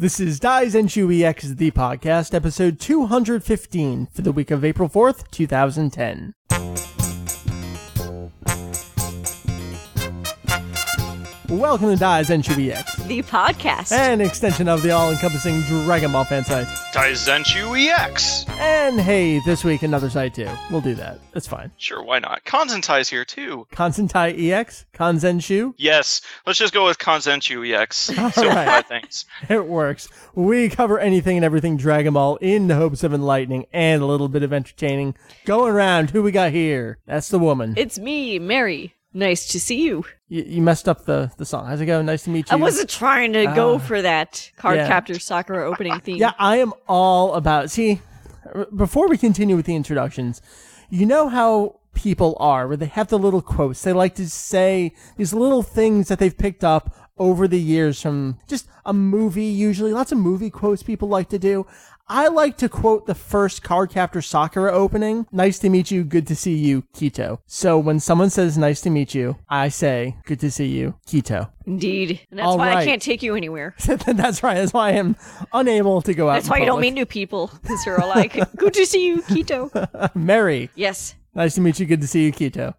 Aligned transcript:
This 0.00 0.18
is 0.18 0.40
Daizenshuu 0.40 1.22
EX, 1.22 1.48
the 1.48 1.70
podcast, 1.72 2.32
episode 2.32 2.80
215 2.80 4.06
for 4.06 4.22
the 4.22 4.32
week 4.32 4.50
of 4.50 4.64
April 4.64 4.88
4th, 4.88 5.30
2010. 5.30 6.32
Welcome 11.50 11.88
to 11.96 11.96
Daizenshuu 11.96 12.70
EX, 12.70 12.94
the 13.06 13.22
podcast. 13.22 13.90
an 13.90 14.20
extension 14.20 14.68
of 14.68 14.82
the 14.82 14.92
all-encompassing 14.92 15.62
Dragon 15.62 16.12
Ball 16.12 16.24
fan 16.24 16.44
site. 16.44 16.68
Daizenshuu 16.92 17.88
EX. 17.88 18.44
And 18.60 19.00
hey, 19.00 19.40
this 19.40 19.64
week 19.64 19.82
another 19.82 20.08
site 20.10 20.34
too. 20.34 20.48
We'll 20.70 20.80
do 20.80 20.94
that. 20.94 21.18
That's 21.32 21.48
fine. 21.48 21.72
Sure, 21.76 22.04
why 22.04 22.20
not? 22.20 22.44
Kanzentai's 22.44 23.08
here 23.08 23.24
too. 23.24 23.66
Kansentai 23.72 24.52
EX, 24.52 24.86
Kanzenshu, 24.94 25.74
Yes, 25.76 26.20
let's 26.46 26.58
just 26.58 26.72
go 26.72 26.86
with 26.86 26.98
Konzenshuu 26.98 27.68
EX. 27.74 27.96
Simplify 27.96 28.66
right. 28.66 28.86
things. 28.86 29.24
It 29.48 29.66
works. 29.66 30.08
We 30.36 30.68
cover 30.68 31.00
anything 31.00 31.36
and 31.36 31.44
everything 31.44 31.76
Dragon 31.76 32.14
Ball 32.14 32.36
in 32.36 32.68
the 32.68 32.76
hopes 32.76 33.02
of 33.02 33.12
enlightening 33.12 33.66
and 33.72 34.00
a 34.02 34.06
little 34.06 34.28
bit 34.28 34.44
of 34.44 34.52
entertaining. 34.52 35.16
Going 35.46 35.72
around, 35.72 36.10
who 36.10 36.22
we 36.22 36.30
got 36.30 36.52
here? 36.52 36.98
That's 37.06 37.28
the 37.28 37.40
woman. 37.40 37.74
It's 37.76 37.98
me, 37.98 38.38
Meri. 38.38 38.94
Nice 39.12 39.48
to 39.48 39.60
see 39.60 39.82
you. 39.82 40.04
You, 40.28 40.44
you 40.46 40.62
messed 40.62 40.88
up 40.88 41.04
the, 41.04 41.32
the 41.36 41.44
song. 41.44 41.66
How's 41.66 41.80
it 41.80 41.86
go? 41.86 42.00
Nice 42.00 42.24
to 42.24 42.30
meet 42.30 42.48
you. 42.48 42.56
I 42.56 42.60
wasn't 42.60 42.88
trying 42.88 43.32
to 43.32 43.46
go 43.46 43.74
ah. 43.74 43.78
for 43.78 44.00
that 44.02 44.50
card 44.56 44.76
yeah. 44.76 44.86
captor 44.86 45.18
Sakura 45.18 45.68
opening 45.68 45.98
theme. 46.04 46.18
Yeah, 46.18 46.32
I 46.38 46.58
am 46.58 46.72
all 46.86 47.34
about. 47.34 47.70
See, 47.70 48.00
before 48.74 49.08
we 49.08 49.18
continue 49.18 49.56
with 49.56 49.66
the 49.66 49.74
introductions, 49.74 50.40
you 50.88 51.06
know 51.06 51.28
how 51.28 51.80
people 51.92 52.36
are, 52.38 52.68
where 52.68 52.76
they 52.76 52.86
have 52.86 53.08
the 53.08 53.18
little 53.18 53.42
quotes. 53.42 53.82
They 53.82 53.92
like 53.92 54.14
to 54.14 54.28
say 54.28 54.94
these 55.16 55.34
little 55.34 55.62
things 55.62 56.08
that 56.08 56.20
they've 56.20 56.36
picked 56.36 56.62
up 56.62 56.94
over 57.18 57.46
the 57.46 57.60
years 57.60 58.00
from 58.00 58.38
just 58.48 58.66
a 58.86 58.92
movie, 58.92 59.44
usually. 59.44 59.92
Lots 59.92 60.12
of 60.12 60.18
movie 60.18 60.50
quotes 60.50 60.82
people 60.82 61.08
like 61.08 61.28
to 61.30 61.38
do. 61.38 61.66
I 62.12 62.26
like 62.26 62.56
to 62.56 62.68
quote 62.68 63.06
the 63.06 63.14
first 63.14 63.62
Cardcaptor 63.62 64.24
Sakura 64.24 64.72
opening. 64.72 65.28
Nice 65.30 65.60
to 65.60 65.68
meet 65.70 65.92
you. 65.92 66.02
Good 66.02 66.26
to 66.26 66.34
see 66.34 66.54
you, 66.56 66.82
Kito. 66.92 67.38
So 67.46 67.78
when 67.78 68.00
someone 68.00 68.30
says 68.30 68.58
nice 68.58 68.80
to 68.80 68.90
meet 68.90 69.14
you, 69.14 69.36
I 69.48 69.68
say 69.68 70.16
good 70.24 70.40
to 70.40 70.50
see 70.50 70.66
you, 70.66 70.96
Kito. 71.06 71.52
Indeed. 71.66 72.18
And 72.30 72.40
that's 72.40 72.48
All 72.48 72.58
why 72.58 72.70
right. 72.70 72.78
I 72.78 72.84
can't 72.84 73.00
take 73.00 73.22
you 73.22 73.36
anywhere. 73.36 73.76
That's 73.86 74.42
right. 74.42 74.54
That's 74.54 74.72
why 74.72 74.88
I 74.88 74.92
am 74.94 75.14
unable 75.52 76.02
to 76.02 76.12
go 76.12 76.28
out. 76.28 76.34
That's 76.34 76.48
why 76.50 76.58
you 76.58 76.66
don't 76.66 76.80
meet 76.80 76.94
new 76.94 77.06
people. 77.06 77.48
Because 77.62 77.86
you're 77.86 78.02
all 78.02 78.08
like, 78.08 78.36
good 78.56 78.74
to 78.74 78.84
see 78.86 79.06
you, 79.06 79.22
Kito. 79.22 80.14
Meri. 80.16 80.68
yes. 80.74 81.14
Nice 81.36 81.54
to 81.54 81.60
meet 81.60 81.78
you. 81.78 81.86
Good 81.86 82.00
to 82.00 82.08
see 82.08 82.24
you, 82.24 82.32
Kito. 82.32 82.74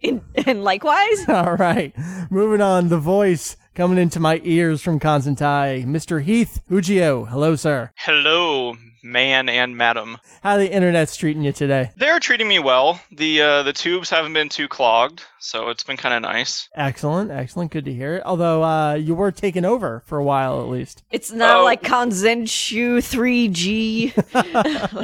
In, 0.00 0.22
and 0.46 0.62
likewise, 0.62 1.28
All 1.28 1.56
right. 1.56 1.92
Moving 2.30 2.60
on. 2.60 2.88
The 2.88 2.98
voice 2.98 3.56
coming 3.74 3.98
into 3.98 4.20
my 4.20 4.40
ears 4.44 4.80
from 4.82 5.00
Kanzentai, 5.00 5.84
Mr. 5.84 6.22
Heath 6.22 6.60
Ujio. 6.70 7.28
Hello, 7.28 7.56
sir. 7.56 7.90
Hello, 7.96 8.76
man 9.02 9.48
and 9.48 9.76
madam. 9.76 10.18
How 10.42 10.56
the 10.56 10.70
internet's 10.70 11.16
treating 11.16 11.42
you 11.42 11.52
today? 11.52 11.90
They're 11.96 12.20
treating 12.20 12.48
me 12.48 12.58
well. 12.58 13.00
The 13.10 13.42
uh, 13.42 13.62
the 13.64 13.72
tubes 13.72 14.10
haven't 14.10 14.32
been 14.32 14.48
too 14.48 14.68
clogged, 14.68 15.24
so 15.44 15.68
it's 15.68 15.84
been 15.84 15.96
kind 15.96 16.14
of 16.14 16.22
nice. 16.22 16.68
Excellent. 16.74 17.30
Excellent. 17.30 17.70
Good 17.70 17.84
to 17.84 17.92
hear 17.92 18.16
it. 18.16 18.22
Although, 18.24 18.64
uh, 18.64 18.94
you 18.94 19.14
were 19.14 19.30
taken 19.30 19.64
over 19.64 20.02
for 20.06 20.18
a 20.18 20.24
while 20.24 20.60
at 20.60 20.68
least. 20.68 21.02
it's 21.10 21.30
not 21.32 21.58
Oh. 21.58 21.64
like 21.64 21.82
Kanzenshu 21.82 22.98
3G. 22.98 24.12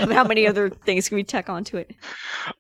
How 0.13 0.25
many 0.25 0.47
other 0.47 0.71
things 0.71 1.09
can 1.09 1.17
we 1.17 1.25
tack 1.25 1.49
onto 1.49 1.77
it? 1.77 1.95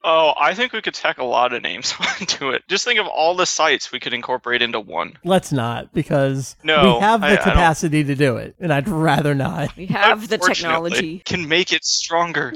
Oh, 0.04 0.34
I 0.38 0.54
think 0.54 0.72
we 0.72 0.82
could 0.82 0.94
tack 0.94 1.18
a 1.18 1.24
lot 1.24 1.52
of 1.52 1.62
names 1.62 1.94
onto 2.20 2.50
it. 2.50 2.62
Just 2.68 2.84
think 2.84 3.00
of 3.00 3.06
all 3.06 3.34
the 3.34 3.46
sites 3.46 3.90
we 3.92 4.00
could 4.00 4.14
incorporate 4.14 4.62
into 4.62 4.80
one. 4.80 5.18
Let's 5.24 5.52
not, 5.52 5.92
because 5.92 6.56
No, 6.62 6.94
we 6.96 7.00
have 7.00 7.20
the 7.20 7.26
I- 7.28 7.32
I 7.32 7.36
capacity 7.36 8.04
to 8.04 8.14
do 8.14 8.36
it, 8.36 8.54
and 8.60 8.72
I'd 8.72 8.88
rather 8.88 9.34
not. 9.34 9.76
We 9.76 9.86
have 9.86 10.28
the 10.28 10.36
Unfortunately, 10.36 10.90
technology. 10.90 11.18
Can 11.24 11.48
make 11.48 11.72
it 11.72 11.84
stronger, 11.84 12.52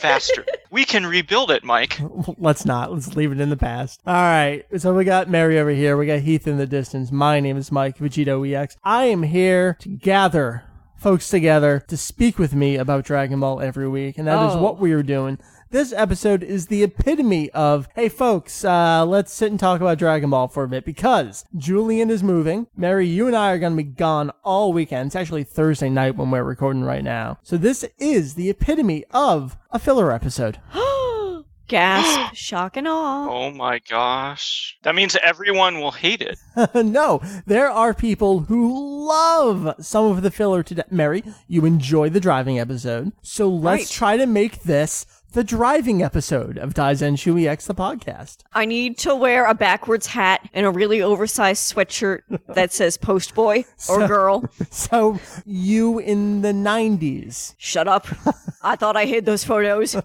faster. 0.00 0.44
We 0.70 0.84
can 0.84 1.06
rebuild 1.06 1.50
it, 1.52 1.62
Mike. 1.62 1.98
Let's 2.38 2.64
not. 2.64 2.92
Let's 2.92 3.14
leave 3.14 3.30
it 3.30 3.40
in 3.40 3.48
the 3.50 3.56
past. 3.56 4.00
All 4.06 4.12
right. 4.14 4.63
So 4.76 4.92
we 4.94 5.04
got 5.04 5.30
Meri 5.30 5.58
over 5.58 5.70
here. 5.70 5.96
We 5.96 6.06
got 6.06 6.20
Heath 6.20 6.46
in 6.48 6.56
the 6.58 6.66
distance. 6.66 7.12
My 7.12 7.38
name 7.38 7.56
is 7.56 7.70
Mike 7.70 7.98
VegettoEX. 7.98 8.76
I 8.82 9.04
am 9.04 9.22
here 9.22 9.76
to 9.80 9.88
gather 9.88 10.64
folks 10.96 11.28
together 11.28 11.84
to 11.88 11.96
speak 11.96 12.38
with 12.38 12.54
me 12.54 12.76
about 12.76 13.04
Dragon 13.04 13.38
Ball 13.40 13.60
every 13.60 13.88
week, 13.88 14.18
and 14.18 14.26
that 14.26 14.44
is 14.48 14.54
Oh. 14.56 14.62
what 14.62 14.80
we 14.80 14.92
are 14.92 15.02
doing. 15.02 15.38
This 15.70 15.92
episode 15.92 16.42
is 16.42 16.66
the 16.68 16.82
epitome 16.82 17.50
of, 17.50 17.88
hey 17.94 18.08
folks, 18.08 18.64
uh, 18.64 19.04
let's 19.06 19.32
sit 19.32 19.50
and 19.50 19.60
talk 19.60 19.80
about 19.80 19.98
Dragon 19.98 20.30
Ball 20.30 20.48
for 20.48 20.64
a 20.64 20.68
bit 20.68 20.84
because 20.84 21.44
Julian 21.56 22.10
is 22.10 22.22
moving. 22.22 22.66
Meri, 22.76 23.06
you 23.06 23.26
and 23.26 23.36
I 23.36 23.52
are 23.52 23.58
going 23.58 23.72
to 23.72 23.76
be 23.76 23.82
gone 23.84 24.30
all 24.44 24.72
weekend. 24.72 25.08
It's 25.08 25.16
actually 25.16 25.44
Thursday 25.44 25.90
night 25.90 26.16
when 26.16 26.30
we're 26.30 26.42
recording 26.44 26.82
right 26.84 27.04
now. 27.04 27.38
So 27.42 27.56
this 27.56 27.84
is 27.98 28.34
the 28.34 28.50
epitome 28.50 29.04
of 29.12 29.56
a 29.70 29.78
filler 29.78 30.10
episode. 30.12 30.58
Gasp, 31.68 32.34
shock, 32.34 32.76
and 32.76 32.86
awe. 32.86 33.28
Oh 33.30 33.50
my 33.50 33.80
gosh. 33.88 34.76
That 34.82 34.94
means 34.94 35.16
everyone 35.22 35.80
will 35.80 35.90
hate 35.92 36.20
it. 36.22 36.38
no, 36.74 37.20
there 37.46 37.70
are 37.70 37.94
people 37.94 38.40
who 38.40 39.06
love 39.08 39.74
some 39.80 40.06
of 40.06 40.22
the 40.22 40.30
filler 40.30 40.62
today. 40.62 40.82
Meri, 40.90 41.22
you 41.48 41.64
enjoy 41.64 42.10
the 42.10 42.20
driving 42.20 42.58
episode, 42.58 43.12
so 43.22 43.48
let's 43.48 43.64
Right. 43.84 43.88
try 43.90 44.16
to 44.16 44.26
make 44.26 44.62
this 44.62 45.06
the 45.34 45.42
driving 45.42 46.00
episode 46.00 46.56
of 46.58 46.74
Daizenshuu 46.74 47.44
EX 47.44 47.66
the 47.66 47.74
podcast. 47.74 48.44
I 48.52 48.66
need 48.66 48.96
to 48.98 49.16
wear 49.16 49.46
a 49.46 49.54
backwards 49.54 50.06
hat 50.06 50.48
and 50.54 50.64
a 50.64 50.70
really 50.70 51.02
oversized 51.02 51.74
sweatshirt 51.74 52.20
that 52.54 52.72
says 52.72 52.96
post 52.96 53.34
boy 53.34 53.64
or 53.88 54.06
girl. 54.06 54.48
So 54.70 55.18
you 55.44 55.98
in 55.98 56.42
the 56.42 56.52
90s. 56.52 57.56
Shut 57.58 57.88
up. 57.88 58.06
I 58.62 58.76
thought 58.76 58.96
I 58.96 59.06
hid 59.06 59.26
those 59.26 59.42
photos. 59.42 59.96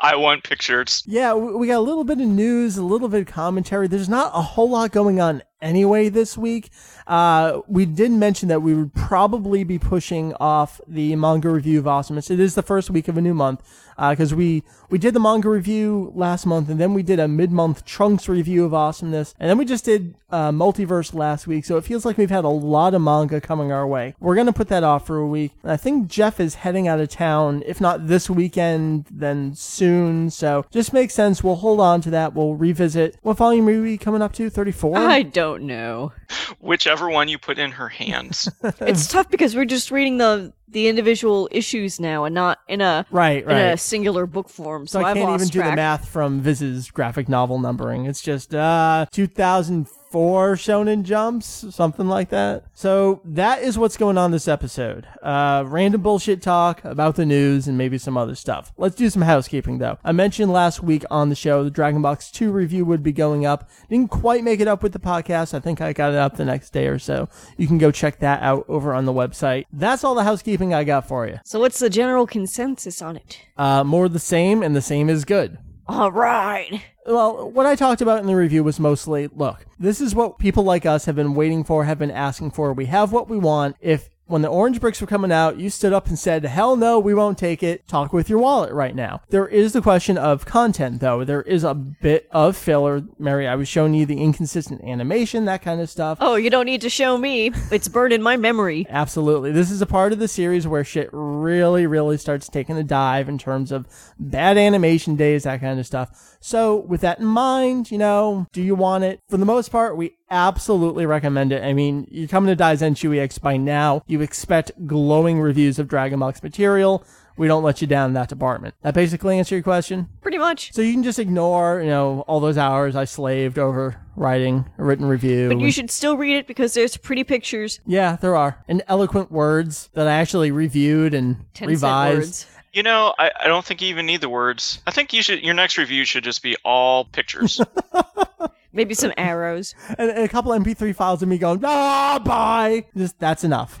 I 0.00 0.14
want 0.14 0.44
pictures. 0.44 1.02
Yeah, 1.06 1.34
we 1.34 1.54
we 1.56 1.66
got 1.66 1.78
a 1.78 1.80
little 1.80 2.04
bit 2.04 2.20
of 2.20 2.28
news, 2.28 2.76
a 2.76 2.84
little 2.84 3.08
bit 3.08 3.22
of 3.22 3.26
commentary. 3.26 3.88
There's 3.88 4.08
not 4.08 4.30
a 4.32 4.42
whole 4.42 4.70
lot 4.70 4.92
going 4.92 5.20
on 5.20 5.42
anyway 5.60 6.08
this 6.08 6.38
week. 6.38 6.70
Uh, 7.06 7.60
we 7.66 7.84
did 7.86 8.12
mention 8.12 8.48
that 8.48 8.62
we 8.62 8.74
would 8.74 8.94
probably 8.94 9.64
be 9.64 9.78
pushing 9.78 10.34
off 10.34 10.80
the 10.86 11.16
manga 11.16 11.50
review 11.50 11.78
of 11.78 11.88
Awesomeness. 11.88 12.30
It 12.30 12.40
is 12.40 12.54
the 12.54 12.62
first 12.62 12.90
week 12.90 13.08
of 13.08 13.16
a 13.16 13.20
new 13.20 13.34
month 13.34 13.62
because 13.96 14.34
we 14.34 14.62
we 14.90 14.98
did 14.98 15.14
the 15.14 15.20
manga 15.20 15.48
review 15.48 16.12
last 16.14 16.46
month, 16.46 16.68
and 16.68 16.80
then 16.80 16.94
we 16.94 17.02
did 17.02 17.18
a 17.18 17.28
mid 17.28 17.50
month 17.50 17.84
Trunks 17.84 18.28
review 18.28 18.64
of 18.64 18.74
Awesomeness, 18.74 19.34
and 19.38 19.48
then 19.50 19.58
we 19.58 19.64
just 19.64 19.84
did 19.84 20.14
uh, 20.30 20.50
Multiverse 20.50 21.14
last 21.14 21.46
week. 21.46 21.64
So 21.64 21.76
it 21.76 21.84
feels 21.84 22.04
like 22.04 22.18
we've 22.18 22.30
had 22.30 22.44
a 22.44 22.48
lot 22.48 22.94
of 22.94 23.02
manga 23.02 23.40
coming 23.40 23.72
our 23.72 23.86
way. 23.86 24.14
We're 24.20 24.34
gonna 24.34 24.52
put 24.52 24.68
that 24.68 24.84
off 24.84 25.06
for 25.06 25.16
a 25.18 25.26
week. 25.26 25.52
And 25.62 25.72
I 25.72 25.76
think 25.76 26.08
Jeff 26.08 26.40
is 26.40 26.56
heading 26.56 26.88
out 26.88 27.00
of 27.00 27.08
town, 27.08 27.62
if 27.66 27.80
not 27.80 28.06
this 28.06 28.28
weekend, 28.28 29.06
then 29.10 29.54
soon. 29.54 30.30
So 30.30 30.64
just 30.70 30.92
makes 30.92 31.14
sense. 31.14 31.42
We'll 31.42 31.56
hold 31.56 31.80
on 31.80 32.00
to 32.02 32.10
that. 32.10 32.34
We'll 32.34 32.54
revisit. 32.54 33.16
What 33.22 33.36
volume 33.36 33.68
are 33.68 33.82
we 33.82 33.98
coming 33.98 34.22
up 34.22 34.32
to? 34.34 34.50
Thirty 34.50 34.72
four. 34.72 34.96
I 34.96 35.22
don't 35.22 35.64
know. 35.64 36.12
Whichever 36.60 37.08
one 37.08 37.28
you 37.28 37.38
put 37.38 37.58
in 37.58 37.72
her 37.72 37.88
hands. 37.88 38.48
It's 38.80 39.08
tough 39.08 39.30
because 39.30 39.54
we're 39.54 39.64
just 39.64 39.90
reading 39.90 40.18
the 40.18 40.52
the 40.68 40.88
individual 40.88 41.48
issues 41.52 42.00
now 42.00 42.24
and 42.24 42.34
not 42.34 42.58
in 42.68 42.80
a 42.80 43.06
Right, 43.10 43.44
in 43.44 43.50
a 43.50 43.68
right. 43.70 43.78
singular 43.80 44.26
book 44.26 44.48
form. 44.48 44.86
So, 44.86 44.98
So 45.00 45.04
I 45.04 45.10
I've 45.10 45.16
can't 45.16 45.30
even 45.34 45.48
do 45.48 45.58
track. 45.60 45.72
the 45.72 45.76
math 45.76 46.08
from 46.08 46.40
Viz's 46.40 46.90
graphic 46.90 47.28
novel 47.28 47.58
numbering. 47.58 48.06
It's 48.06 48.20
just 48.20 48.54
uh 48.54 49.06
2004 49.12 50.05
Shonen 50.16 51.02
Jumps, 51.02 51.66
something 51.70 52.08
like 52.08 52.30
that. 52.30 52.64
So 52.74 53.20
that 53.24 53.62
is 53.62 53.76
what's 53.78 53.96
going 53.96 54.18
on 54.18 54.30
this 54.30 54.48
episode. 54.48 55.06
Uh 55.22 55.64
random 55.66 56.02
bullshit 56.02 56.40
talk 56.42 56.84
about 56.84 57.16
the 57.16 57.26
news 57.26 57.68
and 57.68 57.76
maybe 57.76 57.98
some 57.98 58.16
other 58.16 58.34
stuff. 58.34 58.72
Let's 58.76 58.94
do 58.94 59.10
some 59.10 59.22
housekeeping 59.22 59.78
though. 59.78 59.98
I 60.04 60.12
mentioned 60.12 60.52
last 60.52 60.82
week 60.82 61.04
on 61.10 61.28
the 61.28 61.34
show 61.34 61.64
the 61.64 61.70
Dragon 61.70 62.02
Box 62.02 62.30
2 62.30 62.50
review 62.50 62.84
would 62.84 63.02
be 63.02 63.12
going 63.12 63.44
up. 63.44 63.68
Didn't 63.90 64.10
quite 64.10 64.42
make 64.42 64.60
it 64.60 64.68
up 64.68 64.82
with 64.82 64.92
the 64.92 64.98
podcast. 64.98 65.54
I 65.54 65.60
think 65.60 65.80
I 65.80 65.92
got 65.92 66.12
it 66.12 66.18
up 66.18 66.36
the 66.36 66.44
next 66.44 66.70
day 66.70 66.86
or 66.86 66.98
so. 66.98 67.28
You 67.56 67.66
can 67.66 67.78
go 67.78 67.90
check 67.90 68.18
that 68.20 68.42
out 68.42 68.64
over 68.68 68.94
on 68.94 69.04
the 69.04 69.12
website. 69.12 69.64
That's 69.72 70.04
all 70.04 70.14
the 70.14 70.24
housekeeping 70.24 70.72
I 70.72 70.84
got 70.84 71.06
for 71.06 71.26
you. 71.26 71.38
So 71.44 71.60
what's 71.60 71.78
the 71.78 71.90
general 71.90 72.26
consensus 72.26 73.02
on 73.02 73.16
it? 73.16 73.40
Uh 73.56 73.84
more 73.84 74.08
the 74.08 74.18
same 74.18 74.62
and 74.62 74.74
the 74.74 74.82
same 74.82 75.10
is 75.10 75.24
good. 75.24 75.58
All 75.88 76.10
right. 76.10 76.82
Well, 77.06 77.48
what 77.50 77.66
I 77.66 77.76
talked 77.76 78.00
about 78.00 78.18
in 78.18 78.26
the 78.26 78.34
review 78.34 78.64
was 78.64 78.80
mostly 78.80 79.28
look, 79.28 79.64
this 79.78 80.00
is 80.00 80.14
what 80.14 80.38
people 80.38 80.64
like 80.64 80.84
us 80.84 81.04
have 81.04 81.14
been 81.14 81.34
waiting 81.34 81.62
for, 81.62 81.84
have 81.84 81.98
been 81.98 82.10
asking 82.10 82.50
for. 82.50 82.72
We 82.72 82.86
have 82.86 83.12
what 83.12 83.28
we 83.28 83.38
want. 83.38 83.76
If 83.80 84.10
when 84.26 84.42
the 84.42 84.48
orange 84.48 84.80
bricks 84.80 85.00
were 85.00 85.06
coming 85.06 85.30
out, 85.30 85.58
you 85.58 85.70
stood 85.70 85.92
up 85.92 86.08
and 86.08 86.18
said, 86.18 86.44
hell 86.44 86.76
no, 86.76 86.98
we 86.98 87.14
won't 87.14 87.38
take 87.38 87.62
it. 87.62 87.86
Talk 87.86 88.12
with 88.12 88.28
your 88.28 88.40
wallet 88.40 88.72
right 88.72 88.94
now. 88.94 89.22
There 89.28 89.46
is 89.46 89.72
the 89.72 89.80
question 89.80 90.18
of 90.18 90.44
content, 90.44 91.00
though. 91.00 91.24
There 91.24 91.42
is 91.42 91.62
a 91.62 91.74
bit 91.74 92.28
of 92.32 92.56
filler. 92.56 93.02
Meri, 93.18 93.46
I 93.46 93.54
was 93.54 93.68
showing 93.68 93.94
you 93.94 94.04
the 94.04 94.20
inconsistent 94.20 94.82
animation, 94.82 95.44
that 95.44 95.62
kind 95.62 95.80
of 95.80 95.88
stuff. 95.88 96.18
Oh, 96.20 96.34
you 96.34 96.50
don't 96.50 96.66
need 96.66 96.80
to 96.80 96.90
show 96.90 97.16
me. 97.16 97.52
It's 97.70 97.88
burned 97.88 98.12
in 98.12 98.22
my 98.22 98.36
memory. 98.36 98.86
Absolutely. 98.90 99.52
This 99.52 99.70
is 99.70 99.80
a 99.80 99.86
part 99.86 100.12
of 100.12 100.18
the 100.18 100.28
series 100.28 100.66
where 100.66 100.84
shit 100.84 101.08
really, 101.12 101.86
really 101.86 102.18
starts 102.18 102.48
taking 102.48 102.76
a 102.76 102.84
dive 102.84 103.28
in 103.28 103.38
terms 103.38 103.70
of 103.70 103.86
bad 104.18 104.58
animation 104.58 105.14
days, 105.14 105.44
that 105.44 105.60
kind 105.60 105.78
of 105.78 105.86
stuff. 105.86 106.35
So, 106.40 106.76
with 106.76 107.00
that 107.00 107.18
in 107.18 107.26
mind, 107.26 107.90
you 107.90 107.98
know, 107.98 108.46
do 108.52 108.62
you 108.62 108.74
want 108.74 109.04
it? 109.04 109.20
For 109.28 109.36
the 109.36 109.44
most 109.44 109.70
part, 109.70 109.96
we 109.96 110.12
absolutely 110.30 111.06
recommend 111.06 111.52
it. 111.52 111.62
I 111.62 111.72
mean, 111.72 112.06
you're 112.10 112.28
coming 112.28 112.54
to 112.54 112.62
Daizen 112.62 112.96
X 113.18 113.38
by 113.38 113.56
now. 113.56 114.02
You 114.06 114.20
expect 114.20 114.72
glowing 114.86 115.40
reviews 115.40 115.78
of 115.78 115.88
Dragon 115.88 116.18
Box 116.18 116.42
material. 116.42 117.04
We 117.36 117.48
don't 117.48 117.62
let 117.62 117.82
you 117.82 117.86
down 117.86 118.10
in 118.10 118.14
that 118.14 118.30
department. 118.30 118.74
That 118.80 118.94
basically 118.94 119.38
answer 119.38 119.54
your 119.54 119.62
question. 119.62 120.08
Pretty 120.22 120.38
much. 120.38 120.72
So 120.72 120.80
you 120.80 120.92
can 120.92 121.02
just 121.02 121.18
ignore, 121.18 121.80
you 121.80 121.88
know, 121.88 122.20
all 122.22 122.40
those 122.40 122.56
hours 122.56 122.96
I 122.96 123.04
slaved 123.04 123.58
over 123.58 124.00
writing 124.16 124.64
a 124.78 124.84
written 124.84 125.04
review. 125.04 125.48
But 125.48 125.60
you 125.60 125.70
should 125.70 125.90
still 125.90 126.16
read 126.16 126.36
it 126.36 126.46
because 126.46 126.72
there's 126.72 126.96
pretty 126.96 127.24
pictures. 127.24 127.80
yeah, 127.86 128.16
there 128.16 128.36
are. 128.36 128.64
And 128.68 128.82
eloquent 128.88 129.30
words 129.30 129.90
that 129.92 130.08
I 130.08 130.12
actually 130.12 130.50
reviewed 130.50 131.12
and 131.12 131.44
10 131.52 131.68
revised. 131.68 132.46
Cent 132.76 132.82
words. 132.82 132.82
You 132.82 132.82
know, 132.82 133.14
I, 133.18 133.30
I 133.44 133.48
don't 133.48 133.64
think 133.64 133.82
you 133.82 133.88
even 133.88 134.06
need 134.06 134.20
the 134.20 134.28
words. 134.28 134.80
I 134.86 134.90
think 134.90 135.12
you 135.12 135.22
should. 135.22 135.42
Your 135.42 135.54
next 135.54 135.78
review 135.78 136.04
should 136.04 136.24
just 136.24 136.42
be 136.42 136.56
all 136.64 137.04
pictures. 137.04 137.60
Maybe 138.72 138.94
some 138.94 139.12
arrows. 139.16 139.74
And, 139.98 140.10
and 140.10 140.24
a 140.24 140.28
couple 140.28 140.52
MP3 140.52 140.94
files 140.94 141.22
of 141.22 141.28
me 141.28 141.38
going, 141.38 141.64
ah, 141.64 142.20
bye. 142.24 142.84
Just 142.96 143.18
that's 143.18 143.44
enough. 143.44 143.78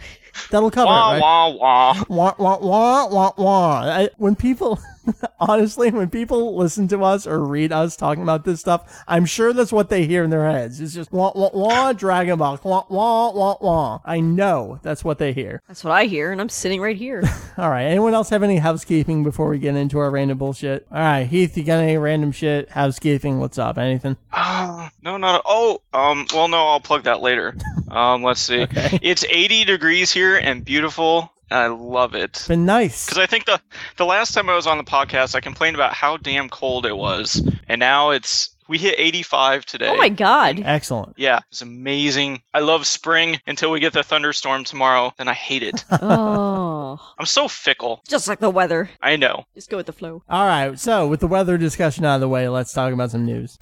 That'll 0.50 0.70
cover 0.70 0.86
wah 0.86 1.10
it, 1.10 1.12
right? 1.14 1.20
wah 1.20 1.48
wah. 1.48 2.04
wah, 2.08 2.34
wah, 2.38 2.58
wah, 2.58 3.08
wah, 3.08 3.32
wah. 3.36 3.80
I, 3.84 4.08
when 4.16 4.36
people, 4.36 4.78
honestly, 5.40 5.90
when 5.90 6.10
people 6.10 6.56
listen 6.56 6.88
to 6.88 7.02
us 7.02 7.26
or 7.26 7.44
read 7.44 7.72
us 7.72 7.96
talking 7.96 8.22
about 8.22 8.44
this 8.44 8.60
stuff, 8.60 9.04
I'm 9.06 9.24
sure 9.26 9.52
that's 9.52 9.72
what 9.72 9.88
they 9.88 10.06
hear 10.06 10.24
in 10.24 10.30
their 10.30 10.48
heads. 10.50 10.80
It's 10.80 10.94
just 10.94 11.12
wah, 11.12 11.32
wah, 11.34 11.50
wah, 11.52 11.92
Dragon 11.92 12.38
Ball, 12.38 12.58
wah, 12.62 12.84
wah, 12.88 13.30
wah, 13.32 13.56
wah. 13.60 14.00
I 14.04 14.20
know 14.20 14.80
that's 14.82 15.04
what 15.04 15.18
they 15.18 15.32
hear. 15.32 15.62
That's 15.68 15.84
what 15.84 15.92
I 15.92 16.04
hear, 16.04 16.32
and 16.32 16.40
I'm 16.40 16.48
sitting 16.48 16.80
right 16.80 16.96
here. 16.96 17.22
All 17.58 17.70
right. 17.70 17.84
Anyone 17.84 18.14
else 18.14 18.28
have 18.30 18.42
any 18.42 18.58
housekeeping 18.58 19.24
before 19.24 19.48
we 19.48 19.58
get 19.58 19.76
into 19.76 19.98
our 19.98 20.10
random 20.10 20.38
bullshit? 20.38 20.86
All 20.90 20.98
right. 20.98 21.24
Heath, 21.24 21.56
you 21.56 21.64
got 21.64 21.78
any 21.78 21.96
random 21.96 22.32
shit? 22.32 22.70
Housekeeping? 22.70 23.38
What's 23.38 23.58
up? 23.58 23.78
Anything? 23.78 24.16
Oh, 24.32 24.88
no, 25.02 25.16
not. 25.16 25.42
Oh, 25.44 25.80
um. 25.92 26.26
Well, 26.34 26.48
no, 26.48 26.66
I'll 26.68 26.80
plug 26.80 27.04
that 27.04 27.20
later. 27.20 27.54
Um. 27.88 28.24
Let's 28.24 28.40
see. 28.40 28.62
Okay. 28.62 28.98
It's 29.00 29.24
80 29.24 29.64
degrees 29.64 30.12
here 30.12 30.36
and 30.36 30.64
beautiful. 30.64 31.32
And 31.50 31.58
I 31.58 31.66
love 31.68 32.14
it. 32.14 32.44
Been 32.48 32.66
nice. 32.66 33.06
Because 33.06 33.18
I 33.18 33.26
think 33.26 33.46
the 33.46 33.60
the 33.96 34.06
last 34.06 34.34
time 34.34 34.48
I 34.48 34.54
was 34.54 34.66
on 34.66 34.78
the 34.78 34.84
podcast, 34.84 35.34
I 35.34 35.40
complained 35.40 35.76
about 35.76 35.92
how 35.94 36.16
damn 36.16 36.48
cold 36.48 36.86
it 36.86 36.96
was, 36.96 37.46
and 37.68 37.78
now 37.78 38.10
it's 38.10 38.50
we 38.68 38.78
hit 38.78 38.98
85 38.98 39.64
today. 39.64 39.88
oh 39.88 39.96
my 39.96 40.08
god. 40.08 40.60
Excellent. 40.64 41.14
Yeah, 41.16 41.40
it's 41.50 41.62
amazing. 41.62 42.42
I 42.52 42.60
love 42.60 42.84
spring 42.86 43.38
until 43.46 43.70
we 43.70 43.78
get 43.80 43.92
the 43.92 44.02
thunderstorm 44.02 44.64
tomorrow. 44.64 45.12
Then 45.18 45.28
I 45.28 45.34
hate 45.34 45.62
it. 45.62 45.84
Oh. 46.02 46.98
I'm 47.18 47.26
so 47.26 47.48
fickle. 47.48 48.00
Just 48.08 48.28
like 48.28 48.38
the 48.38 48.50
weather. 48.50 48.88
I 49.02 49.16
know. 49.16 49.44
Just 49.54 49.70
go 49.70 49.76
with 49.76 49.86
the 49.86 49.92
flow. 49.92 50.22
All 50.28 50.46
right. 50.46 50.78
So, 50.78 51.06
with 51.08 51.20
the 51.20 51.26
weather 51.26 51.58
discussion 51.58 52.04
out 52.04 52.16
of 52.16 52.20
the 52.20 52.28
way, 52.28 52.48
let's 52.48 52.72
talk 52.72 52.92
about 52.92 53.10
some 53.10 53.24
news. 53.24 53.56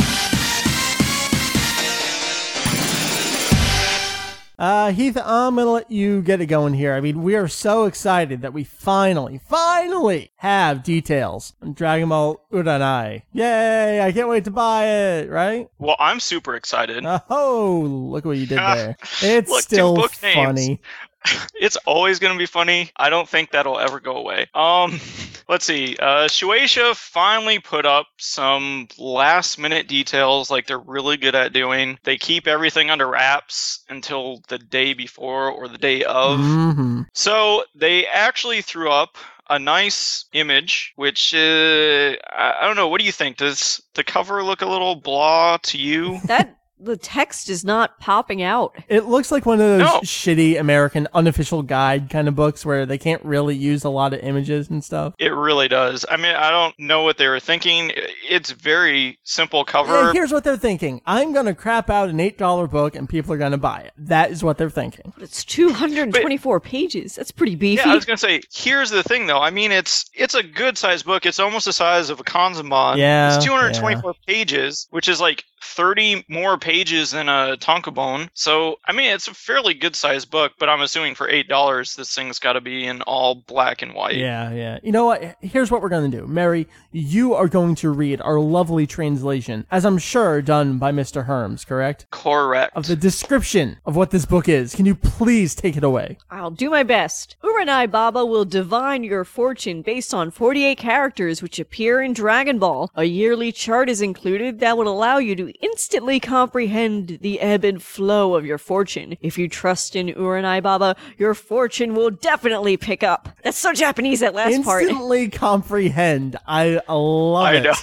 Uh, 4.56 4.92
Heath, 4.92 5.16
I'm 5.16 5.56
gonna 5.56 5.70
let 5.70 5.90
you 5.90 6.22
get 6.22 6.40
it 6.40 6.46
going 6.46 6.74
here. 6.74 6.94
I 6.94 7.00
mean, 7.00 7.24
we 7.24 7.34
are 7.34 7.48
so 7.48 7.86
excited 7.86 8.42
that 8.42 8.52
we 8.52 8.62
finally, 8.62 9.38
finally 9.38 10.30
have 10.36 10.84
details 10.84 11.54
on 11.60 11.72
Dragon 11.72 12.08
Ball 12.08 12.40
Uranai. 12.52 13.22
Yay! 13.32 14.00
I 14.00 14.12
can't 14.12 14.28
wait 14.28 14.44
to 14.44 14.52
buy 14.52 14.86
it, 14.86 15.28
right? 15.28 15.68
Well, 15.78 15.96
I'm 15.98 16.20
super 16.20 16.54
excited. 16.54 17.04
Oh, 17.28 17.80
look 18.10 18.24
what 18.24 18.36
you 18.36 18.46
did 18.46 18.58
there. 18.58 18.96
It's 19.22 19.50
Look, 19.50 19.62
still 19.62 20.08
funny. 20.08 20.80
It's 21.54 21.76
always 21.86 22.18
going 22.18 22.34
to 22.34 22.38
be 22.38 22.46
funny. 22.46 22.90
I 22.96 23.08
don't 23.08 23.28
think 23.28 23.50
that'll 23.50 23.78
ever 23.78 24.00
go 24.00 24.16
away. 24.16 24.46
Um, 24.54 25.00
let's 25.48 25.64
see. 25.64 25.96
Uh, 25.98 26.26
Shueisha 26.28 26.94
finally 26.94 27.58
put 27.58 27.86
up 27.86 28.06
some 28.18 28.88
last 28.98 29.58
minute 29.58 29.88
details 29.88 30.50
like 30.50 30.66
they're 30.66 30.78
really 30.78 31.16
good 31.16 31.34
at 31.34 31.52
doing. 31.52 31.98
They 32.04 32.18
keep 32.18 32.46
everything 32.46 32.90
under 32.90 33.06
wraps 33.06 33.84
until 33.88 34.42
the 34.48 34.58
day 34.58 34.92
before 34.94 35.50
or 35.50 35.68
the 35.68 35.78
day 35.78 36.04
of. 36.04 36.38
hmm 36.38 37.02
So 37.14 37.64
they 37.74 38.06
actually 38.06 38.60
threw 38.60 38.90
up 38.90 39.16
a 39.48 39.58
nice 39.58 40.24
image, 40.32 40.92
which 40.96 41.34
uh, 41.34 41.38
I 41.38 42.54
I 42.60 42.66
don't 42.66 42.76
know. 42.76 42.88
What 42.88 43.00
do 43.00 43.06
you 43.06 43.12
think? 43.12 43.36
Does 43.36 43.82
the 43.94 44.04
cover 44.04 44.42
look 44.42 44.62
a 44.62 44.66
little 44.66 44.96
blah 44.96 45.58
to 45.64 45.78
you? 45.78 46.18
That 46.24 46.56
the 46.78 46.96
text 46.96 47.48
is 47.48 47.64
not 47.64 47.98
popping 47.98 48.42
out. 48.42 48.74
It 48.88 49.04
looks 49.06 49.30
like 49.32 49.46
one 49.46 49.60
of 49.60 49.66
those 49.66 49.80
No. 49.80 50.00
shitty 50.00 50.58
American 50.58 51.08
unofficial 51.14 51.62
guide 51.62 52.10
kind 52.10 52.28
of 52.28 52.34
books 52.34 52.66
where 52.66 52.84
they 52.84 52.98
can't 52.98 53.24
really 53.24 53.54
use 53.56 53.84
a 53.84 53.88
lot 53.90 54.12
of 54.12 54.20
images 54.20 54.68
and 54.68 54.82
stuff. 54.84 55.14
It 55.18 55.32
really 55.32 55.68
does. 55.68 56.04
I 56.10 56.16
mean, 56.16 56.34
I 56.34 56.50
don't 56.50 56.78
know 56.78 57.02
what 57.02 57.16
they 57.16 57.28
were 57.28 57.40
thinking. 57.40 57.92
It's 58.28 58.50
very 58.50 59.18
simple 59.22 59.60
Yeah, 59.60 59.72
cover. 59.72 60.12
here's 60.12 60.32
what 60.32 60.44
they're 60.44 60.56
thinking. 60.56 61.00
I'm 61.06 61.32
going 61.32 61.46
to 61.46 61.54
crap 61.54 61.88
out 61.90 62.08
an 62.10 62.18
$8 62.18 62.70
book 62.70 62.96
and 62.96 63.08
people 63.08 63.32
are 63.32 63.38
going 63.38 63.52
to 63.52 63.58
buy 63.58 63.80
it. 63.80 63.92
That 63.96 64.30
is 64.30 64.42
what 64.44 64.58
they're 64.58 64.68
thinking. 64.70 65.12
But 65.14 65.22
it's 65.22 65.44
224 65.44 66.60
pages. 66.60 67.14
That's 67.14 67.30
pretty 67.30 67.54
beefy. 67.54 67.82
Yeah, 67.84 67.92
I 67.92 67.94
was 67.94 68.04
gonna 68.04 68.16
say. 68.18 68.40
Here's 68.52 68.90
the 68.90 69.02
thing, 69.02 69.26
though. 69.26 69.40
I 69.40 69.50
mean, 69.50 69.72
it's 69.72 70.04
it's 70.14 70.34
a 70.34 70.42
good 70.42 70.76
sized 70.76 71.06
book. 71.06 71.24
It's 71.26 71.38
almost 71.38 71.64
the 71.66 71.72
size 71.72 72.10
of 72.10 72.20
a 72.20 72.24
Kanzenban. 72.24 72.96
Yeah, 72.96 73.34
it's 73.36 73.44
224 73.44 74.14
pages, 74.26 74.86
which 74.90 75.08
is 75.08 75.20
like 75.20 75.44
30 75.64 76.24
more 76.28 76.58
pages 76.58 77.10
than 77.10 77.28
uh, 77.28 77.52
a 77.52 77.56
tankobon. 77.56 78.28
So, 78.34 78.76
I 78.86 78.92
mean, 78.92 79.10
it's 79.10 79.28
a 79.28 79.34
fairly 79.34 79.74
good 79.74 79.96
sized 79.96 80.30
book. 80.30 80.52
But 80.58 80.68
I'm 80.68 80.80
assuming 80.80 81.14
for 81.14 81.28
eight 81.28 81.48
dollars, 81.48 81.96
this 81.96 82.14
thing's 82.14 82.38
got 82.38 82.54
to 82.54 82.60
be 82.60 82.86
in 82.86 83.02
all 83.02 83.34
black 83.34 83.82
and 83.82 83.94
white. 83.94 84.16
Yeah, 84.16 84.52
yeah. 84.52 84.78
You 84.82 84.92
know 84.92 85.06
what? 85.06 85.36
Here's 85.40 85.70
what 85.70 85.82
we're 85.82 85.88
going 85.88 86.10
to 86.10 86.16
do. 86.20 86.26
Meri, 86.26 86.68
you 86.92 87.34
are 87.34 87.48
going 87.48 87.74
to 87.76 87.90
read 87.90 88.20
our 88.20 88.38
lovely 88.38 88.86
translation, 88.86 89.66
as 89.70 89.84
I'm 89.84 89.98
sure 89.98 90.42
done 90.42 90.78
by 90.78 90.92
Mr. 90.92 91.26
Herms, 91.26 91.66
correct? 91.66 92.06
Correct. 92.10 92.76
Of 92.76 92.86
the 92.86 92.96
description 92.96 93.78
of 93.84 93.96
what 93.96 94.10
this 94.10 94.26
book 94.26 94.48
is. 94.48 94.74
Can 94.74 94.86
you 94.86 94.94
please 94.94 95.54
take 95.54 95.76
it 95.76 95.84
away? 95.84 96.18
I'll 96.30 96.50
do 96.50 96.70
my 96.70 96.82
best. 96.82 97.36
Uranai 97.42 97.90
Baba 97.90 98.24
will 98.24 98.44
divine 98.44 99.04
your 99.04 99.24
fortune 99.24 99.82
based 99.82 100.12
on 100.12 100.30
48 100.30 100.76
characters 100.78 101.42
which 101.42 101.58
appear 101.58 102.02
in 102.02 102.12
Dragon 102.12 102.58
Ball. 102.58 102.90
A 102.94 103.04
yearly 103.04 103.52
chart 103.52 103.88
is 103.88 104.00
included 104.00 104.60
that 104.60 104.76
will 104.76 104.88
allow 104.88 105.18
you 105.18 105.34
to 105.36 105.52
instantly 105.60 106.20
comprehend 106.20 107.18
the 107.20 107.40
ebb 107.40 107.64
and 107.64 107.82
flow 107.82 108.34
of 108.34 108.44
your 108.44 108.58
fortune. 108.58 109.16
If 109.20 109.38
you 109.38 109.48
trust 109.48 109.96
in 109.96 110.08
Uranai 110.08 110.62
Baba, 110.62 110.96
your 111.18 111.34
fortune 111.34 111.94
will 111.94 112.10
definitely 112.10 112.76
pick 112.76 113.02
up. 113.02 113.28
That's 113.42 113.58
so 113.58 113.72
Japanese, 113.72 114.20
that 114.20 114.34
last 114.34 114.62
part. 114.64 114.82
Instantly 114.82 115.28
comprehend. 115.28 116.36
I 116.46 116.80
love 116.88 117.44
I 117.44 117.54
it. 117.56 117.64
know. 117.64 117.74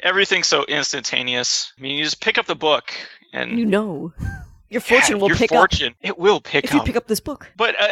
Everything's 0.00 0.46
so 0.46 0.64
instantaneous. 0.64 1.72
I 1.78 1.82
mean, 1.82 1.98
you 1.98 2.04
just 2.04 2.20
pick 2.20 2.38
up 2.38 2.46
the 2.46 2.54
book 2.56 2.92
and 3.32 3.58
You 3.58 3.66
know. 3.66 4.12
Your 4.70 4.80
fortune 4.82 5.16
Yeah, 5.16 5.22
will 5.22 5.28
your 5.28 5.36
pick 5.36 5.50
fortune, 5.50 5.94
It 6.02 6.18
will 6.18 6.40
pick 6.40 6.64
up 6.64 6.70
if 6.70 6.74
you 6.74 6.82
pick 6.82 6.96
up 6.96 7.06
this 7.06 7.20
book. 7.20 7.50
But 7.56 7.80
uh, 7.80 7.88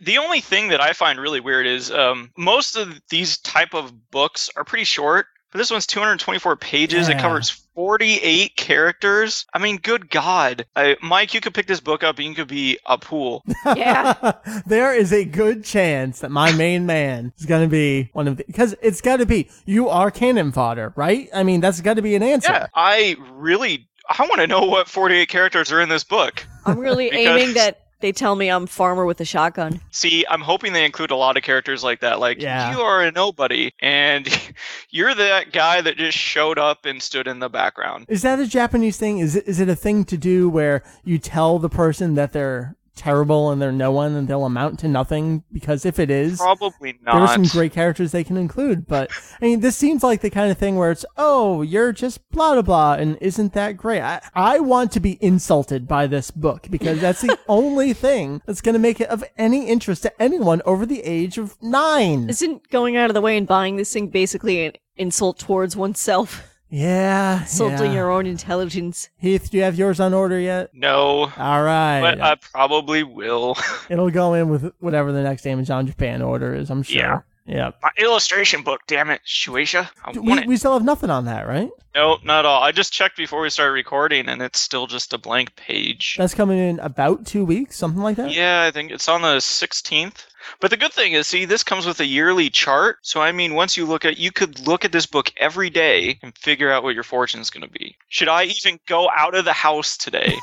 the 0.00 0.18
only 0.18 0.40
thing 0.40 0.68
that 0.68 0.80
I 0.80 0.92
find 0.92 1.18
really 1.18 1.40
weird 1.40 1.66
is 1.66 1.90
um, 1.90 2.30
most 2.36 2.76
of 2.76 3.00
these 3.08 3.38
type 3.38 3.74
of 3.74 4.10
books 4.10 4.50
are 4.56 4.64
pretty 4.64 4.84
short. 4.84 5.26
But 5.50 5.58
this 5.58 5.70
one's 5.70 5.86
224 5.86 6.56
pages. 6.56 7.08
It 7.08 7.18
covers 7.18 7.59
48 7.74 8.56
characters. 8.56 9.46
I 9.54 9.58
mean, 9.58 9.78
good 9.78 10.10
God, 10.10 10.66
I, 10.76 10.96
Mike, 11.02 11.34
you 11.34 11.40
could 11.40 11.54
pick 11.54 11.66
this 11.66 11.80
book 11.80 12.02
up 12.02 12.18
and 12.18 12.28
you 12.28 12.34
could 12.34 12.48
be 12.48 12.78
a 12.86 12.98
pool. 12.98 13.42
Yeah. 13.76 14.32
there 14.66 14.94
is 14.94 15.12
a 15.12 15.24
good 15.24 15.64
chance 15.64 16.20
that 16.20 16.30
my 16.30 16.52
main 16.52 16.86
man 16.86 17.32
is 17.38 17.46
going 17.46 17.62
to 17.62 17.68
be 17.70 18.10
one 18.12 18.26
of 18.28 18.36
the, 18.36 18.44
because 18.44 18.74
it's 18.82 19.00
got 19.00 19.18
to 19.18 19.26
be, 19.26 19.48
you 19.64 19.88
are 19.88 20.10
cannon 20.10 20.50
fodder, 20.52 20.92
right? 20.96 21.28
I 21.34 21.42
mean, 21.44 21.60
that's 21.60 21.80
got 21.80 21.94
to 21.94 22.02
be 22.02 22.14
an 22.16 22.22
answer. 22.22 22.52
yeah, 22.52 22.66
I 22.74 23.16
really, 23.32 23.88
I 24.08 24.26
want 24.26 24.40
to 24.40 24.46
know 24.46 24.62
what 24.62 24.88
48 24.88 25.28
characters 25.28 25.70
are 25.72 25.80
in 25.80 25.88
this 25.88 26.04
book. 26.04 26.44
I'm 26.66 26.78
really 26.78 27.10
Because- 27.10 27.26
aiming 27.40 27.54
that 27.54 27.86
they 28.00 28.12
tell 28.12 28.36
me 28.36 28.48
I'm 28.50 28.66
farmer 28.66 29.04
with 29.06 29.20
a 29.20 29.24
shotgun. 29.24 29.80
See, 29.90 30.24
I'm 30.28 30.40
hoping 30.40 30.72
they 30.72 30.84
include 30.84 31.10
a 31.10 31.16
lot 31.16 31.36
of 31.36 31.42
characters 31.42 31.84
like 31.84 32.00
that. 32.00 32.18
Like, 32.20 32.40
Yeah. 32.40 32.72
you 32.74 32.80
are 32.80 33.02
a 33.02 33.12
nobody, 33.12 33.72
and 33.80 34.26
you're 34.90 35.14
that 35.14 35.52
guy 35.52 35.80
that 35.80 35.96
just 35.96 36.16
showed 36.18 36.58
up 36.58 36.84
and 36.86 37.02
stood 37.02 37.26
in 37.26 37.38
the 37.38 37.48
background. 37.48 38.06
Is 38.08 38.22
that 38.22 38.38
a 38.38 38.46
Japanese 38.46 38.96
thing? 38.96 39.18
Is 39.18 39.36
it, 39.36 39.46
is 39.46 39.60
it 39.60 39.68
a 39.68 39.76
thing 39.76 40.04
to 40.06 40.16
do 40.16 40.48
where 40.48 40.82
you 41.04 41.18
tell 41.18 41.58
the 41.58 41.68
person 41.68 42.14
that 42.14 42.32
they're 42.32 42.76
terrible 43.00 43.50
and 43.50 43.60
they're 43.60 43.72
no 43.72 43.90
one 43.90 44.14
and 44.14 44.28
they'll 44.28 44.44
amount 44.44 44.78
to 44.80 44.88
nothing? 44.88 45.42
Because 45.52 45.84
if 45.86 45.98
it 45.98 46.10
is, 46.10 46.38
Probably 46.38 46.98
not 47.02 47.14
there 47.14 47.22
are 47.22 47.28
some 47.28 47.44
great 47.44 47.72
characters 47.72 48.12
they 48.12 48.24
can 48.24 48.36
include. 48.36 48.86
But 48.86 49.10
I 49.40 49.46
mean, 49.46 49.60
this 49.60 49.76
seems 49.76 50.02
like 50.02 50.20
the 50.20 50.30
kind 50.30 50.50
of 50.50 50.58
thing 50.58 50.76
where 50.76 50.90
it's, 50.90 51.04
oh, 51.16 51.62
you're 51.62 51.92
just 51.92 52.30
blah 52.30 52.52
blah 52.52 52.62
blah, 52.62 52.94
and 52.94 53.16
isn't 53.20 53.54
that 53.54 53.76
great? 53.76 54.02
I 54.02 54.20
I 54.34 54.60
want 54.60 54.92
to 54.92 55.00
be 55.00 55.18
insulted 55.22 55.88
by 55.88 56.06
this 56.06 56.30
book 56.30 56.66
because 56.70 57.00
that's 57.00 57.22
the 57.22 57.38
only 57.48 57.92
thing 57.92 58.42
that's 58.46 58.60
going 58.60 58.74
to 58.74 58.78
make 58.78 59.00
it 59.00 59.08
of 59.08 59.24
any 59.36 59.66
interest 59.66 60.02
to 60.02 60.22
anyone 60.22 60.60
over 60.64 60.84
the 60.84 61.02
age 61.02 61.38
of 61.38 61.56
nine. 61.62 62.28
Isn't 62.28 62.68
going 62.70 62.96
out 62.96 63.10
of 63.10 63.14
the 63.14 63.20
way 63.20 63.36
and 63.36 63.46
buying 63.46 63.76
this 63.76 63.92
thing 63.92 64.08
basically 64.08 64.66
an 64.66 64.72
insult 64.96 65.38
towards 65.38 65.76
oneself? 65.76 66.49
Yeah, 66.70 67.40
Insulting 67.40 67.86
yeah. 67.90 67.98
your 67.98 68.10
own 68.10 68.26
intelligence. 68.26 69.08
Heath, 69.18 69.50
do 69.50 69.56
you 69.56 69.64
have 69.64 69.74
yours 69.76 69.98
on 69.98 70.14
order 70.14 70.38
yet? 70.38 70.70
No, 70.72 71.30
All 71.36 71.62
right, 71.62 72.00
but 72.00 72.20
I 72.20 72.36
probably 72.36 73.02
will. 73.02 73.56
it'll 73.90 74.10
go 74.10 74.34
in 74.34 74.48
with 74.48 74.72
whatever 74.78 75.10
the 75.10 75.22
next 75.22 75.46
Amazon 75.46 75.86
Japan 75.86 76.22
order 76.22 76.54
is. 76.54 76.70
I'm 76.70 76.82
sure. 76.84 76.96
Yeah. 76.96 77.20
Yeah. 77.46 77.72
My 77.82 77.90
illustration 77.98 78.62
book, 78.62 78.82
damn 78.86 79.10
it, 79.10 79.22
Shueisha. 79.26 79.88
I 80.04 80.12
We, 80.12 80.18
want 80.20 80.40
it. 80.42 80.46
we 80.46 80.56
still 80.56 80.72
have 80.74 80.84
nothing 80.84 81.10
on 81.10 81.24
that, 81.24 81.48
right? 81.48 81.68
No, 81.96 82.18
not 82.22 82.40
at 82.40 82.46
all. 82.46 82.62
I 82.62 82.70
just 82.70 82.92
checked 82.92 83.16
before 83.16 83.40
we 83.40 83.50
started 83.50 83.72
recording, 83.72 84.28
and 84.28 84.40
it's 84.40 84.60
still 84.60 84.86
just 84.86 85.12
a 85.12 85.18
blank 85.18 85.56
page. 85.56 86.14
That's 86.16 86.34
coming 86.34 86.58
in 86.58 86.78
about 86.78 87.26
two 87.26 87.44
weeks, 87.44 87.76
something 87.76 88.02
like 88.02 88.16
that. 88.18 88.30
Yeah, 88.30 88.62
I 88.62 88.70
think 88.70 88.92
it's 88.92 89.08
on 89.08 89.22
the 89.22 89.38
16th. 89.38 90.26
But 90.60 90.70
the 90.70 90.76
good 90.76 90.92
thing 90.92 91.12
is, 91.12 91.26
see, 91.26 91.44
this 91.44 91.62
comes 91.62 91.86
with 91.86 92.00
a 92.00 92.06
yearly 92.06 92.50
chart. 92.50 92.98
So 93.02 93.20
I 93.20 93.32
mean, 93.32 93.54
once 93.54 93.76
you 93.76 93.86
look 93.86 94.04
at, 94.04 94.18
you 94.18 94.32
could 94.32 94.66
look 94.66 94.84
at 94.84 94.92
this 94.92 95.06
book 95.06 95.32
every 95.36 95.70
day 95.70 96.18
and 96.22 96.36
figure 96.36 96.70
out 96.70 96.82
what 96.82 96.94
your 96.94 97.04
fortune 97.04 97.40
is 97.40 97.50
going 97.50 97.66
to 97.66 97.78
be. 97.78 97.96
Should 98.08 98.28
I 98.28 98.44
even 98.44 98.78
go 98.86 99.08
out 99.16 99.34
of 99.34 99.44
the 99.44 99.52
house 99.52 99.96
today? 99.96 100.36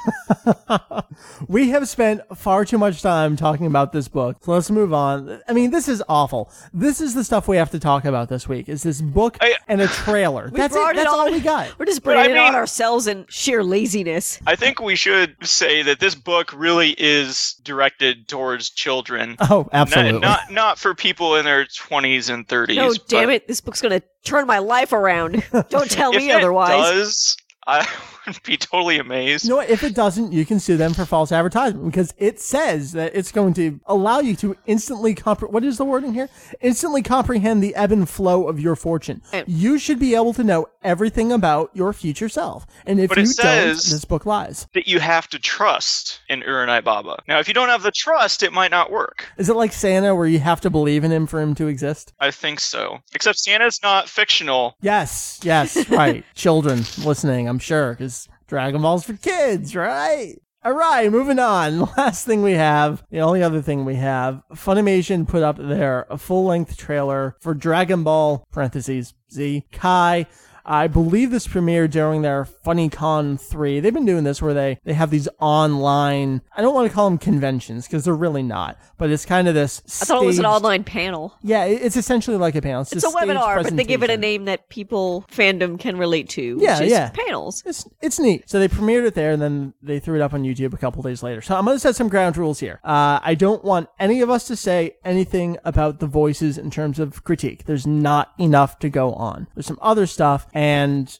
we 1.47 1.69
have 1.69 1.87
spent 1.87 2.21
far 2.37 2.65
too 2.65 2.77
much 2.77 3.01
time 3.01 3.35
talking 3.35 3.65
about 3.65 3.91
this 3.91 4.07
book. 4.07 4.37
So 4.41 4.51
let's 4.51 4.69
move 4.71 4.93
on. 4.93 5.41
I 5.47 5.53
mean, 5.53 5.71
this 5.71 5.87
is 5.87 6.03
awful. 6.07 6.51
This 6.73 7.01
is 7.01 7.13
the 7.13 7.23
stuff 7.23 7.47
we 7.47 7.57
have 7.57 7.71
to 7.71 7.79
talk 7.79 8.05
about 8.05 8.29
this 8.29 8.47
week. 8.47 8.69
Is 8.69 8.83
this 8.83 9.01
book 9.01 9.37
I- 9.41 9.55
and 9.67 9.81
a 9.81 9.87
trailer? 9.87 10.49
That's 10.53 10.73
brought 10.73 10.95
it. 10.95 10.97
That's 10.97 11.09
all 11.09 11.27
on- 11.27 11.31
we 11.31 11.39
got. 11.39 11.77
We're 11.79 11.85
just 11.85 12.03
But 12.03 12.17
I 12.17 12.23
bringing 12.23 12.37
it 12.37 12.45
on 12.45 12.55
ourselves 12.55 13.07
in 13.07 13.25
sheer 13.29 13.63
laziness. 13.63 14.39
I 14.47 14.55
think 14.55 14.81
we 14.81 14.95
should 14.95 15.35
say 15.43 15.83
that 15.83 15.99
this 15.99 16.15
book 16.15 16.53
really 16.53 16.91
is 16.97 17.55
directed 17.63 18.27
towards 18.27 18.69
children. 18.69 19.35
Oh, 19.39 19.67
absolutely. 19.73 19.86
Not, 19.89 20.21
not 20.21 20.51
not 20.51 20.79
for 20.79 20.93
people 20.93 21.35
in 21.35 21.45
their 21.45 21.65
20s 21.65 22.33
and 22.33 22.47
30s. 22.47 22.75
No, 22.75 22.93
damn 23.07 23.29
it! 23.29 23.47
This 23.47 23.61
book's 23.61 23.81
gonna 23.81 24.01
turn 24.23 24.47
my 24.47 24.59
life 24.59 24.93
around. 24.93 25.43
Don't 25.69 25.89
tell 25.89 26.11
If 26.11 26.17
me 26.17 26.31
it 26.31 26.35
otherwise. 26.35 26.69
does, 26.69 27.37
I 27.65 27.87
would 28.27 28.43
be 28.43 28.57
totally 28.57 28.99
amazed. 28.99 29.45
You 29.45 29.51
know 29.51 29.55
what? 29.57 29.69
If 29.69 29.83
it 29.83 29.95
doesn't, 29.95 30.31
you 30.33 30.45
can 30.45 30.59
sue 30.59 30.77
them 30.77 30.93
for 30.93 31.05
false 31.05 31.31
advertisement 31.31 31.85
because 31.85 32.13
it 32.17 32.39
says 32.39 32.91
that 32.93 33.15
it's 33.15 33.31
going 33.31 33.53
to 33.55 33.79
allow 33.85 34.19
you 34.19 34.35
to 34.37 34.55
instantly 34.65 35.15
compre- 35.15 35.49
what 35.51 35.63
is 35.63 35.77
the 35.77 35.85
wording 35.85 36.13
here? 36.13 36.29
Instantly 36.61 37.01
comprehend 37.01 37.63
the 37.63 37.75
ebb 37.75 37.91
and 37.91 38.07
flow 38.07 38.47
of 38.47 38.59
your 38.59 38.75
fortune. 38.75 39.21
Eh. 39.33 39.43
You 39.47 39.79
should 39.79 39.99
be 39.99 40.15
able 40.15 40.33
to 40.33 40.43
know 40.43 40.67
everything 40.83 41.31
about 41.31 41.71
your 41.73 41.93
future 41.93 42.29
self. 42.29 42.65
And 42.85 42.99
if 42.99 43.09
But 43.09 43.17
it 43.19 43.21
you 43.21 43.27
says- 43.27 43.83
don't, 43.83 43.91
this 43.93 44.05
book 44.05 44.25
lies. 44.25 44.67
that 44.73 44.87
you 44.87 44.99
have 44.99 45.27
to 45.29 45.39
trust 45.39 46.21
in 46.29 46.41
Uranai 46.41 46.83
Baba. 46.83 47.17
Now, 47.27 47.39
if 47.39 47.47
you 47.47 47.53
don't 47.53 47.69
have 47.69 47.83
the 47.83 47.91
trust, 47.91 48.43
it 48.43 48.53
might 48.53 48.71
not 48.71 48.91
work. 48.91 49.25
Is 49.37 49.49
it 49.49 49.55
like 49.55 49.73
Santa 49.73 50.15
where 50.15 50.27
you 50.27 50.39
have 50.39 50.61
to 50.61 50.69
believe 50.69 51.03
in 51.03 51.11
him 51.11 51.27
for 51.27 51.41
him 51.41 51.55
to 51.55 51.67
exist? 51.67 52.13
I 52.19 52.31
think 52.31 52.59
so. 52.59 52.99
Except 53.13 53.37
Santa's 53.37 53.79
not 53.83 54.09
fictional. 54.09 54.75
Yes, 54.81 55.39
yes, 55.43 55.89
right. 55.89 56.23
Children 56.35 56.79
listening, 57.03 57.47
I'm 57.47 57.59
sure, 57.59 57.91
because 57.93 58.16
Dragon 58.47 58.81
Ball's 58.81 59.03
for 59.03 59.13
kids, 59.13 59.75
right? 59.75 60.35
All 60.63 60.73
right, 60.73 61.11
moving 61.11 61.39
on. 61.39 61.79
Last 61.97 62.25
thing 62.25 62.41
we 62.43 62.53
have, 62.53 63.03
the 63.11 63.19
only 63.19 63.43
other 63.43 63.61
thing 63.61 63.85
we 63.85 63.95
have, 63.95 64.41
Funimation 64.53 65.27
put 65.27 65.43
up 65.43 65.57
there 65.57 66.07
a 66.09 66.17
full-length 66.17 66.77
trailer 66.77 67.35
for 67.41 67.53
Dragon 67.53 68.03
Ball 68.03 68.45
(parentheses 68.51 69.13
Z) 69.31 69.65
Kai. 69.71 70.25
I 70.67 70.87
believe 70.87 71.31
this 71.31 71.47
premiered 71.47 71.91
during 71.91 72.21
their 72.21 72.45
FuniCon 72.65 73.39
3. 73.39 73.79
They've 73.79 73.93
been 73.93 74.05
doing 74.05 74.23
this 74.23 74.41
where 74.41 74.53
they, 74.53 74.79
they 74.83 74.93
have 74.93 75.09
these 75.09 75.27
online, 75.39 76.41
I 76.55 76.61
don't 76.61 76.73
want 76.73 76.89
to 76.89 76.93
call 76.93 77.09
them 77.09 77.17
conventions 77.17 77.87
because 77.87 78.05
they're 78.05 78.15
really 78.15 78.43
not, 78.43 78.77
but 78.97 79.09
it's 79.09 79.25
kind 79.25 79.47
of 79.47 79.53
this. 79.53 79.81
I 80.01 80.05
thought 80.05 80.23
it 80.23 80.25
was 80.25 80.39
an 80.39 80.45
online 80.45 80.83
panel. 80.83 81.35
Yeah, 81.41 81.65
it's 81.65 81.97
essentially 81.97 82.37
like 82.37 82.55
a 82.55 82.61
panel. 82.61 82.81
It's, 82.81 82.91
It's 82.91 83.03
a 83.03 83.09
staged 83.09 83.29
webinar, 83.29 83.63
but 83.63 83.75
they 83.75 83.83
give 83.83 84.03
it 84.03 84.09
a 84.09 84.17
name 84.17 84.45
that 84.45 84.69
people 84.69 85.25
fandom 85.31 85.79
can 85.79 85.97
relate 85.97 86.29
to. 86.29 86.57
Yeah, 86.59 86.81
is 86.81 86.91
yeah. 86.91 87.09
Panels. 87.09 87.63
It's 87.65 87.87
it's 88.01 88.19
neat. 88.19 88.49
So 88.49 88.59
they 88.59 88.67
premiered 88.67 89.05
it 89.05 89.13
there, 89.15 89.31
and 89.31 89.41
then 89.41 89.73
they 89.81 89.99
threw 89.99 90.15
it 90.15 90.21
up 90.21 90.33
on 90.33 90.43
YouTube 90.43 90.73
a 90.73 90.77
couple 90.77 91.01
days 91.03 91.23
later. 91.23 91.41
So 91.41 91.55
I'm 91.55 91.65
gonna 91.65 91.79
set 91.79 91.95
some 91.95 92.09
ground 92.09 92.37
rules 92.37 92.59
here. 92.59 92.79
Uh, 92.83 93.19
I 93.21 93.35
don't 93.35 93.63
want 93.63 93.89
any 93.99 94.21
of 94.21 94.29
us 94.29 94.45
to 94.47 94.55
say 94.55 94.97
anything 95.05 95.57
about 95.63 95.99
the 95.99 96.07
voices 96.07 96.57
in 96.57 96.69
terms 96.71 96.99
of 96.99 97.23
critique. 97.23 97.65
There's 97.65 97.87
not 97.87 98.33
enough 98.37 98.79
to 98.79 98.89
go 98.89 99.13
on. 99.13 99.47
There's 99.55 99.65
some 99.65 99.79
other 99.81 100.05
stuff, 100.05 100.47
and 100.57 101.19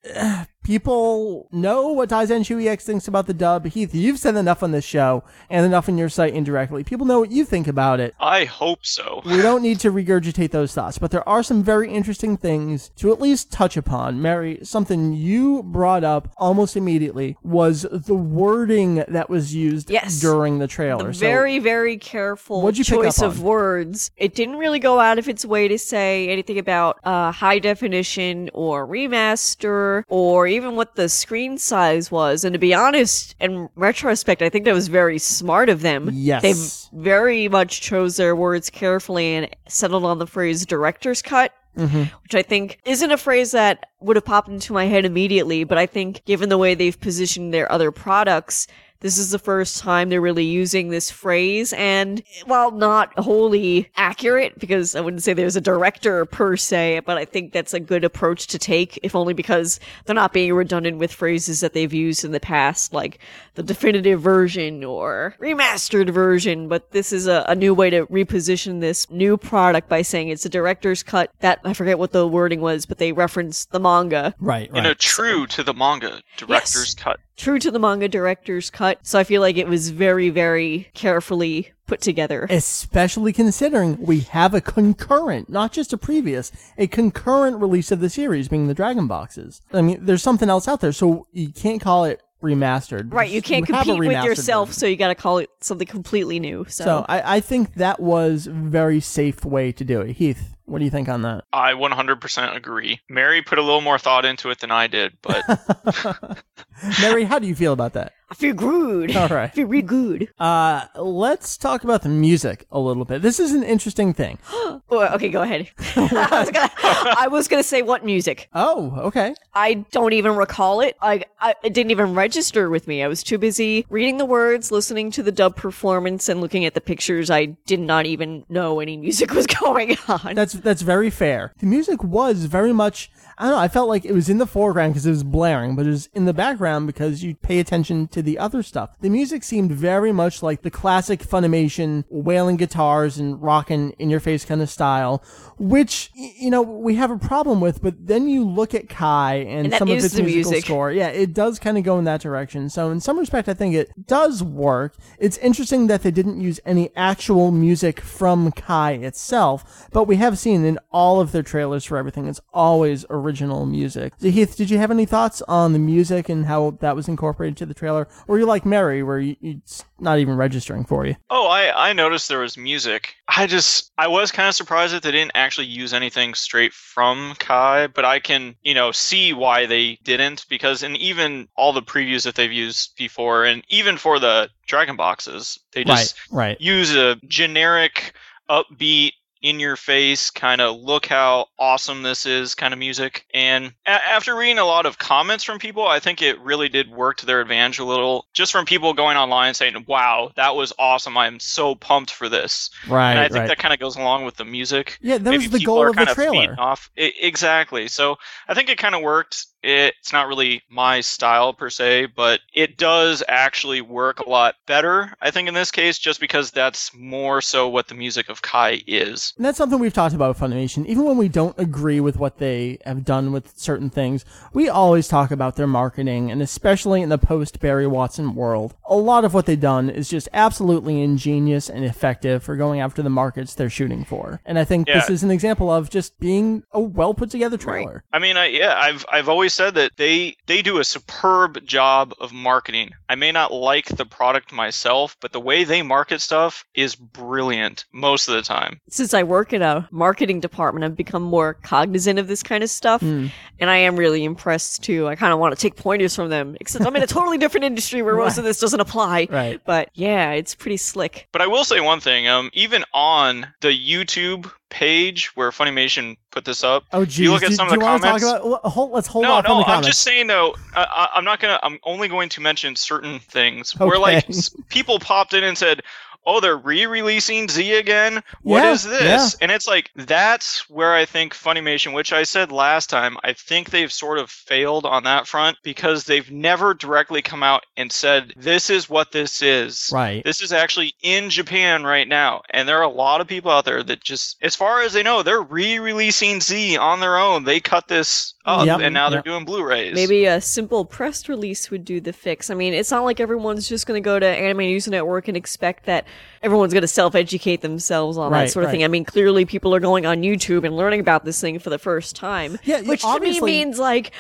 people 0.68 1.48
know 1.52 1.88
what 1.94 2.10
Daizenshuu 2.10 2.66
EX 2.68 2.84
thinks 2.86 3.08
about 3.08 3.26
the 3.26 3.34
dub. 3.34 3.66
Heath, 3.68 3.96
you've 3.96 4.20
said 4.20 4.36
enough 4.36 4.62
on 4.62 4.72
this 4.72 4.84
show 4.84 5.24
and 5.50 5.66
enough 5.66 5.88
on 5.88 5.98
your 5.98 6.10
site 6.10 6.34
indirectly. 6.34 6.84
People 6.84 7.06
know 7.06 7.20
what 7.22 7.32
you 7.32 7.46
think 7.46 7.68
about 7.68 8.00
it. 8.00 8.14
I 8.20 8.44
hope 8.46 8.80
so. 8.86 9.22
We 9.26 9.38
don't 9.42 9.62
need 9.62 9.80
to 9.82 9.92
regurgitate 9.92 10.52
those 10.52 10.74
thoughts, 10.74 10.98
but 10.98 11.12
there 11.12 11.28
are 11.28 11.42
some 11.42 11.64
very 11.64 11.92
interesting 11.92 12.36
things 12.38 12.92
to 12.98 13.12
at 13.12 13.22
least 13.22 13.52
touch 13.52 13.78
upon. 13.78 14.22
Mary, 14.22 14.60
something 14.64 15.14
you 15.14 15.64
brought 15.64 16.04
up 16.04 16.30
almost 16.38 16.76
immediately 16.76 17.38
was 17.44 17.84
the 17.90 18.14
wording 18.16 19.04
that 19.08 19.30
was 19.30 19.56
used 19.56 19.90
Yes. 19.90 20.20
during 20.20 20.60
the 20.60 20.68
trailer. 20.68 21.08
The 21.08 21.14
So- 21.14 21.20
very, 21.26 21.60
very 21.60 21.98
careful 21.98 22.62
What'd 22.62 22.78
you 22.78 22.84
choice 22.84 23.22
of 23.22 23.42
words. 23.42 24.12
It 24.18 24.36
didn't 24.36 24.58
really 24.58 24.80
go 24.80 25.00
out 25.00 25.18
of 25.20 25.30
its 25.30 25.46
way 25.46 25.68
to 25.68 25.78
say 25.78 26.28
anything 26.30 26.58
about 26.60 26.98
uh, 27.04 27.32
high 27.32 27.60
definition 27.60 28.50
or 28.54 28.86
remaster 28.88 30.04
or 30.10 30.47
even 30.48 30.76
what 30.76 30.96
the 30.96 31.10
screen 31.10 31.58
size 31.58 32.12
was. 32.12 32.44
And 32.44 32.54
to 32.54 32.60
be 32.60 32.74
honest, 32.74 33.36
in 33.40 33.70
retrospect, 33.76 34.42
I 34.42 34.50
think 34.50 34.66
that 34.66 34.74
was 34.74 34.88
very 34.88 35.20
smart 35.20 35.70
of 35.70 35.82
them. 35.82 36.10
Yes. 36.14 36.90
They 36.92 37.00
very 37.00 37.48
much 37.48 37.82
chose 37.82 38.18
their 38.18 38.36
words 38.36 38.70
carefully 38.70 39.36
and 39.36 39.50
settled 39.68 40.06
on 40.06 40.20
the 40.20 40.28
phrase 40.28 40.66
director's 40.66 41.22
cut. 41.22 41.54
Mm-hmm. 41.78 42.06
Which 42.24 42.34
I 42.34 42.42
think 42.42 42.80
isn't 42.86 43.12
a 43.12 43.18
phrase 43.18 43.52
that 43.52 43.92
would 44.00 44.16
have 44.16 44.26
popped 44.26 44.50
into 44.50 44.74
my 44.74 44.86
head 44.86 45.06
immediately, 45.06 45.64
but 45.64 45.78
I 45.78 45.86
think 45.86 46.26
given 46.26 46.50
the 46.50 46.58
way 46.58 46.74
they've 46.74 47.00
positioned 47.00 47.54
their 47.54 47.72
other 47.72 47.92
products, 47.92 48.66
this 49.00 49.18
is 49.18 49.32
the 49.32 49.40
first 49.40 49.80
time 49.80 50.10
they're 50.10 50.22
really 50.22 50.46
using 50.46 50.90
this 50.90 51.12
phrase. 51.12 51.74
And 51.74 52.22
while 52.46 52.72
not 52.72 53.18
wholly 53.20 53.90
accurate, 53.96 54.58
because 54.60 54.96
I 54.96 55.02
wouldn't 55.02 55.24
say 55.24 55.34
there's 55.34 55.56
a 55.56 55.62
director 55.62 56.26
per 56.26 56.58
se, 56.58 57.02
but 57.06 57.18
I 57.18 57.26
think 57.26 57.54
that's 57.54 57.74
a 57.74 57.80
good 57.80 58.04
approach 58.04 58.48
to 58.48 58.60
take, 58.60 59.00
if 59.04 59.16
only 59.16 59.34
because 59.34 59.80
they're 60.06 60.16
not 60.16 60.34
being 60.34 60.54
redundant 60.54 60.98
with 60.98 61.12
phrases 61.12 61.60
that 61.60 61.74
they've 61.74 61.94
used 61.94 62.26
in 62.26 62.32
the 62.32 62.40
past, 62.40 62.94
like 62.94 63.20
the 63.56 63.64
definitive 63.64 64.22
version 64.22 64.84
or 64.84 65.36
remastered 65.40 66.10
version. 66.10 66.68
But 66.68 66.92
this 66.92 67.12
is 67.14 67.28
a, 67.28 67.46
a 67.48 67.56
new 67.56 67.74
way 67.74 67.90
to 67.90 68.06
reposition 68.08 68.82
this 68.82 69.10
new 69.10 69.38
product 69.38 69.90
by 69.90 70.02
saying 70.02 70.30
it's 70.30 70.46
a 70.46 70.50
director's 70.50 71.04
cut. 71.04 71.32
That 71.40 71.60
I 71.64 71.74
forget 71.74 72.00
what 72.00 72.12
the 72.12 72.28
wording 72.28 72.62
was, 72.62 72.86
but 72.86 72.98
they 72.98 73.12
reference 73.12 73.66
the 73.66 73.80
manga 73.80 74.34
right, 74.40 74.70
You 74.74 74.82
know, 74.82 74.90
right. 74.90 75.00
true 75.00 75.48
to 75.48 75.64
the 75.64 75.74
manga 75.74 76.22
director's 76.38 76.96
cut. 76.96 77.20
True 77.38 77.60
to 77.60 77.72
the 77.72 77.80
manga 77.80 78.08
director's 78.10 78.70
cut. 78.70 79.00
So 79.04 79.18
I 79.18 79.24
feel 79.24 79.42
like 79.42 79.58
it 79.58 79.68
was 79.68 79.90
very, 79.92 80.30
very 80.30 80.90
carefully 80.94 81.72
put 81.86 82.02
together. 82.02 82.46
Especially 82.50 83.32
considering 83.32 83.98
we 84.02 84.20
have 84.22 84.54
a 84.54 84.60
concurrent, 84.60 85.50
not 85.50 85.72
just 85.72 85.94
a 85.94 85.98
previous, 85.98 86.52
a 86.78 86.88
concurrent 86.88 87.62
release 87.62 87.92
of 87.92 88.02
the 88.02 88.10
series 88.10 88.50
being 88.50 88.68
the 88.68 88.74
Dragon 88.74 89.08
Boxes. 89.08 89.62
I 89.72 89.82
mean, 89.82 90.06
there's 90.06 90.24
something 90.24 90.50
else 90.50 90.68
out 90.68 90.82
there, 90.82 90.92
so 90.92 91.28
you 91.32 91.50
can't 91.50 91.82
call 91.82 92.04
it 92.04 92.22
remastered. 92.42 93.14
right, 93.14 93.30
you 93.30 93.42
can't 93.42 93.66
compete 93.66 94.00
with 94.00 94.24
yourself, 94.24 94.70
version. 94.70 94.80
so 94.80 94.86
you 94.86 94.96
got 94.96 95.08
to 95.10 95.16
call 95.16 95.40
it 95.40 95.50
something 95.62 95.88
completely 95.88 96.40
new. 96.40 96.66
So, 96.70 96.84
So 96.84 97.06
I, 97.08 97.38
I 97.38 97.40
think 97.40 97.76
that 97.76 98.00
was 98.00 98.48
a 98.48 98.52
very 98.52 99.00
safe 99.00 99.44
way 99.44 99.72
to 99.72 99.84
do 99.84 100.02
it. 100.02 100.18
Heath, 100.18 100.56
what 100.66 100.80
do 100.80 100.86
you 100.86 100.92
think 100.92 101.10
on 101.10 101.22
that? 101.24 101.46
I 101.54 101.74
100% 101.74 102.56
agree. 102.56 103.00
Meri 103.10 103.42
put 103.42 103.58
a 103.58 103.62
little 103.62 103.82
more 103.82 103.98
thought 103.98 104.26
into 104.26 104.50
it 104.50 104.60
than 104.60 104.72
I 104.72 104.88
did, 104.88 105.18
but 105.22 105.44
Meri, 107.02 107.24
how 107.24 107.40
do 107.40 107.48
you 107.48 107.56
feel 107.56 107.74
about 107.74 107.94
that? 107.94 108.14
I 108.30 108.36
feel 108.36 108.54
good. 108.54 109.16
All 109.16 109.30
right. 109.30 109.44
I 109.52 109.54
feel 109.54 109.68
really 109.68 109.82
good. 109.82 110.30
Uh, 110.38 110.86
let's 110.96 111.58
talk 111.58 111.84
about 111.84 112.02
the 112.02 112.10
music 112.10 112.66
a 112.72 112.80
little 112.80 113.06
bit. 113.06 113.22
This 113.22 113.40
is 113.40 113.54
an 113.54 113.64
interesting 113.64 114.14
thing. 114.14 114.38
Oh, 114.90 115.02
okay, 115.16 115.28
go 115.28 115.42
ahead. 115.42 115.70
I, 115.98 116.40
was 116.40 116.52
gonna, 116.52 116.72
I 117.18 117.28
was 117.30 117.48
gonna 117.50 117.64
say 117.64 117.82
what 117.82 118.06
music. 118.06 118.48
Oh, 118.54 118.94
okay. 119.08 119.36
I 119.54 119.86
don't 119.92 120.14
even 120.14 120.38
recall 120.38 120.80
it. 120.80 120.96
I, 121.02 121.26
I 121.42 121.56
it 121.62 121.74
didn't 121.74 121.92
even 121.92 122.14
register 122.14 122.70
with 122.70 122.88
me. 122.88 123.04
I 123.04 123.10
was 123.10 123.22
too 123.22 123.38
busy 123.38 123.86
reading 123.90 124.16
the 124.16 124.26
words, 124.26 124.72
listening 124.72 125.12
to 125.12 125.24
the 125.24 125.32
dub 125.32 125.58
performance, 125.58 126.30
and 126.30 126.40
looking 126.40 126.64
at 126.64 126.74
the 126.74 126.80
pictures. 126.80 127.30
I 127.30 127.48
did 127.66 127.82
not 127.82 128.06
even 128.06 128.46
know 128.48 128.80
any 128.80 128.96
music 128.96 129.34
was 129.34 129.46
going 129.48 129.98
on. 130.08 130.36
That's 130.36 130.54
that's 130.54 130.84
very 130.84 131.10
fair. 131.10 131.54
The 131.60 131.66
music 131.66 132.02
was 132.02 132.46
very 132.46 132.72
much. 132.72 133.12
I 133.38 133.44
don't 133.44 133.52
know. 133.52 133.60
I 133.60 133.68
felt 133.68 133.90
like 133.90 134.06
it 134.06 134.14
was 134.14 134.30
in 134.30 134.38
the 134.38 134.48
foreground 134.48 134.94
because 134.94 135.06
it 135.06 135.12
was 135.12 135.24
blaring, 135.24 135.76
but 135.76 135.86
it 135.86 135.90
was 135.90 136.08
in 136.14 136.26
the 136.26 136.34
background 136.34 136.88
because 136.88 137.24
you 137.24 137.36
pay 137.36 137.60
attention 137.60 138.08
to 138.10 138.17
the 138.22 138.38
other 138.38 138.64
stuff. 138.64 138.92
The 139.02 139.10
music 139.10 139.44
seemed 139.44 139.72
very 139.72 140.12
much 140.12 140.42
like 140.44 140.62
the 140.62 140.72
classic 140.72 141.20
Funimation 141.22 142.04
wailing 142.10 142.58
guitars 142.58 143.18
and 143.18 143.42
rocking 143.42 143.92
in 144.00 144.10
your 144.10 144.20
face 144.20 144.46
kind 144.46 144.62
of 144.62 144.70
style, 144.70 145.24
which 145.58 146.12
you 146.16 146.50
know 146.50 146.62
we 146.62 146.96
have 146.96 147.12
a 147.12 147.18
problem 147.18 147.62
with. 147.62 147.82
But 147.82 148.08
then 148.08 148.28
you 148.28 148.46
look 148.48 148.74
at 148.74 148.90
Kai 148.90 149.36
and, 149.36 149.68
And 149.68 149.74
some 149.76 149.90
of 149.90 149.98
its 149.98 150.14
the 150.14 150.24
musical 150.24 150.52
music. 150.52 150.66
score. 150.66 150.92
Yeah, 150.92 151.10
it 151.10 151.34
does 151.34 151.60
kind 151.60 151.78
of 151.78 151.84
go 151.84 151.98
in 152.00 152.06
that 152.06 152.22
direction. 152.22 152.70
So 152.70 152.90
in 152.92 153.00
some 153.00 153.18
respect, 153.18 153.48
I 153.48 153.54
think 153.54 153.76
it 153.76 154.08
does 154.08 154.44
work. 154.44 154.96
It's 155.20 155.38
interesting 155.40 155.88
that 155.88 156.04
they 156.04 156.12
didn't 156.12 156.40
use 156.42 156.60
any 156.66 156.92
actual 156.96 157.52
music 157.52 158.00
from 158.02 158.52
Kai 158.52 158.94
itself, 158.94 159.88
but 159.92 160.06
we 160.06 160.16
have 160.18 160.38
seen 160.38 160.66
in 160.66 160.80
all 160.92 161.20
of 161.20 161.32
their 161.32 161.44
trailers 161.44 161.84
for 161.86 161.98
everything, 161.98 162.28
it's 162.28 162.42
always 162.54 163.06
original 163.10 163.66
music. 163.66 164.14
So 164.18 164.30
Heath, 164.30 164.56
did 164.56 164.70
you 164.70 164.78
have 164.78 164.92
any 164.92 165.06
thoughts 165.06 165.42
on 165.48 165.74
the 165.74 165.80
music 165.80 166.30
and 166.30 166.46
how 166.46 166.72
that 166.82 166.96
was 166.96 167.08
incorporated 167.08 167.58
to 167.58 167.66
the 167.66 167.74
trailer? 167.74 168.07
Or 168.28 168.38
or 168.38 168.40
you 168.40 168.46
like 168.46 168.66
Meri, 168.66 169.02
where 169.02 169.20
you, 169.20 169.36
it's 169.42 169.84
not 170.00 170.20
even 170.20 170.36
registering 170.36 170.86
for 170.86 171.06
you. 171.06 171.16
Oh, 171.30 171.48
I 171.48 171.90
I 171.90 171.94
noticed 171.94 172.30
there 172.30 172.40
was 172.40 172.56
music. 172.56 173.16
I 173.28 173.48
just 173.48 173.92
I 173.98 174.08
was 174.08 174.32
kind 174.32 174.48
of 174.48 174.54
surprised 174.54 174.94
that 174.94 175.02
they 175.02 175.12
didn't 175.12 175.32
actually 175.34 175.68
use 175.68 175.94
anything 175.94 176.36
straight 176.36 176.74
from 176.74 177.34
Kai, 177.40 177.88
but 177.88 178.06
I 178.06 178.20
can 178.20 178.56
you 178.62 178.76
know 178.76 178.92
see 178.92 179.34
why 179.34 179.66
they 179.66 179.98
didn't 180.04 180.46
because 180.50 180.84
in 180.84 180.96
even 180.98 181.48
all 181.56 181.74
the 181.74 181.82
previews 181.82 182.24
that 182.26 182.36
they've 182.36 182.52
used 182.52 182.96
before, 182.96 183.46
and 183.46 183.64
even 183.70 183.98
for 183.98 184.20
the 184.20 184.50
Dragon 184.68 184.96
boxes, 184.96 185.58
they 185.74 185.84
just 185.84 186.16
right, 186.32 186.50
right. 186.50 186.62
use 186.62 186.96
a 186.96 187.16
generic 187.28 188.14
upbeat 188.50 189.14
in 189.42 189.60
your 189.60 189.76
face 189.76 190.30
kind 190.30 190.62
of 190.62 190.78
look 190.80 191.06
how 191.06 191.48
awesome 191.60 192.02
this 192.04 192.26
is 192.26 192.56
kind 192.56 192.74
of 192.74 192.80
music. 192.80 193.26
And 193.34 193.74
a- 193.86 193.90
after 194.10 194.36
reading 194.36 194.60
a 194.60 194.66
lot 194.66 194.86
of 194.86 194.98
comments 194.98 195.44
from 195.44 195.60
people 195.60 195.88
i 195.88 196.00
think 196.00 196.22
it 196.22 196.40
really 196.40 196.70
did 196.70 196.90
work 196.90 197.18
to 197.18 197.26
their 197.26 197.42
advantage 197.42 197.80
a 197.80 197.86
little. 197.86 198.26
Just 198.34 198.52
from 198.52 198.66
people 198.66 198.94
going 198.94 199.18
online 199.18 199.54
saying 199.54 199.86
wow 199.88 200.32
that 200.36 200.56
was 200.56 200.74
awesome. 200.80 201.18
I'm 201.18 201.40
so 201.40 201.76
pumped 201.76 202.12
for 202.12 202.30
this. 202.30 202.70
Right, 202.88 203.12
and 203.12 203.20
i 203.20 203.24
think 203.28 203.40
right. 203.40 203.48
that 203.48 203.60
kind 203.60 203.74
of 203.74 203.80
goes 203.80 203.96
along 203.96 204.26
with 204.26 204.36
the 204.36 204.46
music. 204.46 204.98
Yeah, 205.02 205.18
that 205.18 205.30
Maybe 205.30 205.48
was 205.48 205.52
the 205.52 205.66
goal 205.66 205.88
of 205.88 205.96
the 205.96 206.06
trailer. 206.06 206.56
off 206.58 206.90
I- 206.98 207.14
exactly. 207.22 207.88
So 207.88 208.18
i 208.48 208.54
think 208.54 208.70
it 208.70 208.78
kind 208.78 208.96
of 208.96 209.02
worked. 209.02 209.46
It's 209.64 210.14
not 210.14 210.28
really 210.28 210.62
my 210.70 211.02
style 211.02 211.54
per 211.54 211.70
se 211.70 212.08
but 212.16 212.40
it 212.54 212.78
does 212.78 213.24
actually 213.28 213.82
work 213.82 214.20
a 214.20 214.30
lot 214.30 214.56
better 214.66 215.14
i 215.22 215.32
think 215.32 215.48
in 215.48 215.54
this 215.54 215.72
case 215.72 215.98
just 215.98 216.20
because 216.20 216.52
that's 216.52 216.94
more 216.94 217.42
so 217.42 217.68
what 217.68 217.88
the 217.88 217.96
music 217.96 218.30
of 218.30 218.42
kai 218.42 218.82
is 218.88 219.27
And 219.36 219.46
that's 219.46 219.58
something 219.58 219.80
we've 219.80 219.94
talked 219.94 220.16
about 220.16 220.30
with 220.30 220.40
Funimation. 220.40 220.86
Even 220.86 221.06
when 221.06 221.18
we 221.18 221.28
don't 221.28 221.58
agree 221.60 222.00
with 222.00 222.18
what 222.18 222.38
they 222.38 222.78
have 222.86 223.04
done 223.04 223.32
with 223.32 223.58
certain 223.58 223.90
things, 223.90 224.26
we 224.54 224.70
always 224.70 225.08
talk 225.08 225.32
about 225.32 225.56
their 225.56 225.68
marketing, 225.68 226.32
and 226.32 226.42
especially 226.42 227.02
in 227.02 227.10
the 227.10 227.18
post 227.18 227.60
Barry 227.60 227.88
Watson 227.88 228.36
world. 228.36 228.76
A 228.86 228.96
lot 228.96 229.26
of 229.26 229.34
what 229.34 229.46
they've 229.46 229.60
done 229.60 229.90
is 229.90 230.10
just 230.10 230.30
absolutely 230.34 231.02
ingenious 231.02 231.70
and 231.70 231.84
effective 231.84 232.44
for 232.44 232.56
going 232.56 232.80
after 232.80 233.02
the 233.02 233.10
markets 233.10 233.54
they're 233.54 233.70
shooting 233.70 234.06
for. 234.06 234.42
And 234.46 234.58
I 234.58 234.64
think 234.64 234.88
this 234.88 235.10
is 235.10 235.24
an 235.24 235.32
example 235.32 235.72
of 235.72 235.90
just 235.90 236.20
being 236.20 236.64
a 236.72 236.80
well 236.80 237.14
put 237.14 237.30
together 237.30 237.58
trailer. 237.58 237.94
Right. 237.94 238.04
I 238.14 238.20
mean, 238.20 238.38
I, 238.38 238.48
yeah, 238.48 238.76
I've 238.78 239.06
I've 239.12 239.30
always 239.30 239.54
said 239.54 239.76
that 239.76 239.92
they 239.98 240.36
they 240.46 240.62
do 240.62 240.80
a 240.80 240.84
superb 240.84 241.66
job 241.66 242.14
of 242.20 242.34
marketing. 242.34 242.92
I 243.10 243.16
may 243.16 243.32
not 243.32 243.54
like 243.54 243.86
the 243.86 244.06
product 244.06 244.52
myself, 244.52 245.16
but 245.22 245.32
the 245.32 245.40
way 245.40 245.64
they 245.64 245.82
market 245.82 246.22
stuff 246.22 246.66
is 246.74 246.96
brilliant 246.96 247.86
most 247.92 248.28
of 248.28 248.36
the 248.36 248.42
time. 248.42 248.80
Since 248.90 249.14
I 249.18 249.24
work 249.24 249.52
in 249.54 249.62
a 249.62 249.88
marketing 249.92 250.40
department, 250.40 250.86
I've 250.86 250.96
become 250.96 251.24
more 251.24 251.56
cognizant 251.56 252.20
of 252.20 252.28
this 252.28 252.44
kind 252.44 252.64
of 252.64 252.70
stuff. 252.70 253.02
And 253.02 253.32
I 253.72 253.78
am 253.78 253.96
really 253.98 254.24
impressed 254.24 254.84
too. 254.84 255.08
I 255.08 255.16
kind 255.16 255.34
of 255.34 255.40
want 255.40 255.56
to 255.56 255.60
take 255.62 255.76
pointers 255.76 256.16
from 256.16 256.30
them, 256.30 256.56
except 256.62 256.86
I'm 256.86 256.96
in 256.96 257.02
a 257.04 257.08
totally 257.08 257.38
different 257.38 257.66
industry 257.66 258.02
where 258.02 258.16
most 258.16 258.38
of 258.38 258.44
this 258.44 258.60
doesn't 258.60 258.80
apply. 258.80 259.28
Right. 259.30 259.60
But 259.66 259.90
yeah, 259.96 260.32
it's 260.32 260.54
pretty 260.56 260.78
slick. 260.78 261.28
But 261.32 261.42
I 261.42 261.48
will 261.48 261.64
say 261.64 261.80
one 261.80 262.00
thing. 262.00 262.28
Um, 262.28 262.50
even 262.54 262.84
on 262.94 263.48
the 263.62 263.70
YouTube 263.70 264.52
page 264.70 265.28
where 265.36 265.50
Funimation 265.50 266.18
put 266.32 266.46
this 266.46 266.64
up, 266.64 266.84
Oh, 266.92 267.02
if 267.02 267.10
geez. 267.10 267.20
you 267.20 267.32
look 267.32 267.42
at 267.44 267.50
do, 267.50 267.56
some 267.56 267.68
do 267.68 267.74
of 267.74 267.80
the 267.80 267.86
you 267.86 267.90
want 267.90 268.04
to 268.04 268.10
talk 268.10 268.22
comments. 268.22 268.46
about? 268.46 268.72
Hold, 268.72 268.92
let's 268.92 269.08
hold 269.08 269.24
no, 269.24 269.32
off 269.34 269.46
on 269.46 269.60
no, 269.60 269.64
the 269.64 269.70
I'm 269.70 269.84
just 269.84 270.02
saying 270.02 270.28
though. 270.28 270.56
I, 270.76 270.84
I, 270.84 271.10
I'm 271.16 271.24
not 271.24 271.40
gonna. 271.40 271.60
I'm 271.64 271.80
only 271.84 272.08
going 272.08 272.30
to 272.30 272.42
mention 272.42 272.76
certain 272.76 273.20
things 273.20 273.72
where 273.80 273.98
like 273.98 274.28
people 274.70 275.00
popped 275.00 275.34
in 275.34 275.44
and 275.44 275.58
said, 275.58 275.82
"Oh, 276.28 276.40
they're 276.42 276.58
re-releasing 276.58 277.48
Z 277.48 277.74
again. 277.74 278.22
What 278.44 278.64
Yeah, 278.64 278.72
is 278.74 278.84
this?" 278.84 279.02
yeah. 279.02 279.30
And 279.42 279.52
it's 279.52 279.68
like 279.68 279.90
that's 279.96 280.70
where 280.70 280.94
I 280.94 281.06
think 281.06 281.34
Funimation, 281.34 281.94
which 281.94 282.14
I 282.14 282.24
said 282.24 282.52
last 282.52 282.90
time, 282.90 283.18
I 283.24 283.34
think 283.34 283.70
they've 283.70 283.92
sort 283.92 284.20
of 284.20 284.30
failed 284.30 284.86
on 284.86 285.04
that 285.06 285.28
front 285.28 285.58
because 285.64 286.04
they've 286.04 286.30
never 286.30 286.74
directly 286.74 287.22
come 287.22 287.42
out 287.42 287.66
and 287.78 287.92
said, 287.92 288.34
"This 288.36 288.70
is 288.70 288.90
what 288.90 289.12
this 289.12 289.42
is." 289.42 289.90
Right. 289.92 290.24
This 290.24 290.42
is 290.42 290.52
actually 290.52 290.94
in 291.02 291.30
Japan 291.30 291.84
right 291.84 292.08
now, 292.08 292.42
and 292.50 292.68
there 292.68 292.78
are 292.78 292.84
a 292.84 292.90
lot 292.90 293.22
of 293.22 293.28
people 293.28 293.50
out 293.50 293.66
there 293.66 293.82
that 293.84 294.04
just, 294.04 294.38
as 294.42 294.56
far 294.56 294.82
as 294.82 294.94
they 294.94 295.04
know, 295.04 295.24
they're 295.24 295.42
re-releasing 295.42 296.42
Z 296.42 296.78
on 296.78 297.00
their 297.00 297.18
own. 297.18 297.46
They 297.46 297.60
cut 297.62 297.88
this 297.88 298.34
up, 298.48 298.66
Yep, 298.66 298.80
and 298.80 298.94
now 298.94 299.10
they're 299.10 299.20
yep. 299.20 299.26
doing 299.26 299.46
Blu-rays. 299.46 299.94
Maybe 299.94 300.26
a 300.26 300.42
simple 300.42 300.86
press 300.86 301.28
release 301.30 301.70
would 301.70 301.86
do 301.86 302.00
the 302.00 302.14
fix. 302.14 302.50
I 302.50 302.54
mean, 302.54 302.74
it's 302.74 302.90
not 302.90 303.04
like 303.04 303.20
everyone's 303.20 303.68
just 303.68 303.86
going 303.86 304.02
to 304.02 304.06
go 304.06 304.18
to 304.18 304.26
Anime 304.26 304.60
News 304.60 304.88
Network 304.88 305.28
and 305.28 305.36
expect 305.36 305.86
that 305.86 306.08
everyone's 306.42 306.74
going 306.74 306.82
to 306.82 306.88
self-educate 306.88 307.62
themselves 307.62 308.18
on 308.18 308.32
Right, 308.32 308.46
that 308.46 308.52
sort 308.52 308.66
of 308.66 308.72
thing. 308.72 308.84
I 308.84 308.88
mean, 308.88 309.06
clearly 309.06 309.46
people 309.46 309.76
are 309.76 309.80
going 309.80 310.06
on 310.06 310.22
YouTube 310.22 310.64
and 310.64 310.76
learning 310.76 311.02
about 311.02 311.26
this 311.26 311.40
thing 311.40 311.60
for 311.60 311.70
the 311.70 311.78
first 311.78 312.16
time. 312.16 312.58
Yeah, 312.64 312.82
which 312.82 313.02
to 313.02 313.20
me 313.20 313.40
means 313.42 313.78
like. 313.78 314.12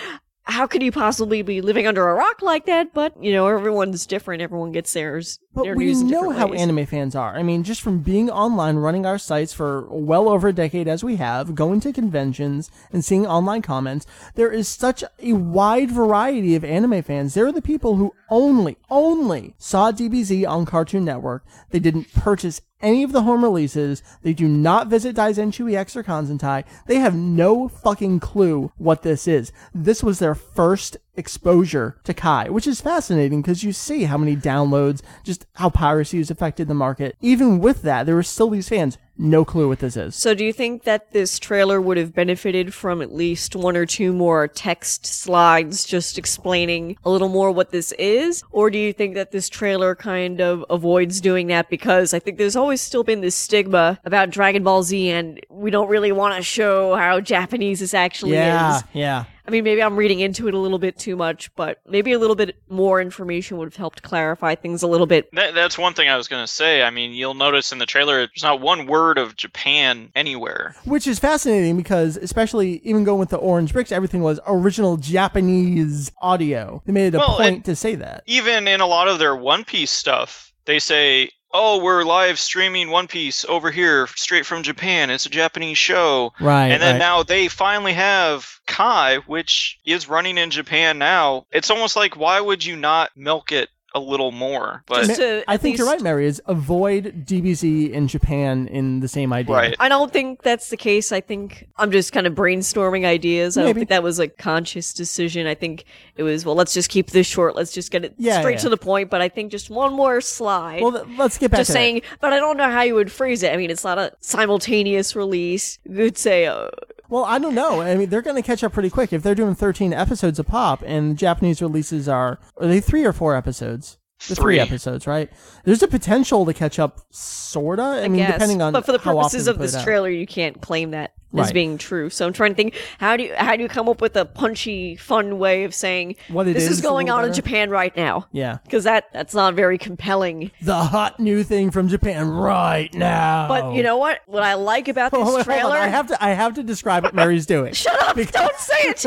How 0.47 0.65
could 0.65 0.81
you 0.81 0.91
possibly 0.91 1.41
be 1.41 1.62
living 1.62 1.88
under 1.88 2.07
a 2.07 2.13
rock 2.13 2.41
like 2.41 2.65
that? 2.65 2.93
But 2.93 3.21
you 3.21 3.33
know, 3.33 3.47
everyone's 3.47 4.05
different. 4.05 4.41
Everyone 4.41 4.71
gets 4.71 4.93
theirs. 4.93 5.39
But 5.53 5.63
their 5.63 5.75
we 5.75 5.93
know 5.93 6.29
how 6.29 6.47
ways. 6.47 6.62
anime 6.62 6.86
fans 6.86 7.15
are. 7.15 7.36
I 7.36 7.43
mean, 7.43 7.63
just 7.63 7.81
from 7.81 7.99
being 7.99 8.29
online, 8.29 8.77
running 8.77 9.05
our 9.05 9.17
sites 9.17 9.53
for 9.53 9.88
well 9.89 10.29
over 10.29 10.47
a 10.47 10.53
decade 10.53 10.88
as 10.88 11.03
we 11.03 11.17
have, 11.17 11.53
going 11.53 11.79
to 11.81 11.91
conventions 11.91 12.71
and 12.93 13.03
seeing 13.03 13.25
online 13.25 13.62
comments, 13.62 14.05
there 14.36 14.51
is 14.51 14.67
such 14.67 15.03
a 15.19 15.33
wide 15.33 15.91
variety 15.91 16.55
of 16.55 16.63
anime 16.63 17.01
fans. 17.01 17.33
There 17.33 17.47
are 17.47 17.51
the 17.51 17.62
people 17.62 17.95
who 17.95 18.13
only, 18.29 18.77
only 18.89 19.55
saw 19.57 19.91
DBZ 19.91 20.47
on 20.47 20.65
Cartoon 20.65 21.03
Network. 21.03 21.43
They 21.71 21.79
didn't 21.79 22.13
purchase 22.13 22.62
any 22.81 23.03
of 23.03 23.11
the 23.11 23.23
home 23.23 23.43
releases. 23.43 24.03
They 24.21 24.33
do 24.33 24.47
not 24.47 24.87
visit 24.87 25.15
Daizenshuu 25.15 25.73
EX 25.73 25.95
or 25.95 26.03
Kanzentai. 26.03 26.63
They 26.85 26.95
have 26.95 27.15
no 27.15 27.67
fucking 27.67 28.19
clue 28.19 28.71
what 28.77 29.03
this 29.03 29.27
is. 29.27 29.51
This 29.73 30.03
was 30.03 30.19
their 30.19 30.35
first 30.35 30.97
exposure 31.17 31.97
to 32.03 32.13
Kai, 32.13 32.49
which 32.49 32.67
is 32.67 32.80
fascinating 32.82 33.41
because 33.41 33.63
you 33.63 33.73
see 33.73 34.03
how 34.06 34.17
many 34.17 34.36
downloads, 34.36 35.01
just 35.23 35.45
how 35.56 35.69
piracy 35.69 36.17
has 36.19 36.32
affected 36.32 36.67
the 36.67 36.73
market. 36.73 37.15
Even 37.21 37.60
with 37.60 37.82
that, 37.82 38.06
there 38.06 38.17
are 38.17 38.23
still 38.23 38.49
these 38.49 38.69
fans, 38.69 38.97
no 39.17 39.43
clue 39.43 39.67
what 39.67 39.80
this 39.80 39.97
is. 39.97 40.15
So, 40.15 40.36
do 40.36 40.45
you 40.45 40.53
think 40.53 40.84
that 40.84 41.12
this 41.12 41.39
trailer 41.39 41.82
would 41.82 41.97
have 41.97 42.13
benefited 42.13 42.71
from 42.73 43.01
at 43.01 43.12
least 43.12 43.56
one 43.56 43.75
or 43.75 43.86
two 43.86 44.13
more 44.13 44.47
text 44.47 45.08
slides 45.08 45.84
just 45.86 46.19
explaining 46.19 46.97
a 47.03 47.10
little 47.10 47.30
more 47.30 47.51
what 47.51 47.71
this 47.71 47.91
is? 47.93 48.43
Or 48.51 48.69
do 48.69 48.77
you 48.77 48.93
think 48.93 49.15
that 49.15 49.32
this 49.32 49.49
trailer 49.49 49.95
kind 49.95 50.39
of 50.39 50.63
avoids 50.69 51.19
doing 51.19 51.47
that 51.47 51.67
because 51.69 52.13
I 52.13 52.19
think 52.19 52.38
there's 52.38 52.56
always 52.56 52.80
still 52.80 53.03
been 53.03 53.21
this 53.21 53.36
stigma 53.36 53.99
about 54.06 54.30
Dragon 54.30 54.63
Ball 54.63 54.84
Z 54.84 55.10
and 55.10 55.39
we 55.49 55.71
don't 55.71 55.89
really 55.89 56.12
want 56.12 56.36
to 56.36 56.43
show 56.43 56.95
how 56.95 57.19
Japanese 57.19 57.80
this 57.80 57.95
actually 57.95 58.34
Yeah, 58.34 58.77
is? 58.77 58.84
yeah. 58.93 59.23
I 59.47 59.51
mean, 59.51 59.63
maybe 59.63 59.81
I'm 59.81 59.95
reading 59.95 60.19
into 60.19 60.49
it 60.49 60.53
a 60.53 60.57
little 60.57 60.77
bit 60.79 60.97
too 60.97 61.15
much, 61.15 61.53
but 61.55 61.79
maybe 61.88 62.12
a 62.12 62.19
little 62.19 62.36
bit 62.36 62.57
more 62.67 62.99
information 62.99 63.57
would 63.57 63.65
have 63.67 63.75
helped 63.77 64.03
clarify 64.03 64.55
things 64.55 64.83
a 64.83 64.88
little 64.88 65.07
bit. 65.07 65.29
That, 65.31 65.55
that's 65.55 65.77
one 65.77 65.93
thing 65.93 66.10
I 66.10 66.17
was 66.17 66.27
going 66.27 66.43
to 66.43 66.51
say. 66.51 66.83
I 66.83 66.89
mean, 66.89 67.13
you'll 67.13 67.33
notice 67.33 67.71
in 67.71 67.77
the 67.77 67.86
trailer, 67.86 68.17
there's 68.17 68.43
not 68.43 68.60
one 68.60 68.88
word 68.88 69.17
of 69.17 69.38
Japan 69.38 70.12
anywhere. 70.15 70.75
Which 70.83 71.07
is 71.07 71.17
fascinating 71.19 71.77
because, 71.77 72.17
especially 72.17 72.79
even 72.83 73.05
going 73.05 73.19
with 73.19 73.29
the 73.29 73.38
Orange 73.38 73.71
Bricks, 73.71 73.91
everything 73.93 74.21
was 74.21 74.39
original 74.47 74.97
Japanese 74.97 76.12
audio. 76.21 76.81
They 76.86 76.91
made 76.91 77.07
it 77.07 77.15
a 77.15 77.19
Well, 77.19 77.38
point 77.38 77.55
and- 77.55 77.65
to 77.65 77.75
say 77.75 77.95
that. 77.95 78.23
Even 78.25 78.67
in 78.67 78.81
a 78.81 78.86
lot 78.88 79.07
of 79.07 79.17
their 79.19 79.36
One 79.36 79.63
Piece 79.63 79.91
stuff, 79.91 80.51
they 80.65 80.79
say, 80.79 81.29
"Oh, 81.51 81.81
we're 81.81 82.03
live 82.03 82.39
streaming 82.39 82.89
One 82.89 83.07
Piece 83.07 83.45
over 83.45 83.71
here, 83.71 84.07
straight 84.15 84.45
from 84.45 84.63
Japan. 84.63 85.10
It's 85.10 85.25
a 85.25 85.29
Japanese 85.29 85.77
show." 85.77 86.33
Right. 86.39 86.67
and 86.67 86.81
then 86.81 86.95
right. 86.95 86.99
now 86.99 87.23
they 87.23 87.47
finally 87.47 87.93
have 87.93 88.60
Kai, 88.67 89.17
which 89.25 89.79
is 89.86 90.10
running 90.10 90.38
in 90.38 90.49
Japan 90.49 90.97
now. 90.97 91.45
It's 91.51 91.71
almost 91.71 91.95
like, 91.95 92.15
why 92.15 92.39
would 92.39 92.63
you 92.63 92.75
not 92.75 93.12
milk 93.15 93.51
it 93.51 93.69
a 93.97 93.99
little 93.99 94.31
more? 94.31 94.83
But 94.86 95.05
Just 95.07 95.19
to 95.19 95.43
I 95.47 95.55
at 95.55 95.62
think 95.62 95.77
you're 95.77 95.88
right, 95.88 96.01
Meri. 96.01 96.25
Is 96.27 96.41
avoid 96.45 97.25
DBZ 97.25 97.91
in 97.91 98.07
Japan 98.07 98.67
in 98.67 98.99
the 98.99 99.07
same 99.07 99.33
idea. 99.33 99.55
Right. 99.55 99.75
I 99.79 99.89
don't 99.89 100.12
think 100.13 100.43
that's 100.43 100.69
the 100.69 100.77
case. 100.77 101.12
I 101.12 101.21
think 101.21 101.67
I'm 101.77 101.91
just 101.91 102.13
kind 102.13 102.27
of 102.27 102.33
brainstorming 102.36 103.05
ideas. 103.05 103.57
I 103.57 103.63
don't 103.63 103.73
think 103.75 103.89
that 103.89 104.03
was 104.03 104.19
a 104.19 104.27
conscious 104.27 104.93
decision. 104.93 105.47
I 105.47 105.55
think 105.55 105.86
it 106.15 106.23
was, 106.23 106.45
well, 106.45 106.55
let's 106.55 106.73
just 106.73 106.89
keep 106.89 107.12
this 107.12 107.27
short. 107.27 107.55
Let's 107.55 107.73
just 107.73 107.91
get 107.91 108.05
it 108.05 108.13
Yeah, 108.17 108.39
straight 108.39 108.53
yeah. 108.53 108.60
to 108.60 108.69
the 108.69 108.77
point. 108.77 109.10
But 109.10 109.21
I 109.21 109.29
think 109.29 109.51
just 109.51 109.69
one 109.69 109.93
more 109.93 110.21
slide. 110.21 110.81
Well, 110.81 110.91
th- 110.91 111.17
let's 111.17 111.38
get 111.38 111.51
back 111.51 111.60
just 111.60 111.67
to 111.69 111.73
that. 111.73 111.77
saying, 111.79 112.01
but 112.21 112.33
I 112.33 112.38
don't 112.39 112.57
know 112.57 112.69
how 112.69 112.81
you 112.83 112.95
would 112.95 113.12
phrase 113.12 113.43
it. 113.43 113.51
I 113.53 113.57
mean, 113.57 113.69
it's 113.71 113.83
not 113.83 113.97
a 113.97 114.13
simultaneous 114.19 115.15
release. 115.15 115.79
You 115.86 115.95
could 115.95 116.17
say, 116.17 116.45
uh, 116.45 116.67
Well, 117.10 117.24
I 117.26 117.39
don't 117.39 117.56
know. 117.56 117.82
I 117.82 117.96
mean, 117.96 118.10
they're 118.10 118.22
going 118.22 118.36
to 118.36 118.41
catch 118.41 118.63
up 118.63 118.74
pretty 118.74 118.89
quick 118.89 119.13
if 119.13 119.24
they're 119.24 119.36
doing 119.36 119.56
13 119.56 119.93
episodes 119.93 120.39
a 120.39 120.43
pop, 120.43 120.84
and 120.86 121.17
Japanese 121.17 121.62
releases 121.62 122.08
are 122.10 122.39
are 122.58 122.67
they 122.67 122.80
three 122.82 123.06
or 123.06 123.13
four 123.13 123.36
episodes? 123.36 123.98
The 124.28 124.34
three, 124.36 124.56
Three. 124.56 124.60
episodes, 124.60 125.06
right? 125.06 125.30
There's 125.63 125.84
a 125.84 125.88
potential 125.88 126.43
to 126.48 126.54
catch 126.54 126.80
up, 126.80 127.02
sorta. 127.12 127.84
I, 127.84 128.02
I 128.06 128.08
mean, 128.08 128.17
guess. 128.17 128.34
depending 128.34 128.63
on 128.63 128.74
but 128.74 128.84
for 128.84 128.91
the 128.91 128.98
how 128.98 129.12
often 129.20 129.30
purposes 129.30 129.46
they 129.46 129.52
of 129.52 129.58
put 129.58 129.62
this 129.63 129.76
out. 129.76 129.84
trailer, 129.84 130.10
you 130.10 130.26
can't 130.26 130.60
claim 130.60 130.89
that. 130.91 131.13
As 131.33 131.47
Right. 131.47 131.53
being 131.53 131.77
true. 131.77 132.09
So 132.09 132.25
I'm 132.25 132.31
trying 132.31 132.51
to 132.51 132.55
think 132.55 132.73
how 132.99 133.17
do 133.17 133.23
you 133.23 133.33
how 133.35 133.55
do 133.57 133.61
you 133.61 133.67
come 133.67 133.89
up 133.89 133.99
with 133.99 134.15
a 134.15 134.23
punchy, 134.23 134.95
fun 134.95 135.37
way 135.39 135.65
of 135.65 135.73
saying 135.75 136.15
What 136.29 136.47
it 136.47 136.53
this 136.53 136.63
is 136.63 136.77
is 136.77 136.81
going 136.81 137.09
on 137.09 137.25
in. 137.25 137.33
Japan 137.33 137.69
right 137.69 137.95
now? 137.97 138.27
Yeah. 138.31 138.59
Because 138.63 138.85
that 138.85 139.11
that's 139.11 139.33
not 139.35 139.53
very 139.53 139.77
compelling. 139.77 140.51
The 140.61 140.73
hot 140.75 141.19
new 141.19 141.43
thing 141.43 141.69
from 141.69 141.89
Japan 141.89 142.29
right 142.29 142.91
now. 142.93 143.49
But 143.49 143.73
you 143.73 143.83
know 143.83 143.97
what? 143.97 144.21
What 144.25 144.41
I 144.43 144.53
like 144.53 144.87
about 144.87 145.11
this 145.11 145.19
Oh, 145.23 145.35
wait, 145.35 145.45
hold 145.45 145.47
on. 145.47 145.71
trailer. 145.71 145.75
I 145.77 145.87
have 145.87 146.07
to 146.07 146.23
I 146.23 146.29
have 146.29 146.53
to 146.55 146.63
describe 146.63 147.03
what 147.03 147.13
Meri's 147.13 147.45
doing. 147.45 147.73
Shut 147.73 148.01
up! 148.03 148.15
Don't 148.15 148.55
say 148.55 148.77
it. 148.83 149.05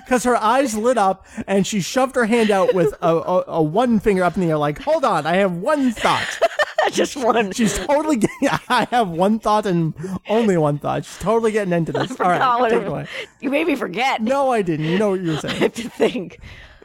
because 0.06 0.24
her 0.24 0.36
eyes 0.36 0.74
lit 0.74 0.96
up 0.96 1.26
and 1.46 1.66
she 1.66 1.80
shoved 1.82 2.16
her 2.16 2.24
hand 2.24 2.50
out 2.50 2.74
with 2.74 2.94
a, 3.02 3.08
a, 3.14 3.44
a 3.48 3.62
one 3.62 4.00
finger 4.00 4.24
up 4.24 4.34
in 4.36 4.40
the 4.42 4.48
air, 4.48 4.56
like, 4.56 4.78
"Hold 4.80 5.04
on, 5.04 5.26
I 5.26 5.36
have 5.36 5.52
one 5.52 5.92
thought." 5.92 6.38
Just 6.92 7.16
one. 7.16 7.52
She's 7.52 7.78
totally 7.78 8.16
getting. 8.16 8.48
I 8.68 8.86
have 8.90 9.08
one 9.10 9.38
thought 9.38 9.66
and 9.66 9.94
only 10.28 10.56
one 10.56 10.78
thought. 10.78 11.04
She's 11.04 11.18
totally 11.18 11.52
getting 11.52 11.72
into 11.72 11.92
this. 11.92 12.18
All 12.20 12.60
what 12.60 12.70
take 12.70 12.82
it- 12.82 12.88
away. 12.88 13.06
You 13.40 13.50
made 13.50 13.66
me 13.66 13.74
forget. 13.76 14.22
No, 14.22 14.50
I 14.52 14.62
didn't. 14.62 14.86
You 14.86 14.98
know 14.98 15.10
what 15.10 15.20
you 15.20 15.32
were 15.32 15.40
I 15.44 15.52
have 15.52 15.74
to 15.74 15.88
think. 15.88 16.38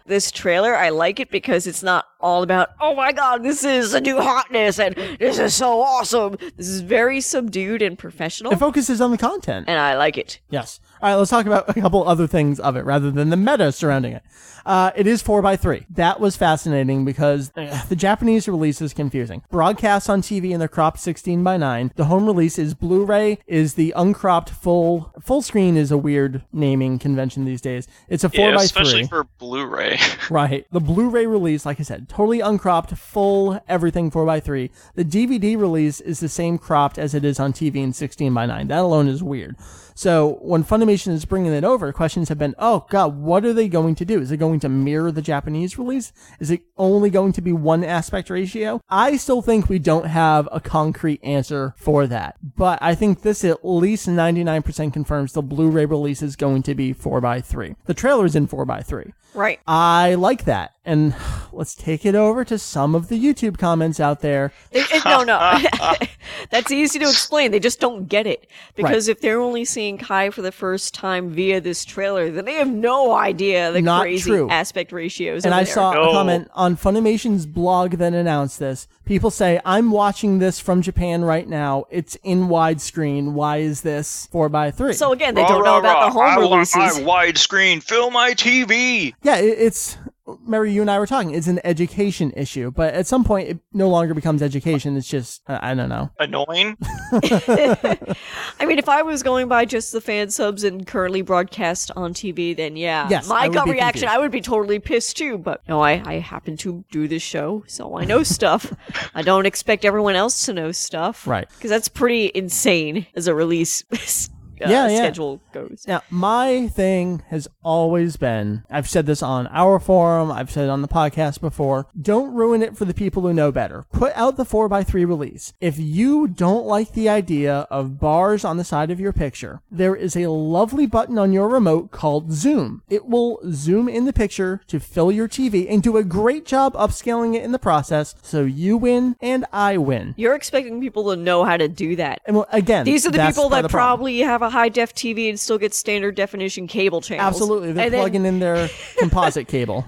This 0.05 0.31
trailer, 0.31 0.75
I 0.75 0.89
like 0.89 1.19
it 1.19 1.29
because 1.29 1.67
it's 1.67 1.83
not 1.83 2.07
all 2.19 2.41
about, 2.41 2.69
oh 2.81 2.95
my 2.95 3.11
god, 3.11 3.43
this 3.43 3.63
is 3.63 3.93
a 3.93 4.01
new 4.01 4.19
hotness 4.19 4.79
and 4.79 4.95
this 5.19 5.37
is 5.37 5.53
so 5.53 5.81
awesome. 5.83 6.35
This 6.57 6.67
is 6.67 6.81
very 6.81 7.21
subdued 7.21 7.83
and 7.83 7.95
professional, 7.95 8.51
It 8.51 8.57
focuses 8.57 9.01
on 9.01 9.11
the 9.11 9.19
content. 9.19 9.69
and 9.69 9.77
I 9.77 9.95
like 9.97 10.17
it. 10.17 10.39
Yes. 10.49 10.79
All 11.01 11.09
right, 11.09 11.15
let's 11.15 11.29
talk 11.29 11.45
about 11.45 11.69
a 11.69 11.79
couple 11.79 12.05
other 12.05 12.27
things 12.27 12.59
of 12.59 12.75
it 12.75 12.83
rather 12.83 13.09
than 13.09 13.29
the 13.29 13.37
meta 13.37 13.71
surrounding 13.71 14.13
it. 14.13 14.23
Uh, 14.65 14.91
it 14.95 15.07
is 15.07 15.23
4x3. 15.23 15.85
That 15.91 16.19
was 16.19 16.35
fascinating 16.35 17.05
because 17.05 17.51
uh, 17.55 17.83
the 17.87 17.95
Japanese 17.95 18.47
release 18.49 18.81
is 18.81 18.93
confusing. 18.93 19.41
Broadcast 19.49 20.09
on 20.09 20.21
TV 20.21 20.51
in 20.51 20.59
the 20.59 20.67
cropped 20.67 20.99
16 20.99 21.41
by 21.41 21.55
9. 21.55 21.93
The 21.95 22.05
home 22.05 22.25
release 22.25 22.59
is 22.59 22.73
Blu-ray, 22.73 23.39
is 23.47 23.75
the 23.75 23.93
uncropped 23.95 24.49
full 24.49 25.13
full 25.21 25.41
screen 25.41 25.77
is 25.77 25.89
a 25.91 25.97
weird 25.97 26.43
naming 26.51 26.99
convention 26.99 27.45
these 27.45 27.61
days. 27.61 27.87
It's 28.09 28.25
a 28.25 28.29
4 28.29 28.49
Yeah, 28.49 28.55
by 28.57 28.63
especially 28.63 29.05
3 29.05 29.07
for 29.07 29.23
Blu-ray. 29.37 29.97
Right. 30.29 30.67
The 30.71 30.79
Blu-ray 30.81 31.25
release, 31.25 31.65
like 31.65 31.79
I 31.79 31.83
said, 31.83 32.09
totally 32.09 32.39
uncropped, 32.41 32.95
full 32.95 33.63
everything 33.67 34.11
4x3. 34.11 34.69
The 34.95 35.05
DVD 35.05 35.57
release 35.57 36.01
is 36.01 36.19
the 36.19 36.29
same 36.29 36.57
cropped 36.57 36.99
as 36.99 37.15
it 37.15 37.23
is 37.23 37.39
on 37.39 37.53
TV 37.53 37.77
in 37.77 37.93
16 37.93 38.33
by 38.33 38.45
9 38.45 38.67
That 38.67 38.79
alone 38.79 39.07
is 39.07 39.23
weird. 39.23 39.55
So 39.99 40.37
when 40.39 40.63
Funimation 40.63 41.11
is 41.11 41.25
bringing 41.25 41.51
it 41.51 41.65
over, 41.65 41.91
questions 41.91 42.29
have 42.29 42.37
been, 42.37 42.55
oh 42.57 42.85
god, 42.89 43.17
what 43.17 43.43
are 43.43 43.51
they 43.51 43.67
going 43.67 43.95
to 43.95 44.05
do? 44.05 44.21
Is 44.21 44.31
it 44.31 44.37
going 44.37 44.61
to 44.61 44.69
mirror 44.69 45.11
the 45.11 45.21
Japanese 45.21 45.77
release? 45.77 46.13
Is 46.39 46.49
it 46.51 46.61
only 46.77 47.09
going 47.09 47.33
to 47.33 47.41
be 47.41 47.51
one 47.51 47.83
aspect 47.83 48.29
ratio? 48.29 48.79
I 48.87 49.17
still 49.17 49.41
think 49.41 49.67
we 49.67 49.77
don't 49.77 50.05
have 50.05 50.47
a 50.53 50.61
concrete 50.61 51.21
answer 51.21 51.73
for 51.75 52.07
that. 52.07 52.37
But 52.41 52.79
I 52.81 52.95
think 52.95 53.23
this 53.23 53.43
at 53.43 53.65
least 53.65 54.07
99% 54.07 54.93
confirms 54.93 55.33
the 55.33 55.41
Blu-ray 55.41 55.83
release 55.83 56.21
is 56.21 56.37
going 56.37 56.63
to 56.63 56.75
be 56.75 56.93
4x3. 56.93 57.75
The 57.83 57.93
trailer 57.93 58.23
is 58.23 58.37
in 58.37 58.47
4x3. 58.47 59.11
Right. 59.33 59.59
I 59.67 60.15
like 60.15 60.45
that. 60.45 60.75
And 60.85 61.13
let's 61.51 61.75
take 61.75 62.05
it 62.05 62.15
over 62.15 62.45
to 62.45 62.57
some 62.57 62.95
of 62.95 63.09
the 63.09 63.19
YouTube 63.21 63.57
comments 63.57 63.99
out 63.99 64.21
there. 64.21 64.53
They- 64.71 64.85
no, 65.05 65.23
no. 65.23 65.59
That's 66.51 66.71
easy 66.71 66.99
to 66.99 67.05
explain. 67.05 67.51
They 67.51 67.59
just 67.59 67.79
don't 67.79 68.07
get 68.07 68.27
it. 68.27 68.47
Because 68.75 69.07
if 69.07 69.21
they're 69.21 69.39
only 69.39 69.65
seeing 69.65 69.88
Kai 69.97 70.29
for 70.29 70.41
the 70.41 70.51
first 70.51 70.93
time 70.93 71.29
via 71.31 71.59
this 71.59 71.83
trailer, 71.85 72.29
then 72.29 72.45
they 72.45 72.53
have 72.55 72.69
no 72.69 73.13
idea 73.13 73.71
the 73.71 73.81
Not 73.81 74.01
crazy 74.01 74.29
true. 74.29 74.49
aspect 74.49 74.91
ratios. 74.91 75.45
And 75.45 75.53
I 75.53 75.63
there. 75.63 75.73
saw 75.73 75.91
a 75.91 76.11
comment 76.13 76.49
on 76.53 76.75
Funimation's 76.77 77.45
blog 77.45 77.93
that 77.93 78.13
announced 78.13 78.59
this. 78.59 78.87
People 79.05 79.31
say, 79.31 79.59
I'm 79.65 79.91
watching 79.91 80.39
this 80.39 80.59
from 80.59 80.81
Japan 80.81 81.23
right 81.23 81.47
now. 81.47 81.85
It's 81.89 82.15
in 82.23 82.47
widescreen. 82.47 83.31
Why 83.33 83.57
is 83.57 83.81
this 83.81 84.27
4x3? 84.31 84.93
So 84.95 85.11
again, 85.11 85.33
they 85.35 85.43
don't 85.43 85.63
know 85.63 85.79
about 85.79 86.05
the 86.05 86.11
home 86.11 86.23
I 86.23 86.35
releases. 86.35 86.75
want 86.75 87.03
my 87.05 87.11
widescreen. 87.31 87.81
Fill 87.83 88.11
my 88.11 88.33
TV. 88.33 89.13
yeah, 89.23 89.37
it, 89.37 89.45
it's. 89.59 89.97
Meri, 90.45 90.71
you 90.71 90.81
and 90.81 90.91
I 90.91 90.99
were 90.99 91.07
talking. 91.07 91.33
It's 91.33 91.47
an 91.47 91.59
education 91.63 92.31
issue, 92.35 92.71
but 92.71 92.93
at 92.93 93.07
some 93.07 93.23
point, 93.23 93.49
it 93.49 93.59
no 93.73 93.89
longer 93.89 94.13
becomes 94.13 94.41
education. 94.41 94.97
It's 94.97 95.07
just, 95.07 95.41
I, 95.47 95.71
I 95.71 95.73
don't 95.75 95.89
know. 95.89 96.09
Annoying. 96.19 96.77
I 97.11 98.65
mean, 98.65 98.79
if 98.79 98.89
I 98.89 99.01
was 99.01 99.23
going 99.23 99.47
by 99.47 99.65
just 99.65 99.91
the 99.91 100.01
fan 100.01 100.29
subs 100.29 100.63
and 100.63 100.85
currently 100.85 101.21
broadcast 101.21 101.91
on 101.95 102.13
TV, 102.13 102.55
then 102.55 102.75
yeah, 102.75 103.07
Yes, 103.09 103.27
my 103.27 103.47
gut 103.47 103.67
reaction, 103.67 104.01
confused. 104.01 104.05
I 104.05 104.17
would 104.19 104.31
be 104.31 104.41
totally 104.41 104.79
pissed 104.79 105.17
too. 105.17 105.37
But 105.37 105.61
no, 105.67 105.81
I, 105.81 106.01
I 106.05 106.13
happen 106.15 106.57
to 106.57 106.83
do 106.91 107.07
this 107.07 107.23
show, 107.23 107.63
so 107.67 107.97
I 107.97 108.05
know 108.05 108.23
stuff. 108.23 108.73
I 109.15 109.21
don't 109.21 109.45
expect 109.45 109.85
everyone 109.85 110.15
else 110.15 110.45
to 110.45 110.53
know 110.53 110.71
stuff, 110.71 111.25
Right. 111.27 111.47
Because 111.49 111.69
that's 111.69 111.87
pretty 111.87 112.31
insane 112.33 113.07
as 113.15 113.27
a 113.27 113.35
release 113.35 113.83
uh, 114.61 114.69
Yeah, 114.69 114.87
yeah. 114.87 114.97
schedule 114.97 115.41
goes. 115.53 115.85
Now, 115.87 116.01
my 116.09 116.67
thing 116.67 117.23
has 117.29 117.47
always 117.63 118.17
been 118.17 118.63
I've 118.69 118.89
said 118.89 119.05
this 119.05 119.21
on 119.23 119.47
our 119.47 119.79
forum, 119.79 120.31
I've 120.31 120.51
said 120.51 120.65
it 120.65 120.69
on 120.69 120.81
the 120.81 120.87
podcast 120.87 121.41
before. 121.41 121.87
Don't 121.99 122.33
ruin 122.33 122.61
it 122.61 122.77
for 122.77 122.85
the 122.85 122.93
people 122.93 123.23
who 123.23 123.33
know 123.33 123.51
better. 123.51 123.85
Put 123.91 124.13
out 124.15 124.37
the 124.37 124.45
4x3 124.45 124.93
release. 124.93 125.53
If 125.59 125.77
you 125.79 126.27
don't 126.27 126.65
like 126.65 126.93
the 126.93 127.09
idea 127.09 127.67
of 127.69 127.99
bars 127.99 128.43
on 128.45 128.57
the 128.57 128.63
side 128.63 128.91
of 128.91 128.99
your 128.99 129.13
picture, 129.13 129.61
there 129.71 129.95
is 129.95 130.15
a 130.15 130.27
lovely 130.29 130.85
button 130.85 131.17
on 131.17 131.33
your 131.33 131.47
remote 131.47 131.91
called 131.91 132.31
Zoom. 132.31 132.83
It 132.89 133.05
will 133.05 133.39
zoom 133.51 133.87
in 133.89 134.05
the 134.05 134.13
picture 134.13 134.61
to 134.67 134.79
fill 134.79 135.11
your 135.11 135.27
TV 135.27 135.67
and 135.69 135.81
do 135.83 135.97
a 135.97 136.03
great 136.03 136.45
job 136.45 136.73
upscaling 136.73 137.35
it 137.35 137.43
in 137.43 137.51
the 137.51 137.59
process 137.59 138.15
so 138.21 138.43
you 138.43 138.77
win 138.77 139.15
and 139.21 139.45
I 139.51 139.77
win. 139.77 140.13
You're 140.17 140.35
expecting 140.35 140.81
people 140.81 141.09
to 141.09 141.15
know 141.15 141.43
how 141.43 141.57
to 141.57 141.67
do 141.67 141.95
that. 141.97 142.21
And 142.25 142.35
well, 142.35 142.47
again, 142.51 142.85
These 142.85 143.05
are 143.05 143.11
the 143.11 143.25
people 143.25 143.49
that 143.49 143.63
the 143.63 143.69
probably 143.69 144.19
have 144.19 144.41
a 144.41 144.48
high 144.49 144.69
def 144.69 144.93
TV 144.93 145.29
and 145.29 145.39
still 145.39 145.57
get 145.57 145.73
standard 145.73 146.15
definition 146.15 146.67
cable 146.67 147.01
channels. 147.01 147.27
Absolutely. 147.35 147.71
They're 147.73 147.85
And 147.85 147.93
then- 147.93 147.99
plugging 148.01 148.25
in 148.25 148.39
their 148.39 148.69
composite 148.97 149.47
cable. 149.47 149.85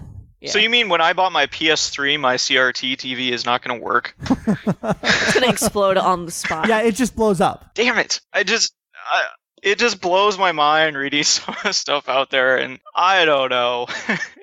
So 0.48 0.58
you 0.58 0.72
mean 0.72 0.90
when 0.90 1.02
I 1.02 1.14
bought 1.14 1.32
my 1.32 1.46
PS3, 1.46 2.20
my 2.20 2.34
CRT 2.36 2.94
TV 2.98 3.30
is 3.32 3.46
not 3.46 3.62
going 3.64 3.80
to 3.80 3.86
work? 3.86 4.16
It's 5.04 5.34
gonna 5.36 5.48
explode 5.50 5.98
on 5.98 6.26
the 6.26 6.32
spot. 6.32 6.68
Yeah, 6.68 6.82
it 6.82 6.96
just 6.96 7.16
blows 7.16 7.40
up. 7.42 7.72
Damn 7.76 8.00
it! 8.00 8.20
I 8.34 8.42
just, 8.44 8.74
I, 8.96 9.24
it 9.62 9.78
just 9.78 10.02
blows 10.02 10.40
my 10.40 10.52
mind 10.52 10.96
reading 10.98 11.24
some 11.26 11.54
of 11.56 11.62
the 11.64 11.74
stuff 11.74 12.10
out 12.10 12.32
there, 12.32 12.58
and 12.58 12.80
I 12.96 13.26
don't 13.26 13.50
know. 13.50 13.86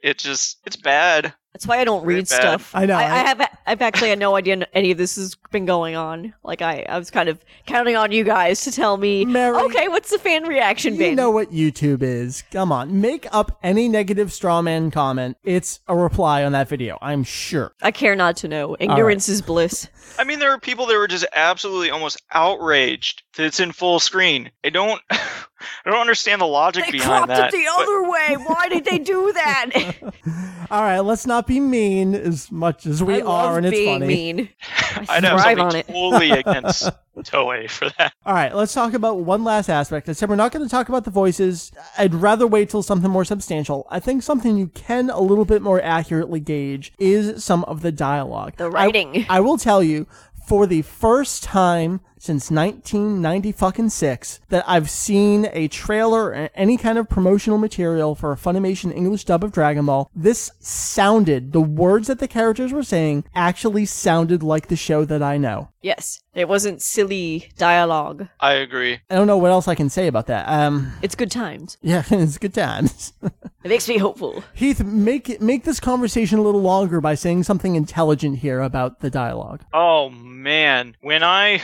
it 0.02 0.18
just, 0.18 0.58
it's 0.66 0.76
bad. 0.76 1.34
That's 1.58 1.66
why 1.66 1.78
I 1.80 1.84
don't 1.84 2.02
Very 2.04 2.14
read 2.16 2.28
bad. 2.28 2.40
stuff. 2.40 2.70
I 2.72 2.86
know, 2.86 2.94
I, 2.96 3.02
I- 3.02 3.04
I 3.06 3.18
have. 3.26 3.48
I've 3.66 3.82
actually 3.82 4.10
had 4.10 4.18
no 4.20 4.36
idea 4.36 4.64
any 4.74 4.92
of 4.92 4.96
this 4.98 5.16
has 5.16 5.34
been 5.50 5.66
going 5.66 5.96
on. 5.96 6.32
Like 6.44 6.62
I, 6.62 6.86
I 6.88 6.96
was 6.98 7.10
kind 7.10 7.28
of 7.28 7.44
counting 7.66 7.96
on 7.96 8.12
you 8.12 8.22
guys 8.22 8.62
to 8.62 8.70
tell 8.72 8.96
me. 8.96 9.24
Meri, 9.24 9.56
okay, 9.64 9.88
what's 9.88 10.10
the 10.10 10.18
fan 10.18 10.44
reaction 10.44 10.94
You 10.94 11.00
been? 11.00 11.16
know 11.16 11.30
what 11.32 11.50
YouTube 11.50 12.00
is. 12.02 12.44
Come 12.52 12.70
on. 12.70 13.00
Make 13.00 13.26
up 13.32 13.58
any 13.64 13.88
negative 13.88 14.32
straw 14.32 14.62
man 14.62 14.92
comment. 14.92 15.36
It's 15.42 15.80
a 15.88 15.96
reply 15.96 16.44
on 16.44 16.52
that 16.52 16.68
video, 16.68 16.96
I'm 17.02 17.24
sure. 17.24 17.72
I 17.82 17.90
care 17.90 18.14
not 18.14 18.36
to 18.38 18.48
know. 18.48 18.76
Ignorance 18.78 19.28
is 19.28 19.42
bliss. 19.42 19.88
I 20.16 20.22
mean, 20.24 20.38
there 20.38 20.52
are 20.52 20.60
people 20.60 20.86
that 20.86 20.96
were 20.96 21.08
just 21.08 21.26
absolutely 21.34 21.90
almost 21.90 22.22
outraged 22.32 23.22
that 23.36 23.44
it's 23.46 23.58
in 23.60 23.72
full 23.72 23.98
screen. 24.00 24.50
I 24.64 24.70
don't, 24.70 25.02
I 25.84 25.90
don't 25.90 26.00
understand 26.00 26.40
the 26.40 26.46
logic 26.46 26.84
They 26.86 26.92
behind 26.92 27.26
cropped 27.26 27.54
it 27.54 27.56
the 27.58 27.64
but- 27.76 27.82
other 27.82 28.08
way. 28.10 28.36
Why 28.46 28.68
did 28.68 28.84
they 28.84 28.98
do 28.98 29.32
that? 29.32 29.70
All 30.70 30.82
right, 30.82 31.00
let's 31.00 31.26
not 31.26 31.46
be 31.46 31.60
mean 31.60 32.14
as 32.14 32.52
much 32.52 32.84
as 32.86 33.02
we 33.02 33.22
I 33.22 33.24
are, 33.24 33.56
and 33.56 33.66
it's 33.66 33.84
funny. 33.84 34.06
mean. 34.06 34.48
I 34.70 35.06
I'd 35.16 35.24
have 35.24 35.40
thrive 35.40 35.58
something 35.58 35.60
on 35.60 35.76
it. 35.76 35.86
totally 35.88 36.30
against 36.32 36.90
Toei 37.18 37.68
for 37.70 37.88
that. 37.98 38.12
All 38.26 38.34
right, 38.34 38.54
let's 38.54 38.72
talk 38.74 38.92
about 38.94 39.20
one 39.20 39.44
last 39.44 39.68
aspect. 39.68 40.08
I 40.08 40.12
said 40.12 40.28
we're 40.28 40.36
not 40.36 40.52
going 40.52 40.64
to 40.64 40.70
talk 40.70 40.88
about 40.88 41.04
the 41.04 41.10
voices. 41.10 41.72
I'd 41.96 42.14
rather 42.14 42.46
wait 42.46 42.68
till 42.70 42.82
something 42.82 43.10
more 43.10 43.24
substantial. 43.24 43.86
I 43.90 43.98
think 43.98 44.22
something 44.22 44.56
you 44.58 44.68
can 44.68 45.10
a 45.10 45.20
little 45.20 45.44
bit 45.46 45.62
more 45.62 45.80
accurately 45.82 46.40
gauge 46.40 46.92
is 46.98 47.42
some 47.42 47.64
of 47.64 47.80
the 47.82 47.90
dialogue. 47.90 48.56
The 48.56 48.66
I- 48.66 48.68
writing. 48.68 49.26
I, 49.28 49.40
will 49.40 49.58
tell 49.58 49.82
you, 49.82 50.06
for 50.46 50.66
the 50.66 50.82
first 50.82 51.42
time 51.42 52.00
since 52.18 52.50
1990 52.50 53.52
fucking 53.52 53.90
six, 53.90 54.40
that 54.48 54.64
I've 54.68 54.90
seen 54.90 55.48
a 55.52 55.68
trailer 55.68 56.24
or 56.26 56.50
any 56.54 56.76
kind 56.76 56.98
of 56.98 57.08
promotional 57.08 57.58
material 57.58 58.14
for 58.14 58.32
a 58.32 58.36
Funimation 58.36 58.94
English 58.94 59.24
dub 59.24 59.44
of 59.44 59.52
Dragon 59.52 59.86
Ball. 59.86 60.10
This 60.14 60.50
sounded, 60.60 61.52
the 61.52 61.60
words 61.60 62.08
that 62.08 62.18
the 62.18 62.28
characters 62.28 62.72
were 62.72 62.82
saying 62.82 63.24
actually 63.34 63.86
sounded 63.86 64.42
like 64.42 64.68
the 64.68 64.76
show 64.76 65.04
that 65.04 65.22
I 65.22 65.36
know. 65.36 65.68
Yes, 65.80 66.22
it 66.34 66.48
wasn't 66.48 66.82
silly 66.82 67.50
dialogue. 67.56 68.26
I 68.40 68.54
agree. 68.54 68.98
I 69.08 69.14
don't 69.14 69.28
know 69.28 69.38
what 69.38 69.52
else 69.52 69.68
I 69.68 69.74
can 69.76 69.88
say 69.88 70.08
about 70.08 70.26
that. 70.26 70.48
Um, 70.48 70.92
It's 71.02 71.14
good 71.14 71.30
times. 71.30 71.78
yeah, 71.82 72.02
it's 72.10 72.38
good 72.38 72.54
times. 72.54 73.12
It 73.64 73.70
makes 73.70 73.88
me 73.88 73.98
hopeful. 73.98 74.44
Heath, 74.54 74.82
make 74.84 75.28
it, 75.28 75.42
make 75.42 75.64
this 75.64 75.80
conversation 75.80 76.38
a 76.38 76.42
little 76.42 76.62
longer 76.62 77.00
by 77.00 77.16
saying 77.16 77.42
something 77.42 77.74
intelligent 77.74 78.38
here 78.38 78.60
about 78.60 79.00
the 79.00 79.10
dialogue. 79.10 79.62
Oh 79.74 80.10
man, 80.10 80.96
when 81.00 81.24
I, 81.24 81.60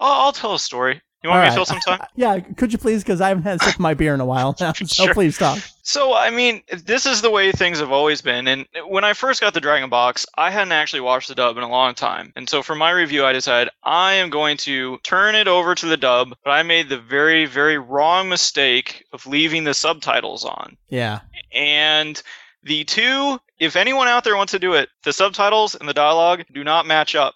I'll, 0.00 0.22
I'll 0.26 0.32
tell 0.32 0.54
a 0.54 0.58
story. 0.58 1.00
You 1.22 1.28
want 1.28 1.36
All 1.40 1.42
me 1.42 1.48
right. 1.48 1.50
to 1.50 1.54
tell 1.56 1.64
some 1.66 1.80
time? 1.80 2.00
Yeah, 2.16 2.40
could 2.40 2.72
you 2.72 2.78
please? 2.78 3.02
Because 3.02 3.20
I 3.20 3.28
haven't 3.28 3.42
had 3.42 3.60
a 3.60 3.64
sip 3.64 3.74
of 3.74 3.80
my 3.80 3.92
beer 3.92 4.14
in 4.14 4.20
a 4.20 4.24
while 4.24 4.56
now. 4.58 4.72
So 4.78 5.04
Sure. 5.04 5.12
please 5.12 5.34
stop. 5.34 5.58
So, 5.82 6.14
I 6.14 6.30
mean, 6.30 6.62
this 6.72 7.04
is 7.04 7.20
the 7.20 7.30
way 7.30 7.52
things 7.52 7.78
have 7.78 7.92
always 7.92 8.22
been. 8.22 8.48
And 8.48 8.66
when 8.88 9.04
I 9.04 9.12
first 9.12 9.42
got 9.42 9.52
the 9.52 9.60
Dragon 9.60 9.90
Box, 9.90 10.24
I 10.38 10.50
hadn't 10.50 10.72
actually 10.72 11.00
watched 11.02 11.28
the 11.28 11.34
dub 11.34 11.58
in 11.58 11.62
a 11.62 11.68
long 11.68 11.94
time. 11.94 12.32
And 12.36 12.48
so 12.48 12.62
for 12.62 12.74
my 12.74 12.90
review, 12.90 13.26
I 13.26 13.34
decided 13.34 13.70
I 13.82 14.14
am 14.14 14.30
going 14.30 14.56
to 14.58 14.96
turn 15.02 15.34
it 15.34 15.46
over 15.46 15.74
to 15.74 15.86
the 15.86 15.98
dub, 15.98 16.34
but 16.42 16.52
I 16.52 16.62
made 16.62 16.88
the 16.88 16.98
very, 16.98 17.44
very 17.44 17.76
wrong 17.76 18.30
mistake 18.30 19.04
of 19.12 19.26
leaving 19.26 19.64
the 19.64 19.74
subtitles 19.74 20.46
on. 20.46 20.78
Yeah. 20.88 21.20
And 21.52 22.22
the 22.62 22.84
two, 22.84 23.38
if 23.58 23.76
anyone 23.76 24.08
out 24.08 24.24
there 24.24 24.36
wants 24.36 24.52
to 24.52 24.58
do 24.58 24.72
it, 24.72 24.88
the 25.04 25.12
subtitles 25.12 25.74
and 25.74 25.86
the 25.88 25.94
dialogue 25.94 26.44
do 26.52 26.64
not 26.64 26.86
match 26.86 27.14
up 27.14 27.34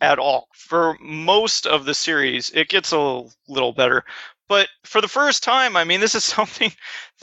at 0.00 0.18
all. 0.18 0.48
For 0.54 0.96
most 1.00 1.66
of 1.66 1.84
the 1.84 1.94
series, 1.94 2.50
it 2.50 2.68
gets 2.68 2.92
a 2.92 3.22
little 3.48 3.72
better. 3.72 4.04
But 4.48 4.68
for 4.84 5.00
the 5.00 5.08
first 5.08 5.42
time, 5.42 5.76
I 5.76 5.84
mean, 5.84 6.00
this 6.00 6.14
is 6.14 6.24
something 6.36 6.72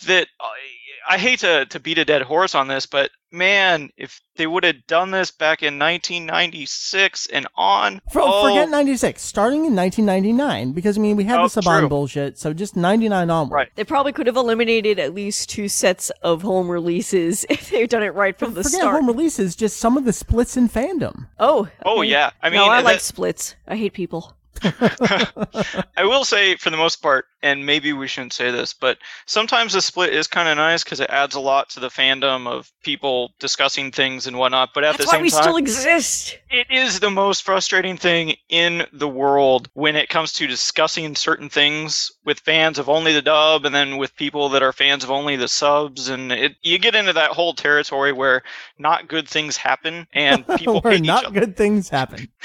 that 0.06 0.28
uh, 0.40 0.46
I, 1.08 1.16
I 1.16 1.18
hate 1.18 1.40
to, 1.40 1.66
to 1.66 1.80
beat 1.80 1.98
a 1.98 2.06
dead 2.06 2.22
horse 2.22 2.56
on 2.56 2.68
this, 2.68 2.86
but 2.86 3.12
man, 3.32 3.90
if 3.98 4.22
they 4.36 4.48
would 4.48 4.64
have 4.64 4.86
done 4.88 5.12
this 5.12 5.32
back 5.32 5.62
in 5.64 5.78
1996 5.80 7.28
and 7.28 7.48
on, 7.56 8.02
For, 8.12 8.22
oh, 8.24 8.44
Forget 8.50 8.70
96, 8.70 9.22
starting 9.22 9.66
in 9.66 9.76
1999, 9.76 10.72
because 10.74 10.98
I 10.98 11.02
mean, 11.02 11.16
we 11.18 11.24
had 11.26 11.40
Oh, 11.40 11.48
the 11.48 11.62
Saban 11.62 11.80
true. 11.80 11.90
bullshit, 11.90 12.38
so 12.38 12.54
just 12.54 12.76
99 12.76 13.30
onward. 13.30 13.56
Right. 13.56 13.70
They 13.76 13.84
probably 13.84 14.12
could 14.14 14.28
have 14.28 14.36
eliminated 14.38 15.00
at 15.00 15.14
least 15.14 15.50
two 15.50 15.68
sets 15.68 16.10
of 16.22 16.42
home 16.42 16.70
releases 16.70 17.46
if 17.50 17.70
they'd 17.70 17.90
done 17.90 18.04
it 18.04 18.14
right 18.14 18.38
from 18.38 18.54
the 18.54 18.64
Forget 18.64 18.82
start. 18.82 18.96
home 18.96 19.08
releases, 19.08 19.56
just 19.56 19.78
some 19.78 19.98
of 19.98 20.06
the 20.06 20.14
splits 20.14 20.56
in 20.58 20.70
fandom. 20.70 21.28
oh, 21.40 21.68
oh 21.86 22.00
okay. 22.00 22.10
yeah. 22.10 22.32
I 22.42 22.50
mean, 22.50 22.60
no, 22.60 22.66
I 22.68 22.78
that- 22.78 22.86
like 22.86 23.00
splits. 23.02 23.56
I 23.68 23.76
hate 23.76 23.94
people. 23.94 24.34
I 25.98 26.04
will 26.04 26.26
say, 26.26 26.56
for 26.56 26.70
the 26.70 26.78
most 26.78 26.98
part, 27.02 27.26
and 27.44 27.66
maybe 27.66 27.94
we 27.94 28.08
shouldn't 28.08 28.34
say 28.34 28.52
this, 28.52 28.74
but 28.74 28.98
sometimes 29.26 29.74
the 29.74 29.82
split 29.82 30.14
is 30.14 30.28
kind 30.28 30.50
of 30.50 30.58
nice 30.58 30.84
because 30.84 31.00
it 31.00 31.10
adds 31.10 31.36
a 31.36 31.40
lot 31.40 31.70
to 31.70 31.80
the 31.80 31.90
fandom 31.90 32.48
of 32.48 32.72
people 32.84 33.32
discussing 33.40 33.92
things 33.92 34.28
and 34.28 34.38
whatnot. 34.38 34.70
But 34.74 34.84
at 34.84 34.98
That's 34.98 35.06
the 35.06 35.08
why 35.08 35.14
same 35.14 35.22
we 35.22 35.30
time, 35.30 35.44
still 35.44 35.58
exist. 35.58 36.38
it 36.50 36.68
is 36.70 37.00
the 37.00 37.10
most 37.10 37.44
frustrating 37.44 37.98
thing 37.98 38.36
in 38.50 38.86
the 38.92 39.08
world 39.08 39.70
when 39.74 39.96
it 39.96 40.10
comes 40.10 40.34
to 40.34 40.48
discussing 40.48 41.16
certain 41.16 41.50
things 41.50 42.12
with 42.26 42.40
fans 42.40 42.80
of 42.80 42.90
only 42.90 43.14
the 43.14 43.22
dub 43.22 43.66
and 43.66 43.74
then 43.74 43.98
with 43.98 44.16
people 44.16 44.50
that 44.50 44.64
are 44.64 44.74
fans 44.74 45.04
of 45.04 45.12
only 45.12 45.36
the 45.36 45.48
subs 45.48 46.10
and 46.10 46.32
it, 46.32 46.56
you 46.62 46.78
get 46.80 46.96
into 46.96 47.14
that 47.14 47.32
whole 47.32 47.54
territory 47.54 48.12
where 48.12 48.44
not 48.80 49.08
good 49.08 49.28
things 49.28 49.58
happen 49.58 50.08
and 50.14 50.46
people 50.58 50.82
Where 50.82 51.00
not 51.00 51.34
good 51.34 51.56
things 51.56 51.90
happen. 51.90 52.28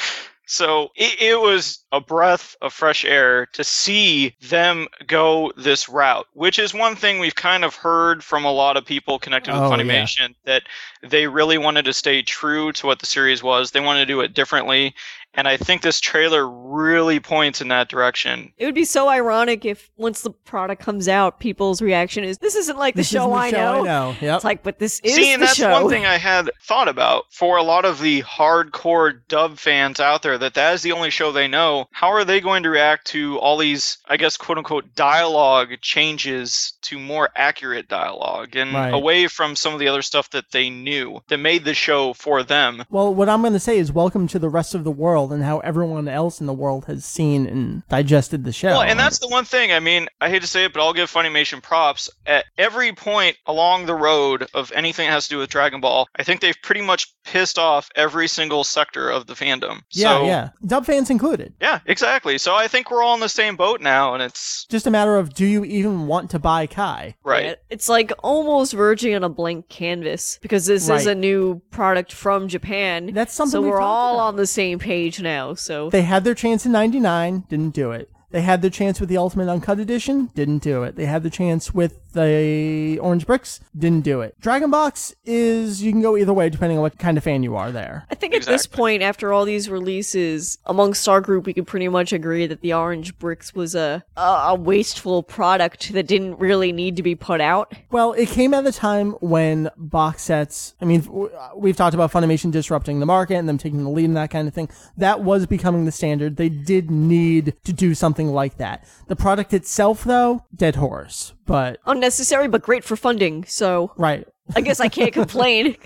So 0.45 0.91
it, 0.97 1.23
it 1.23 1.41
was 1.41 1.82
a 1.93 2.01
breath 2.01 2.57
of 2.63 2.73
fresh 2.73 3.05
air 3.05 3.47
to 3.53 3.63
see 3.63 4.35
them 4.41 4.89
go 5.07 5.53
this 5.57 5.89
route, 5.89 6.27
which 6.33 6.59
is 6.59 6.73
one 6.73 6.97
thing 6.97 7.19
we've 7.19 7.35
kind 7.35 7.65
of 7.65 7.75
heard 7.75 8.25
from 8.25 8.45
a 8.45 8.51
lot 8.53 8.77
of 8.79 8.85
people 8.85 9.19
connected 9.19 9.53
with 9.53 9.61
Oh, 9.61 9.77
yeah. 9.77 10.29
That 10.45 10.63
they 11.03 11.27
really 11.27 11.59
wanted 11.59 11.85
to 11.85 11.93
stay 11.93 12.23
true 12.23 12.73
to 12.73 12.87
what 12.87 12.99
the 13.01 13.07
series 13.07 13.43
was. 13.43 13.71
They 13.71 13.81
wanted 13.81 14.01
to 14.01 14.07
do 14.07 14.21
it 14.21 14.33
differently. 14.35 14.95
And 15.35 15.49
I 15.49 15.57
think 15.57 15.81
this 15.81 15.99
trailer 15.99 16.47
really 16.47 17.19
points 17.19 17.63
in 17.63 17.69
that 17.69 17.89
direction. 17.89 18.53
It 18.59 18.67
would 18.67 18.75
be 18.75 18.85
so 18.85 19.09
ironic 19.09 19.65
if 19.65 19.91
once 19.97 20.21
the 20.21 20.31
product 20.31 20.83
comes 20.83 21.09
out, 21.09 21.41
people's 21.41 21.81
reaction 21.81 22.23
is, 22.23 22.37
"This 22.39 22.55
isn't 22.55 22.77
like 22.79 22.95
the 22.95 23.01
This 23.01 23.09
show, 23.09 23.29
the 23.29 23.35
I, 23.35 23.51
show 23.51 23.57
know. 23.57 23.81
I 23.81 23.85
know. 23.85 24.17
Yep. 24.21 24.35
It's 24.37 24.45
like, 24.45 24.63
but 24.63 24.79
this 24.79 25.01
is 25.03 25.15
See, 25.15 25.33
and 25.33 25.41
the 25.41 25.47
that's 25.47 25.57
show. 25.57 25.71
one 25.71 25.89
thing 25.89 26.05
I 26.05 26.19
had 26.19 26.51
thought 26.63 26.87
about 26.89 27.25
for 27.31 27.57
a 27.57 27.63
lot 27.63 27.87
of 27.87 28.01
the 28.01 28.23
hardcore 28.23 29.21
dub 29.29 29.59
fans 29.59 30.01
out 30.01 30.21
there 30.23 30.37
that 30.37 30.53
that 30.55 30.75
is 30.75 30.83
the 30.83 30.93
only 30.93 31.09
show 31.11 31.33
they 31.33 31.49
know. 31.49 31.82
How 31.93 32.09
are 32.13 32.25
they 32.25 32.41
going 32.41 32.63
to 32.65 32.71
react 32.71 33.07
to 33.09 33.39
all 33.39 33.57
these, 33.57 33.99
I 34.09 34.17
guess, 34.17 34.37
quote 34.37 34.59
unquote, 34.59 34.95
dialogue 34.95 35.71
changes 35.81 36.73
to 36.83 36.99
more 36.99 37.31
accurate 37.37 37.89
dialogue 37.89 38.57
and 38.57 38.73
Right. 38.75 38.93
away 38.93 39.29
from 39.29 39.57
some 39.57 39.73
of 39.73 39.79
the 39.81 39.89
other 39.89 40.03
stuff 40.03 40.31
that 40.31 40.51
they 40.53 40.71
knew 40.71 41.21
that 41.29 41.39
made 41.39 41.65
the 41.65 41.75
show 41.75 42.13
for 42.15 42.43
them? 42.43 42.85
Well, 42.91 43.15
what 43.15 43.29
I'm 43.29 43.41
going 43.41 43.53
to 43.53 43.61
say 43.61 43.79
is 43.79 43.93
welcome 43.93 44.27
to 44.29 44.39
the 44.39 44.49
rest 44.49 44.75
of 44.75 44.85
the 44.85 44.91
world 44.91 45.33
and 45.33 45.43
how 45.45 45.59
everyone 45.61 46.09
else 46.09 46.41
in 46.41 46.47
the 46.47 46.53
world 46.53 46.87
has 46.87 47.05
seen 47.05 47.47
and 47.47 47.87
digested 47.89 48.45
the 48.45 48.53
show. 48.53 48.69
Well, 48.69 48.83
and 48.83 48.99
that's 48.99 49.19
the 49.19 49.29
one 49.29 49.45
thing. 49.45 49.73
I 49.73 49.81
mean, 49.81 50.09
I 50.21 50.29
hate 50.29 50.43
to 50.43 50.49
say 50.49 50.65
it, 50.65 50.73
but 50.73 50.81
I'll 50.83 50.93
give 50.93 51.11
Funimation 51.11 51.63
props. 51.63 52.11
At 52.27 52.45
every 52.59 52.93
point 52.93 53.37
along 53.47 53.87
the 53.87 53.95
road 53.95 54.47
of 54.55 54.73
anything 54.75 55.07
that 55.09 55.13
has 55.13 55.25
to 55.25 55.31
do 55.31 55.39
with 55.39 55.51
Dragon 55.51 55.81
Ball, 55.81 56.09
I 56.17 56.23
think 56.23 56.41
they've 56.41 56.57
pretty 56.63 56.83
much 56.83 57.13
pissed 57.25 57.59
off 57.59 57.89
every 57.97 58.29
single 58.29 58.65
sector 58.65 59.09
of 59.11 59.27
the 59.27 59.35
fandom. 59.35 59.81
yeah, 59.93 60.09
so, 60.09 60.27
yeah. 60.27 60.49
Dub 60.67 60.85
fans 60.87 61.11
included. 61.11 61.55
Yeah, 61.61 61.72
exactly. 61.87 62.39
So 62.39 62.55
I 62.55 62.69
think 62.69 62.91
we're 62.91 63.03
all 63.03 63.15
in 63.15 63.21
the 63.21 63.29
same 63.29 63.57
boat 63.57 63.81
now, 63.81 64.15
and 64.15 64.23
it's 64.23 64.65
Just 64.67 64.87
a 64.87 64.91
matter 64.91 65.17
of 65.17 65.35
do 65.35 65.45
you 65.47 65.65
even 65.65 66.07
want 66.07 66.31
to 66.31 66.39
buy 66.39 66.67
Kai? 66.67 67.15
right. 67.25 67.45
Yeah, 67.45 67.55
It's 67.71 67.89
like 67.89 68.13
almost 68.23 68.73
verging 68.73 69.15
on 69.15 69.25
a 69.25 69.29
blank 69.29 69.69
canvas 69.69 70.39
because 70.43 70.67
this 70.67 70.89
is 70.89 71.07
a 71.07 71.15
new 71.15 71.61
product 71.71 72.13
from 72.13 72.49
Japan. 72.49 73.11
That's 73.13 73.35
something 73.35 73.51
So 73.53 73.61
we've 73.63 73.71
we're 73.71 73.81
all 73.81 74.15
about. 74.17 74.27
on 74.29 74.37
the 74.37 74.47
same 74.47 74.79
page 74.79 75.21
now. 75.21 75.55
So 75.55 75.91
They 75.91 76.03
had 76.03 76.25
their 76.25 76.35
chance 76.35 76.67
in 76.67 76.73
99, 76.73 77.45
didn't 77.49 77.71
do 77.75 77.91
it. 77.93 78.11
They 78.31 78.41
had 78.43 78.63
their 78.63 78.71
chance 78.71 78.99
with 78.99 79.11
the 79.11 79.19
Ultimate 79.19 79.49
Uncut 79.51 79.79
Edition, 79.79 80.31
didn't 80.35 80.63
do 80.63 80.83
it. 80.85 80.97
They 80.97 81.05
had 81.05 81.23
the 81.23 81.29
chance 81.29 81.75
with 81.75 81.99
the 82.13 82.99
Orange 83.01 83.27
Bricks, 83.27 83.61
didn't 83.77 84.05
do 84.05 84.21
it. 84.21 84.39
Dragon 84.41 84.71
Box 84.71 85.15
is, 85.25 85.83
you 85.83 85.93
can 85.93 86.03
go 86.03 86.17
either 86.17 86.33
way 86.33 86.49
depending 86.49 86.79
on 86.79 86.83
what 86.83 86.99
kind 86.99 87.19
of 87.19 87.25
fan 87.25 87.43
you 87.43 87.57
are 87.57 87.73
there. 87.73 88.07
I 88.11 88.15
think 88.15 88.35
at 88.35 88.43
this 88.43 88.67
point, 88.67 89.03
after 89.03 89.33
all 89.33 89.45
these 89.45 89.69
releases, 89.69 90.59
amongst 90.67 91.09
our 91.09 91.21
group, 91.21 91.47
we 91.47 91.55
could 91.55 91.67
pretty 91.67 91.89
much 91.89 92.13
agree 92.13 92.47
that 92.47 92.61
the 92.61 92.73
Orange 92.73 93.19
Bricks 93.19 93.55
was 93.55 93.75
a 93.75 94.05
a, 94.17 94.21
a 94.21 94.55
wasteful 94.55 95.23
product 95.23 95.93
that 95.93 96.07
didn't 96.07 96.39
really 96.39 96.73
need 96.73 96.97
to 96.97 97.03
be 97.03 97.15
put 97.15 97.41
out. 97.41 97.73
Well, 97.91 98.13
it 98.13 98.29
came 98.29 98.55
at 98.55 98.67
a 98.67 98.73
time 98.73 99.13
when 99.21 99.71
box 99.77 100.23
sets, 100.23 100.75
I 100.81 100.85
mean, 100.85 101.07
we've 101.57 101.77
talked 101.77 101.95
about 101.95 102.13
Funimation 102.13 102.51
disrupting 102.51 103.01
the 103.01 103.07
market 103.07 103.37
and 103.37 103.49
them 103.49 103.59
taking 103.59 103.85
the 103.85 103.91
lead 103.91 104.07
and 104.07 104.17
that 104.17 104.31
kind 104.31 104.49
of 104.49 104.55
thing. 104.55 104.69
That 104.97 105.23
was 105.23 105.47
becoming 105.47 105.85
the 105.85 105.93
standard. 105.93 106.37
They 106.37 106.49
did 106.49 106.91
need 106.91 107.55
to 107.65 107.73
do 107.73 107.95
something 107.95 108.29
like 108.29 108.59
that. 108.59 108.85
The 109.09 109.17
product 109.17 109.53
itself, 109.53 110.05
though, 110.05 110.45
dead 110.55 110.77
horse. 110.77 111.35
But, 111.47 111.81
Unnecessary, 111.87 112.49
but 112.49 112.63
great 112.63 112.85
for 112.85 112.97
funding. 112.97 113.45
So 113.45 113.93
right. 113.97 114.27
I 114.55 114.61
guess 114.61 114.81
I 114.81 114.89
can't 114.89 115.13
complain. 115.21 115.77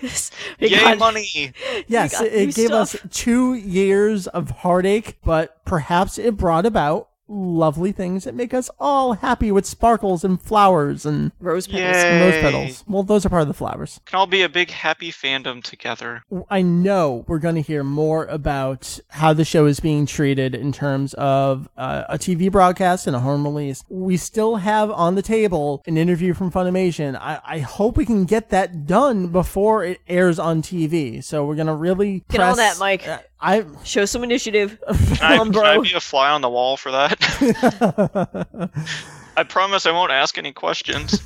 we 0.59 0.69
Yay, 0.69 0.79
got- 0.79 0.97
money! 0.99 1.53
Yes, 1.87 2.19
it, 2.21 2.33
it 2.33 2.55
gave 2.55 2.67
stuff. 2.67 2.95
us 2.95 2.97
two 3.11 3.53
years 3.53 4.27
of 4.27 4.49
heartache, 4.51 5.17
but 5.23 5.63
perhaps 5.65 6.17
it 6.17 6.37
brought 6.37 6.65
about 6.65 7.06
lovely 7.27 7.91
things 7.91 8.23
that 8.23 8.35
make 8.35 8.53
us 8.53 8.69
all 8.79 9.13
happy 9.13 9.51
with 9.51 9.65
sparkles 9.65 10.23
and 10.23 10.41
flowers 10.41 11.05
and 11.05 11.31
Rose 11.39 11.67
petals. 11.67 11.95
Yay. 11.95 12.21
rose 12.21 12.41
petals. 12.41 12.83
Well, 12.87 13.03
those 13.03 13.25
are 13.25 13.29
part 13.29 13.41
of 13.41 13.47
the 13.47 13.53
flowers. 13.53 13.99
Can 14.05 14.17
all 14.17 14.27
be 14.27 14.41
a 14.41 14.49
big 14.49 14.69
happy 14.71 15.11
fandom 15.11 15.63
together. 15.63 16.23
I 16.49 16.61
know 16.61 17.25
we're 17.27 17.39
going 17.39 17.55
to 17.55 17.61
hear 17.61 17.83
more 17.83 18.25
about 18.25 18.99
how 19.09 19.33
the 19.33 19.45
show 19.45 19.65
is 19.65 19.79
being 19.79 20.05
treated 20.05 20.55
in 20.55 20.71
terms 20.71 21.13
of 21.15 21.69
uh, 21.77 22.03
a 22.09 22.17
TV 22.17 22.51
broadcast 22.51 23.07
and 23.07 23.15
a 23.15 23.19
home 23.19 23.43
release. 23.43 23.83
We 23.89 24.17
still 24.17 24.55
have 24.57 24.89
on 24.91 25.15
the 25.15 25.21
table 25.21 25.83
an 25.85 25.97
interview 25.97 26.33
from 26.33 26.51
Funimation. 26.51 27.15
I, 27.17 27.39
I 27.45 27.59
hope 27.59 27.97
we 27.97 28.05
can 28.05 28.25
get 28.25 28.49
that 28.49 28.85
done 28.85 29.27
before 29.27 29.83
it 29.83 29.99
airs 30.07 30.39
on 30.39 30.61
TV. 30.61 31.23
So 31.23 31.45
we're 31.45 31.55
going 31.55 31.67
to 31.67 31.73
really 31.73 32.23
Get 32.29 32.41
on 32.41 32.57
that, 32.57 32.79
Mike. 32.79 33.07
uh, 33.07 33.19
I 33.39 33.65
Show 33.83 34.05
some 34.05 34.23
initiative. 34.23 34.79
Can 34.87 34.97
I, 35.21 35.37
Come 35.37 35.47
on, 35.47 35.53
can 35.53 35.65
I 35.65 35.79
be 35.79 35.93
a 35.93 35.99
fly 35.99 36.29
on 36.31 36.41
the 36.41 36.49
wall 36.49 36.77
for 36.77 36.91
that? 36.91 38.69
I 39.37 39.43
promise 39.43 39.85
I 39.85 39.91
won't 39.91 40.11
ask 40.11 40.35
any 40.39 40.51
questions. 40.51 41.21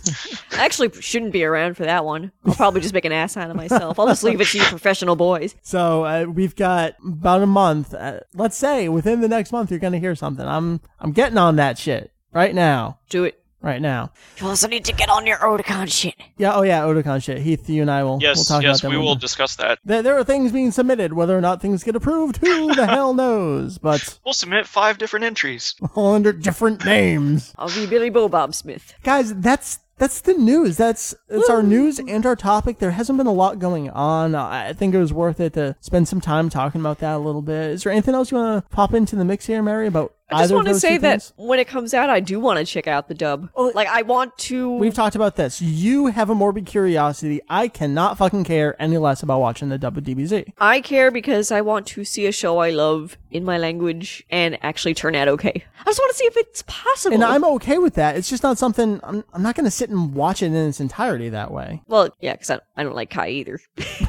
I 0.52 0.66
actually 0.66 0.92
shouldn't 1.02 1.32
be 1.32 1.46
around 1.46 1.78
for 1.78 1.86
that 1.86 2.04
one. 2.04 2.34
I'll 2.46 2.54
probably 2.56 2.82
just 2.82 2.94
make 2.94 3.06
an 3.06 3.14
ass 3.14 3.38
out 3.38 3.50
of 3.50 3.56
myself. 3.56 3.98
I'll 3.98 4.08
just 4.08 4.24
leave 4.24 4.42
it 4.42 4.48
to 4.48 4.58
you 4.58 4.64
professional 4.66 5.16
boys. 5.16 5.56
So 5.62 6.04
uh, 6.04 6.26
we've 6.26 6.56
got 6.56 6.96
about 7.06 7.42
a 7.42 7.46
month. 7.46 7.94
Uh, 7.94 8.20
let's 8.34 8.58
say 8.58 8.90
within 8.90 9.22
the 9.22 9.30
next 9.30 9.54
month, 9.54 9.72
you're 9.72 9.80
going 9.80 9.94
to 9.94 10.00
hear 10.00 10.16
something. 10.16 10.46
I'm 10.46 10.82
I'm 11.00 11.14
getting 11.14 11.38
on 11.38 11.56
that 11.56 11.78
shit 11.78 12.12
right 12.34 12.54
now. 12.54 13.00
Do 13.10 13.24
it. 13.24 13.41
Right 13.62 13.82
now. 13.82 14.12
You 14.38 14.48
also 14.48 14.68
need 14.68 14.86
to 14.86 14.94
get 14.94 15.10
on 15.10 15.28
your 15.28 15.38
Otakon 15.38 15.92
shit. 15.92 16.16
Yeah. 16.38 16.56
Oh 16.56 16.64
yeah. 16.64 16.82
Otakon 16.82 17.24
shit. 17.24 17.40
Heath, 17.40 17.70
you 17.70 17.82
and 17.82 17.92
I 17.92 18.04
will. 18.04 18.18
Yes, 18.20 18.38
we'll 18.38 18.42
yes, 18.42 18.48
talk 18.48 18.64
yes, 18.64 18.80
about 18.80 18.88
that 18.88 18.90
we 18.90 18.98
one. 18.98 19.06
will 19.06 19.16
discuss 19.16 19.56
that. 19.58 19.78
There, 19.86 20.02
there 20.02 20.18
are 20.18 20.24
things 20.24 20.52
being 20.52 20.72
submitted. 20.72 21.14
Whether 21.14 21.38
or 21.38 21.42
not 21.42 21.62
things 21.62 21.84
get 21.84 21.96
approved, 21.96 22.38
who 22.38 22.74
the 22.74 22.88
hell 22.88 23.14
knows? 23.14 23.78
But 23.78 24.20
We'll 24.26 24.34
submit 24.34 24.66
five 24.66 24.98
different 24.98 25.26
entries. 25.26 25.76
all 25.96 26.16
under 26.16 26.34
different 26.34 26.84
names. 26.86 27.54
I'll 27.58 27.70
be 27.70 27.86
Billy 27.86 28.10
Bo 28.10 28.28
Bob 28.30 28.56
Smith. 28.56 28.96
Guys, 29.04 29.34
that's 29.36 29.80
that's 29.98 30.22
the 30.22 30.34
news. 30.34 30.78
That's 30.78 31.14
that's 31.30 31.48
our 31.48 31.62
news 31.62 32.00
and 32.00 32.26
our 32.26 32.36
topic. 32.36 32.80
There 32.80 32.90
hasn't 32.90 33.18
been 33.18 33.28
a 33.28 33.32
lot 33.32 33.60
going 33.60 33.92
on. 33.92 34.34
I 34.34 34.70
I 34.70 34.74
think 34.74 34.96
it 34.96 34.98
was 34.98 35.14
worth 35.14 35.40
it 35.40 35.54
to 35.54 35.76
spend 35.80 36.08
some 36.08 36.20
time 36.20 36.50
talking 36.50 36.82
about 36.82 36.98
that 37.00 37.18
a 37.18 37.20
little 37.20 37.44
bit. 37.44 37.70
Is 37.70 37.84
there 37.84 37.92
anything 37.92 38.16
else 38.16 38.32
you 38.32 38.38
want 38.38 38.64
to 38.68 38.76
pop 38.76 38.96
into 38.96 39.16
the 39.16 39.24
mix 39.24 39.46
here, 39.46 39.62
Meri? 39.62 39.86
About 39.86 40.16
I 40.32 40.42
just 40.42 40.54
want 40.54 40.68
to 40.68 40.80
say 40.80 40.98
that 40.98 41.22
things? 41.24 41.34
when 41.36 41.60
it 41.60 41.68
comes 41.68 41.94
out, 41.94 42.10
I 42.10 42.20
do 42.20 42.40
want 42.40 42.60
to 42.60 42.66
check 42.66 42.88
out 42.88 43.08
the 43.08 43.14
dub. 43.14 43.50
Oh, 43.56 43.72
like, 43.74 43.88
I 43.88 44.02
want 44.04 44.38
to. 44.40 44.76
We've 44.78 44.94
talked 44.94 45.16
about 45.16 45.36
this. 45.36 45.62
You 45.62 46.08
have 46.08 46.30
a 46.30 46.36
morbid 46.36 46.66
curiosity. 46.66 47.42
I 47.50 47.68
cannot 47.68 48.18
fucking 48.18 48.44
care 48.44 48.82
any 48.82 48.98
less 48.98 49.24
about 49.24 49.40
watching 49.40 49.70
the 49.70 49.78
dub 49.78 49.98
of 49.98 50.04
DBZ. 50.04 50.54
I 50.58 50.82
care 50.82 51.12
because 51.12 51.52
I 51.52 51.62
want 51.62 51.88
to 51.88 52.04
see 52.04 52.26
a 52.26 52.32
show 52.32 52.60
I 52.60 52.70
love 52.72 53.18
in 53.32 53.44
my 53.44 53.58
language 53.58 54.24
and 54.30 54.58
actually 54.64 54.94
turn 54.94 55.16
out 55.16 55.28
okay. 55.28 55.64
I 55.80 55.84
just 55.86 56.00
want 56.00 56.12
to 56.12 56.18
see 56.18 56.26
if 56.26 56.38
it's 56.38 56.64
possible. 56.68 57.14
And 57.16 57.24
I'm 57.24 57.44
okay 57.56 57.78
with 57.78 57.96
that. 57.96 58.16
It's 58.18 58.30
just 58.30 58.44
not 58.44 58.58
something 58.58 59.00
I'm, 59.04 59.24
I'm 59.34 59.42
not 59.42 59.56
going 59.56 59.66
to 59.66 59.72
sit 59.72 59.90
and 59.90 60.14
watch 60.14 60.42
it 60.44 60.48
in 60.48 60.56
its 60.56 60.80
entirety 60.80 61.30
that 61.30 61.52
way. 61.52 61.82
well, 61.88 62.10
yeah, 62.20 62.34
because 62.34 62.50
I, 62.52 62.60
I 62.78 62.84
don't 62.84 62.96
like 62.96 63.10
Kai 63.10 63.30
either. 63.30 63.60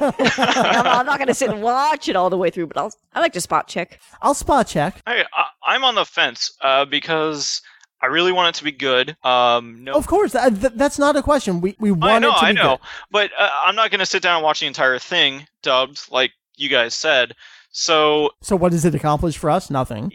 I'm, 0.00 0.12
I'm 0.36 1.06
not 1.06 1.18
going 1.18 1.28
to 1.28 1.34
sit 1.34 1.50
and 1.50 1.62
watch 1.62 2.08
it 2.08 2.16
all 2.16 2.30
the 2.30 2.36
way 2.38 2.50
through, 2.50 2.66
but 2.66 2.76
I'll 2.76 2.92
I 3.14 3.20
like 3.20 3.32
to 3.34 3.40
spot 3.40 3.68
check. 3.68 4.00
I'll 4.20 4.34
spot 4.34 4.66
check. 4.66 5.00
I, 5.06 5.24
I 5.32 5.46
I'm 5.66 5.84
on 5.84 5.94
the 5.94 6.04
fence 6.04 6.52
uh, 6.60 6.84
because 6.84 7.62
I 8.00 8.06
really 8.06 8.32
want 8.32 8.56
it 8.56 8.58
to 8.58 8.64
be 8.64 8.72
good. 8.72 9.16
Um, 9.24 9.84
no, 9.84 9.92
Of 9.92 10.06
course, 10.08 10.32
that, 10.32 10.60
th- 10.60 10.72
that's 10.74 10.98
not 10.98 11.14
a 11.16 11.22
question. 11.22 11.60
We 11.60 11.76
we 11.78 11.92
want 11.92 12.04
I 12.12 12.18
know, 12.18 12.30
it 12.30 12.34
to 12.34 12.40
be 12.40 12.46
I 12.46 12.52
know, 12.52 12.76
good. 12.78 12.86
but 13.12 13.30
uh, 13.38 13.48
I'm 13.66 13.76
not 13.76 13.90
going 13.90 14.00
to 14.00 14.06
sit 14.06 14.22
down 14.22 14.36
and 14.38 14.44
watch 14.44 14.60
the 14.60 14.66
entire 14.66 14.98
thing 14.98 15.46
dubbed 15.62 16.00
like 16.10 16.32
you 16.56 16.68
guys 16.68 16.94
said. 16.94 17.34
So 17.72 18.30
So 18.42 18.54
what 18.54 18.70
does 18.72 18.84
it 18.84 18.94
accomplish 18.94 19.36
for 19.36 19.50
us? 19.50 19.70
Nothing. 19.70 20.12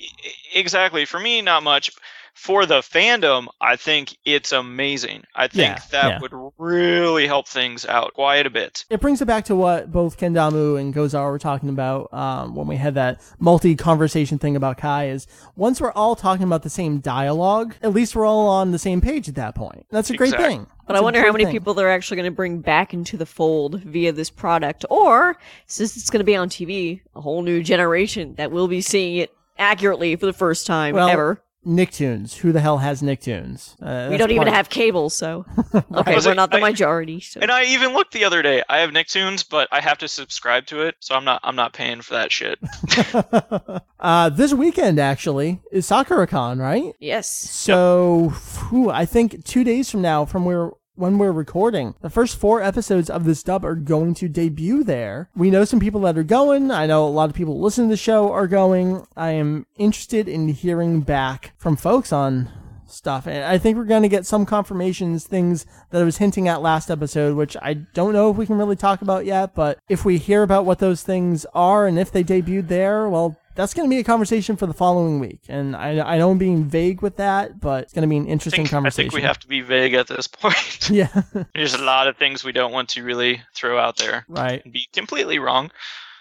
exactly 0.54 1.06
for 1.06 1.20
me, 1.20 1.41
not 1.41 1.63
much. 1.63 1.91
For 2.38 2.65
the 2.67 2.80
fandom, 2.82 3.47
I 3.60 3.76
think 3.76 4.15
it's 4.23 4.52
amazing. 4.52 5.23
I 5.36 5.47
think 5.47 5.58
Yeah, 5.78 5.80
that 5.91 6.08
yeah. 6.08 6.19
would 6.19 6.32
really 6.58 7.26
help 7.26 7.47
things 7.47 7.84
out 7.86 8.13
quite 8.13 8.45
a 8.45 8.50
bit. 8.52 8.86
It 8.91 9.02
brings 9.02 9.21
it 9.21 9.26
back 9.26 9.43
to 9.45 9.56
what 9.56 9.91
both 9.91 10.17
Kendamu 10.19 10.80
and 10.80 10.93
Gozar 10.93 11.32
were 11.32 11.39
talking 11.39 11.67
about 11.69 12.13
um, 12.13 12.54
when 12.56 12.67
we 12.67 12.76
had 12.78 12.93
that 12.93 13.21
multi-conversation 13.39 14.38
thing 14.38 14.56
about 14.56 14.78
Kai. 14.78 15.10
Is 15.10 15.26
once 15.56 15.82
we're 15.82 15.91
all 15.91 16.15
talking 16.15 16.43
about 16.43 16.63
the 16.63 16.69
same 16.69 17.00
dialogue, 17.00 17.76
at 17.82 17.91
least 17.93 18.15
we're 18.15 18.26
all 18.26 18.47
on 18.47 18.71
the 18.71 18.80
same 18.80 19.02
page 19.02 19.28
at 19.28 19.36
that 19.36 19.56
point. 19.56 19.86
That's 19.89 20.10
a 20.12 20.15
great 20.15 20.28
Exactly. 20.34 20.50
thing. 20.58 20.67
But 20.86 20.93
That's 20.93 20.97
I 20.97 21.02
a 21.02 21.04
wonder 21.04 21.21
how 21.21 21.32
many 21.32 21.45
thing. 21.45 21.54
people 21.54 21.73
they're 21.73 21.91
actually 21.91 22.17
going 22.17 22.32
to 22.32 22.36
bring 22.36 22.60
back 22.62 22.93
into 22.93 23.17
the 23.17 23.26
fold 23.26 23.82
via 23.84 24.12
this 24.13 24.30
product, 24.30 24.86
or 24.89 25.38
since 25.65 25.97
it's 25.97 26.10
going 26.10 26.19
to 26.19 26.23
be 26.23 26.36
on 26.36 26.50
TV, 26.50 27.02
a 27.15 27.19
whole 27.21 27.41
new 27.41 27.62
generation 27.63 28.36
that 28.36 28.52
will 28.52 28.67
be 28.67 28.80
seeing 28.80 29.17
it 29.17 29.34
accurately 29.58 30.15
for 30.15 30.28
the 30.28 30.34
first 30.34 30.67
time 30.67 30.93
Well, 30.95 31.10
ever. 31.10 31.41
Nicktoons. 31.67 32.38
Who 32.38 32.51
the 32.53 32.62
hell 32.62 32.77
has 32.77 33.01
Nicktoons? 33.01 33.75
Uh, 33.82 34.10
We 34.10 34.17
don't 34.17 34.32
even 34.32 34.45
part- 34.45 34.56
have 34.56 34.69
cable, 34.69 35.10
so 35.10 35.45
okay, 35.75 36.15
Was 36.15 36.25
we're 36.25 36.32
it- 36.32 36.36
not 36.36 36.51
the 36.51 36.58
I- 36.58 36.62
majority. 36.62 37.19
So. 37.19 37.39
And 37.41 37.51
I 37.51 37.65
even 37.65 37.93
looked 37.93 38.13
the 38.13 38.23
other 38.23 38.41
day. 38.41 38.63
I 38.69 38.77
have 38.80 38.91
Nicktoons, 38.91 39.43
but 39.47 39.67
I 39.71 39.82
have 39.82 39.97
to 39.99 40.08
subscribe 40.08 40.65
to 40.67 40.82
it, 40.82 40.95
so 40.99 41.13
I'm 41.15 41.25
not 41.25 41.41
I'm 41.43 41.56
not 41.56 41.73
paying 41.73 42.01
for 42.01 42.13
that 42.13 42.32
shit. 42.32 42.58
uh, 43.99 44.30
this 44.30 44.53
weekend 44.53 44.99
actually 44.99 45.60
is 45.71 45.88
SakuraCon, 45.88 46.60
right? 46.60 46.93
yes, 46.99 47.27
So, 47.30 48.30
whew, 48.69 48.89
I 48.89 49.06
think 49.06 49.43
two 49.43 49.63
days 49.63 49.89
from 49.91 50.01
now, 50.01 50.25
from 50.25 50.45
where 50.45 50.71
when 50.97 51.17
we're 51.17 51.31
recording, 51.31 51.93
the 52.01 52.10
first 52.10 52.38
four 52.38 52.62
episodes 52.62 53.10
of 53.10 53.23
this 53.23 53.43
dub 53.43 53.63
are 53.63 53.75
going 53.75 54.15
to 54.15 54.27
debut 54.27 54.83
there. 54.83 55.29
We 55.36 55.51
know 55.51 55.63
some 55.63 55.79
people 55.79 56.01
that 56.01 56.17
are 56.17 56.23
going. 56.23 56.71
I 56.71 56.88
know 56.88 57.07
a 57.07 57.10
lot 57.10 57.29
of 57.29 57.36
people 57.36 57.60
listening 57.60 57.89
to 57.89 57.93
the 57.93 57.97
show 57.97 58.31
are 58.31 58.47
going. 58.47 59.05
I 59.15 59.31
am 59.31 59.67
interested 59.77 60.27
in 60.27 60.49
hearing 60.49 61.01
back 61.01 61.53
from 61.57 61.75
folks 61.75 62.12
on 62.12 62.49
stuff. 62.88 63.27
And 63.27 63.43
I 63.43 63.57
think 63.57 63.77
we're 63.77 63.86
going 63.86 64.03
to 64.03 64.10
get 64.10 64.25
some 64.25 64.45
confirmations, 64.45 65.27
things 65.27 65.65
that 65.91 66.01
I 66.01 66.05
was 66.05 66.17
hinting 66.17 66.47
at 66.47 66.62
last 66.62 66.89
episode, 66.89 67.36
which 67.36 67.55
I 67.62 67.73
don't 67.73 68.13
know 68.13 68.31
if 68.31 68.38
we 68.38 68.45
can 68.45 68.57
really 68.57 68.75
talk 68.75 69.01
about 69.01 69.25
yet. 69.25 69.53
But 69.53 69.79
if 69.88 70.03
we 70.03 70.17
hear 70.17 70.41
about 70.41 70.65
what 70.65 70.79
those 70.79 71.03
things 71.03 71.45
are 71.53 71.86
and 71.86 71.99
if 71.99 72.12
they 72.12 72.23
debuted 72.23 72.69
there, 72.69 73.07
well, 73.07 73.38
that's 73.58 73.74
going 73.74 73.89
to 73.89 73.93
be 73.93 74.00
a 74.00 74.04
conversation 74.04 74.56
for 74.56 74.65
the 74.67 74.74
following 74.74 75.20
week. 75.20 75.41
And 75.50 75.76
I, 75.76 76.00
I 76.13 76.17
know 76.17 76.32
I'm 76.32 76.38
being 76.38 76.63
vague 76.63 77.02
with 77.02 77.17
that, 77.17 77.60
but 77.60 77.84
it's 77.84 77.93
going 77.93 78.04
to 78.04 78.08
be 78.08 78.15
an 78.17 78.28
I 78.28 78.30
interesting 78.30 78.63
think, 78.63 78.74
I 78.74 78.78
conversation. 78.78 79.10
think 79.10 79.22
we 79.22 79.28
have 79.28 79.39
to 79.39 79.48
be 79.48 79.60
vague 79.62 79.93
at 79.96 80.08
this 80.08 80.28
point. 80.28 80.89
Yeah, 80.89 81.24
There's 81.54 81.74
a 81.74 81.84
lot 81.84 82.08
of 82.08 82.15
things 82.15 82.43
we 82.46 82.54
don't 82.54 82.72
want 82.72 82.88
to 82.89 83.04
really 83.04 83.41
throw 83.54 83.78
out 83.78 83.98
there 83.98 84.24
right. 84.30 84.63
and 84.63 84.72
be 84.72 84.88
completely 84.93 85.39
wrong, 85.39 85.70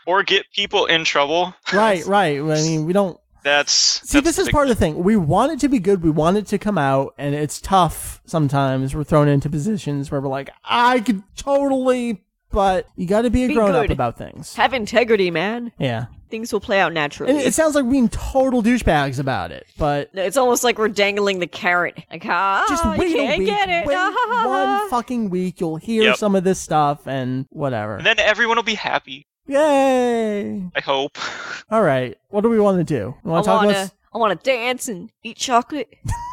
or 0.07 0.23
get 0.25 0.47
people 0.53 0.87
in 0.87 1.05
trouble. 1.05 1.55
Right, 1.73 2.05
right. 2.07 2.39
I 2.41 2.63
mean, 2.63 2.87
we 2.87 2.93
don't. 2.93 3.21
That's 3.45 3.71
See, 3.71 4.19
that's 4.19 4.25
this 4.25 4.39
is 4.41 4.47
big- 4.47 4.55
part 4.55 4.69
of 4.69 4.77
the 4.77 4.81
thing. 4.81 5.05
We 5.05 5.15
want 5.15 5.53
it 5.53 5.61
to 5.61 5.69
be 5.69 5.79
good. 5.79 6.03
We 6.03 6.11
want 6.11 6.37
it 6.37 6.47
to 6.49 6.59
come 6.59 6.79
out, 6.79 7.15
and 7.17 7.33
it's 7.35 7.61
tough 7.61 8.21
sometimes. 8.27 8.93
We're 8.93 9.05
thrown 9.05 9.29
into 9.29 9.49
positions 9.49 10.11
where 10.11 10.21
we're 10.21 10.29
like, 10.29 10.51
I 10.65 10.99
could 10.99 11.23
totally, 11.37 12.25
but 12.51 12.89
you 12.97 13.07
got 13.07 13.23
to 13.23 13.31
be 13.31 13.45
a 13.45 13.49
Be 13.49 13.55
grown 13.55 13.75
up 13.77 13.89
about 13.91 14.19
things. 14.19 14.55
have 14.57 14.75
integrity, 14.75 15.31
man. 15.31 15.71
Yeah. 15.79 16.07
Things 16.29 16.53
will 16.53 16.61
play 16.61 16.81
out 16.81 16.93
naturally. 16.93 17.33
And 17.33 17.41
it 17.41 17.55
sounds 17.55 17.75
like 17.75 17.85
we're 17.85 17.93
being 17.93 18.09
total 18.09 18.63
douchebags 18.63 19.19
about 19.21 19.53
it, 19.53 19.67
but 19.79 20.13
No, 20.15 20.23
it's 20.23 20.37
almost 20.37 20.65
like 20.65 20.77
we're 20.79 20.89
dangling 20.89 21.39
the 21.39 21.47
carrot. 21.47 22.03
Like, 22.11 22.25
ah, 22.27 22.65
just 22.69 22.85
you 22.85 22.91
wait 22.91 23.15
a 23.15 23.19
can't 23.19 23.39
week. 23.39 23.49
get 23.49 23.69
it. 23.69 23.87
Wait 23.87 23.95
Ah. 23.99 24.79
one 24.81 24.91
fucking 24.91 25.31
week. 25.31 25.61
You'll 25.61 25.77
hear 25.77 26.03
Yep. 26.03 26.17
some 26.17 26.35
of 26.35 26.43
this 26.45 26.59
stuff 26.61 27.07
and 27.07 27.47
whatever. 27.51 27.97
And 27.97 28.07
then 28.07 28.19
everyone 28.19 28.57
will 28.57 28.63
be 28.65 28.75
happy. 28.75 29.27
Yay! 29.47 30.69
I 30.75 30.81
hope. 30.81 31.17
All 31.71 31.83
right. 31.83 32.17
What 32.31 32.41
do 32.41 32.49
we 32.51 32.59
want 32.59 32.79
to 32.79 32.85
do? 32.85 33.15
We 33.23 33.31
I 33.31 33.33
want 33.35 33.45
to 33.45 33.49
talk 33.51 33.63
wanna, 33.63 33.71
about 33.79 33.91
I 34.15 34.19
wanna 34.19 34.35
dance 34.37 34.89
and 34.89 35.11
eat 35.23 35.37
chocolate. 35.37 35.89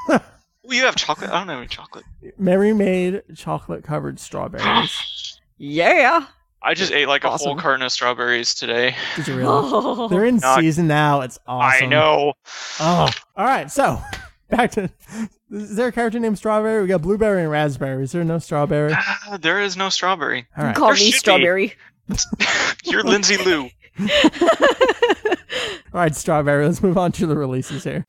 Well, 0.66 0.78
you 0.78 0.86
have 0.86 0.96
chocolate. 0.96 1.30
I 1.30 1.40
don't 1.40 1.50
have 1.50 1.58
any 1.58 1.68
chocolate. 1.68 2.06
Meri 2.38 2.72
made 2.72 3.22
chocolate 3.36 3.84
covered 3.84 4.18
strawberries. 4.18 5.40
Yeah. 5.58 6.26
I 6.64 6.74
just 6.74 6.92
ate 6.94 7.08
like 7.08 7.24
a 7.26 7.30
whole 7.30 7.56
carton 7.58 7.82
of 7.86 7.92
strawberries 7.92 8.54
today. 8.56 8.96
Did 9.18 9.28
you 9.28 9.36
really? 9.38 9.50
Oh. 9.50 10.08
They're 10.08 10.26
in 10.26 10.38
Not- 10.38 10.60
season 10.60 10.88
now. 10.88 11.22
It's 11.22 11.38
awesome. 11.46 11.86
I 11.86 11.88
know. 11.88 12.34
Oh, 12.80 13.10
all 13.36 13.46
right. 13.46 13.70
So 13.70 14.02
back 14.50 14.72
to 14.72 14.90
is 15.52 15.76
there 15.76 15.88
a 15.88 15.92
character 15.92 16.20
named 16.20 16.38
Strawberry? 16.38 16.82
We 16.82 16.88
got 16.88 17.02
blueberry 17.04 17.42
and 17.44 17.52
raspberry. 17.52 18.04
Is 18.04 18.12
there 18.12 18.24
no 18.24 18.40
strawberry? 18.40 18.94
Ah, 18.96 19.38
there 19.40 19.62
is 19.62 19.78
no 19.78 19.90
strawberry. 19.90 20.48
All 20.58 20.64
right. 20.66 20.76
Call 20.76 20.88
There 20.88 20.96
me 20.96 21.12
strawberry. 21.12 21.74
You're 22.86 23.04
Lindsay 23.04 23.38
Lou. 23.38 23.70
All 25.94 26.00
right, 26.02 26.16
Strawberry. 26.16 26.66
Let's 26.66 26.82
move 26.82 26.98
on 26.98 27.12
to 27.14 27.28
the 27.28 27.36
releases 27.38 27.84
here. 27.84 28.06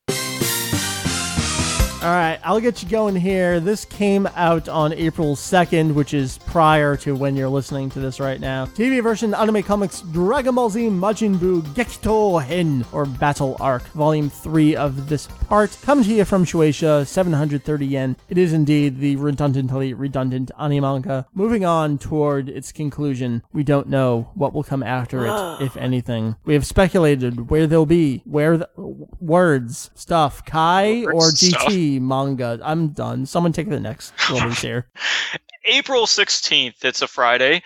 All 2.05 2.11
right, 2.11 2.39
I'll 2.45 2.61
get 2.61 2.83
you 2.83 2.89
going 2.91 3.17
here. 3.17 3.61
This 3.61 3.87
came 3.87 4.27
out 4.35 4.69
on 4.69 4.93
April 4.93 5.35
2nd, 5.35 5.95
which 5.95 6.13
is 6.13 6.37
prior 6.37 6.99
to 6.99 7.17
when 7.17 7.35
you're 7.35 7.49
listening 7.49 7.89
to 7.89 7.99
this 7.99 8.21
right 8.21 8.39
now. 8.39 8.67
TV 8.67 9.03
version 9.03 9.33
Anime 9.33 9.63
Comics 9.63 10.03
Dragon 10.03 10.55
Ball 10.55 10.69
Z 10.69 10.89
Majin 10.89 11.39
Buu 11.39 11.63
Gekito 11.63 12.43
Hen, 12.43 12.85
or 12.93 13.07
Battle 13.07 13.57
Arc, 13.59 13.85
Volume 13.93 14.29
3 14.29 14.77
of 14.77 15.09
this 15.09 15.29
part. 15.49 15.75
Coming 15.81 16.05
to 16.05 16.13
you 16.13 16.27
from 16.27 16.45
Shueisha, 16.45 17.07
730 17.07 17.87
yen. 17.87 18.17
It 18.29 18.37
is 18.37 18.53
indeed 18.53 19.01
the 19.01 19.17
redundantly 19.17 19.95
redundant 19.95 20.51
anime 20.59 20.83
manga. 20.83 21.27
Moving 21.33 21.65
on 21.65 21.97
toward 21.97 22.51
its 22.51 22.71
conclusion, 22.71 23.43
we 23.55 23.65
don't 23.65 23.89
know 23.89 24.29
what 24.35 24.53
will 24.53 24.63
come 24.63 24.83
after 24.83 25.25
it, 25.25 25.61
if 25.63 25.75
anything. 25.79 26.37
We 26.45 26.53
have 26.53 26.67
speculated 26.67 27.49
where 27.49 27.67
they'll 27.67 27.87
be, 27.87 28.21
where 28.27 28.59
the 28.59 28.69
words, 28.77 29.91
stuff, 29.95 30.45
Kai 30.45 31.05
or 31.07 31.15
Words, 31.15 31.41
Manga. 32.01 32.61
I'm 32.63 32.89
done. 32.89 33.27
Someone 33.27 33.53
take 33.53 33.69
the 33.69 33.81
next 33.81 34.13
release 34.31 34.61
here. 34.61 34.87
April 35.65 36.07
16th, 36.07 36.85
it's 36.85 37.03
a 37.03 37.09
Friday. 37.09 37.63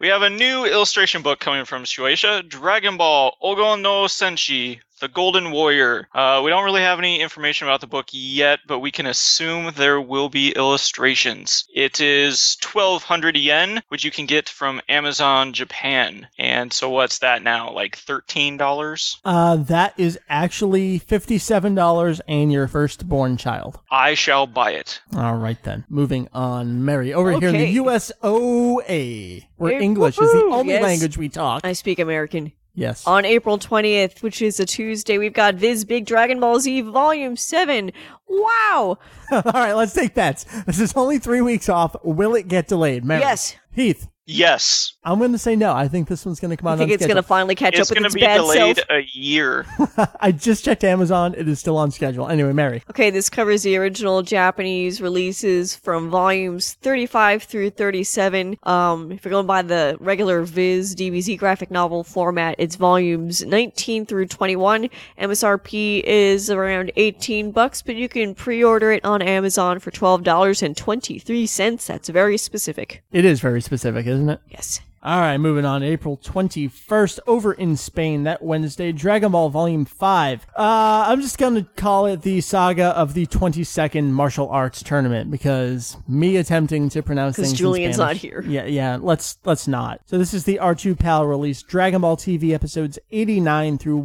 We 0.00 0.08
have 0.08 0.22
a 0.22 0.30
new 0.30 0.64
illustration 0.64 1.22
book 1.22 1.40
coming 1.40 1.64
from 1.64 1.84
Shueisha, 1.84 2.48
Dragon 2.48 2.96
Ball 2.96 3.36
Ogon 3.40 3.82
no 3.82 4.04
Senshi, 4.04 4.80
The 5.00 5.08
Golden 5.08 5.50
Warrior. 5.50 6.08
Uh, 6.14 6.40
we 6.44 6.50
don't 6.50 6.64
really 6.64 6.80
have 6.80 6.98
any 7.00 7.20
information 7.20 7.66
about 7.66 7.80
the 7.80 7.86
book 7.86 8.06
yet, 8.12 8.60
but 8.66 8.78
we 8.78 8.90
can 8.92 9.06
assume 9.06 9.72
there 9.76 10.00
will 10.00 10.28
be 10.28 10.52
illustrations. 10.52 11.64
It 11.74 12.00
is 12.00 12.56
1200 12.62 13.36
yen, 13.36 13.82
which 13.88 14.04
you 14.04 14.10
can 14.12 14.24
get 14.26 14.48
from 14.48 14.80
Amazon 14.88 15.52
Japan. 15.52 16.28
And 16.38 16.72
so 16.72 16.88
what's 16.90 17.18
that 17.18 17.42
now? 17.42 17.72
Like 17.72 17.96
$13? 17.98 19.16
Uh, 19.24 19.56
that 19.56 19.94
is 19.98 20.18
actually 20.28 21.00
$57 21.00 22.20
and 22.28 22.52
your 22.52 22.68
firstborn 22.68 23.36
child. 23.36 23.80
I 23.90 24.14
shall 24.14 24.46
buy 24.46 24.70
it. 24.72 25.00
All 25.16 25.36
right 25.36 25.60
then. 25.64 25.84
Moving 25.88 26.28
on, 26.32 26.84
Meri. 26.84 27.12
Over 27.12 27.32
here 27.32 27.48
in 27.48 27.56
the 27.58 27.76
USOA, 27.76 29.46
where 29.56 29.72
Hey, 29.78 29.84
English 29.84 30.18
is 30.20 30.32
the 30.32 30.44
only 30.52 30.74
Yes. 30.74 30.82
language 30.82 31.18
we 31.18 31.28
talk. 31.28 31.64
I 31.64 31.72
speak 31.72 31.98
American. 31.98 32.52
Yes. 32.74 33.06
On 33.06 33.24
April 33.24 33.58
20th, 33.58 34.22
which 34.22 34.42
is 34.42 34.58
a 34.58 34.66
Tuesday, 34.66 35.16
we've 35.18 35.32
got 35.32 35.54
Viz 35.54 35.84
Big 35.84 36.06
Dragon 36.06 36.40
Ball 36.40 36.58
Z 36.58 36.80
Volume 36.82 37.36
7. 37.36 37.92
Wow! 38.28 38.98
All 39.32 39.42
right, 39.44 39.74
let's 39.74 39.92
take 39.92 40.14
bets. 40.14 40.44
This 40.64 40.80
is 40.80 40.92
only 40.96 41.18
three 41.18 41.40
weeks 41.40 41.68
off. 41.68 41.94
Will 42.02 42.34
it 42.34 42.48
get 42.48 42.66
delayed? 42.66 43.04
Meri. 43.04 43.20
Yes. 43.20 43.54
Heath. 43.72 44.08
Yes. 44.26 44.94
I'm 45.04 45.18
going 45.18 45.32
to 45.32 45.38
say 45.38 45.54
no. 45.54 45.74
I 45.74 45.86
think 45.86 46.08
this 46.08 46.24
one's 46.24 46.40
going 46.40 46.50
to 46.50 46.56
come 46.56 46.68
out 46.68 46.74
I 46.74 46.78
think 46.78 46.90
on 46.90 46.94
it's 46.94 47.06
going 47.06 47.16
to 47.16 47.22
finally 47.22 47.54
catch 47.54 47.74
It's 47.78 47.90
up 47.90 47.94
going 47.94 48.04
with 48.04 48.14
to 48.14 48.18
its 48.18 48.24
going 48.26 48.46
to 48.46 48.54
be 48.56 48.64
bad 48.64 48.80
delayed 48.88 49.04
a 49.04 49.18
year. 49.18 49.66
I 50.20 50.32
just 50.32 50.64
checked 50.64 50.82
Amazon. 50.82 51.34
It 51.36 51.46
is 51.46 51.60
still 51.60 51.76
on 51.76 51.90
schedule. 51.90 52.28
Anyway, 52.28 52.54
Meri. 52.54 52.82
Okay, 52.88 53.10
this 53.10 53.28
covers 53.28 53.62
the 53.64 53.76
original 53.76 54.22
Japanese 54.22 55.02
releases 55.02 55.76
from 55.76 56.08
volumes 56.08 56.72
35 56.74 57.42
through 57.42 57.68
37. 57.70 58.56
Um, 58.62 59.12
if 59.12 59.24
you're 59.24 59.30
going 59.30 59.46
by 59.46 59.60
the 59.60 59.98
regular 60.00 60.42
Viz 60.42 60.94
DBZ 60.94 61.38
graphic 61.38 61.70
novel 61.70 62.02
format, 62.02 62.54
it's 62.58 62.76
volumes 62.76 63.44
19 63.44 64.06
through 64.06 64.28
21. 64.28 64.88
MSRP 65.18 66.02
is 66.02 66.50
around 66.50 66.92
18 66.96 67.50
bucks, 67.50 67.82
but 67.82 67.94
you 67.94 68.08
can 68.08 68.34
pre-order 68.34 68.90
it 68.90 69.04
on 69.04 69.20
Amazon 69.20 69.80
for 69.80 69.90
$12.23. 69.90 71.86
That's 71.86 72.08
very 72.08 72.38
specific. 72.38 73.02
It 73.12 73.26
is 73.26 73.40
very 73.40 73.60
specific, 73.60 74.06
isn't 74.14 74.30
it? 74.30 74.40
Yes. 74.48 74.80
All 75.02 75.20
right, 75.20 75.36
moving 75.36 75.66
on. 75.66 75.82
April 75.82 76.16
21st, 76.16 77.18
over 77.26 77.52
in 77.52 77.76
Spain, 77.76 78.22
that 78.22 78.42
Wednesday, 78.42 78.90
Dragon 78.90 79.32
Ball 79.32 79.50
Volume 79.50 79.84
5. 79.84 80.46
Uh, 80.56 81.04
I'm 81.08 81.20
just 81.20 81.36
going 81.36 81.56
to 81.56 81.62
call 81.76 82.06
it 82.06 82.22
the 82.22 82.40
saga 82.40 82.86
of 82.86 83.12
the 83.12 83.26
22nd 83.26 84.04
Martial 84.12 84.48
Arts 84.48 84.82
Tournament 84.82 85.30
because 85.30 85.98
me 86.08 86.38
attempting 86.38 86.88
to 86.88 87.02
pronounce 87.02 87.36
things 87.36 87.50
in 87.50 87.56
Julian's 87.56 87.96
Spanish- 87.96 88.14
not 88.14 88.16
here. 88.22 88.42
Yeah, 88.48 88.64
yeah, 88.64 88.96
let's 88.98 89.36
let's 89.44 89.68
not. 89.68 90.00
So 90.06 90.16
this 90.16 90.32
is 90.32 90.44
the 90.44 90.58
R2 90.62 90.98
PAL 90.98 91.26
release, 91.26 91.62
Dragon 91.62 92.00
Ball 92.00 92.16
TV 92.16 92.52
episodes 92.54 92.98
89 93.10 93.76
through 93.76 93.98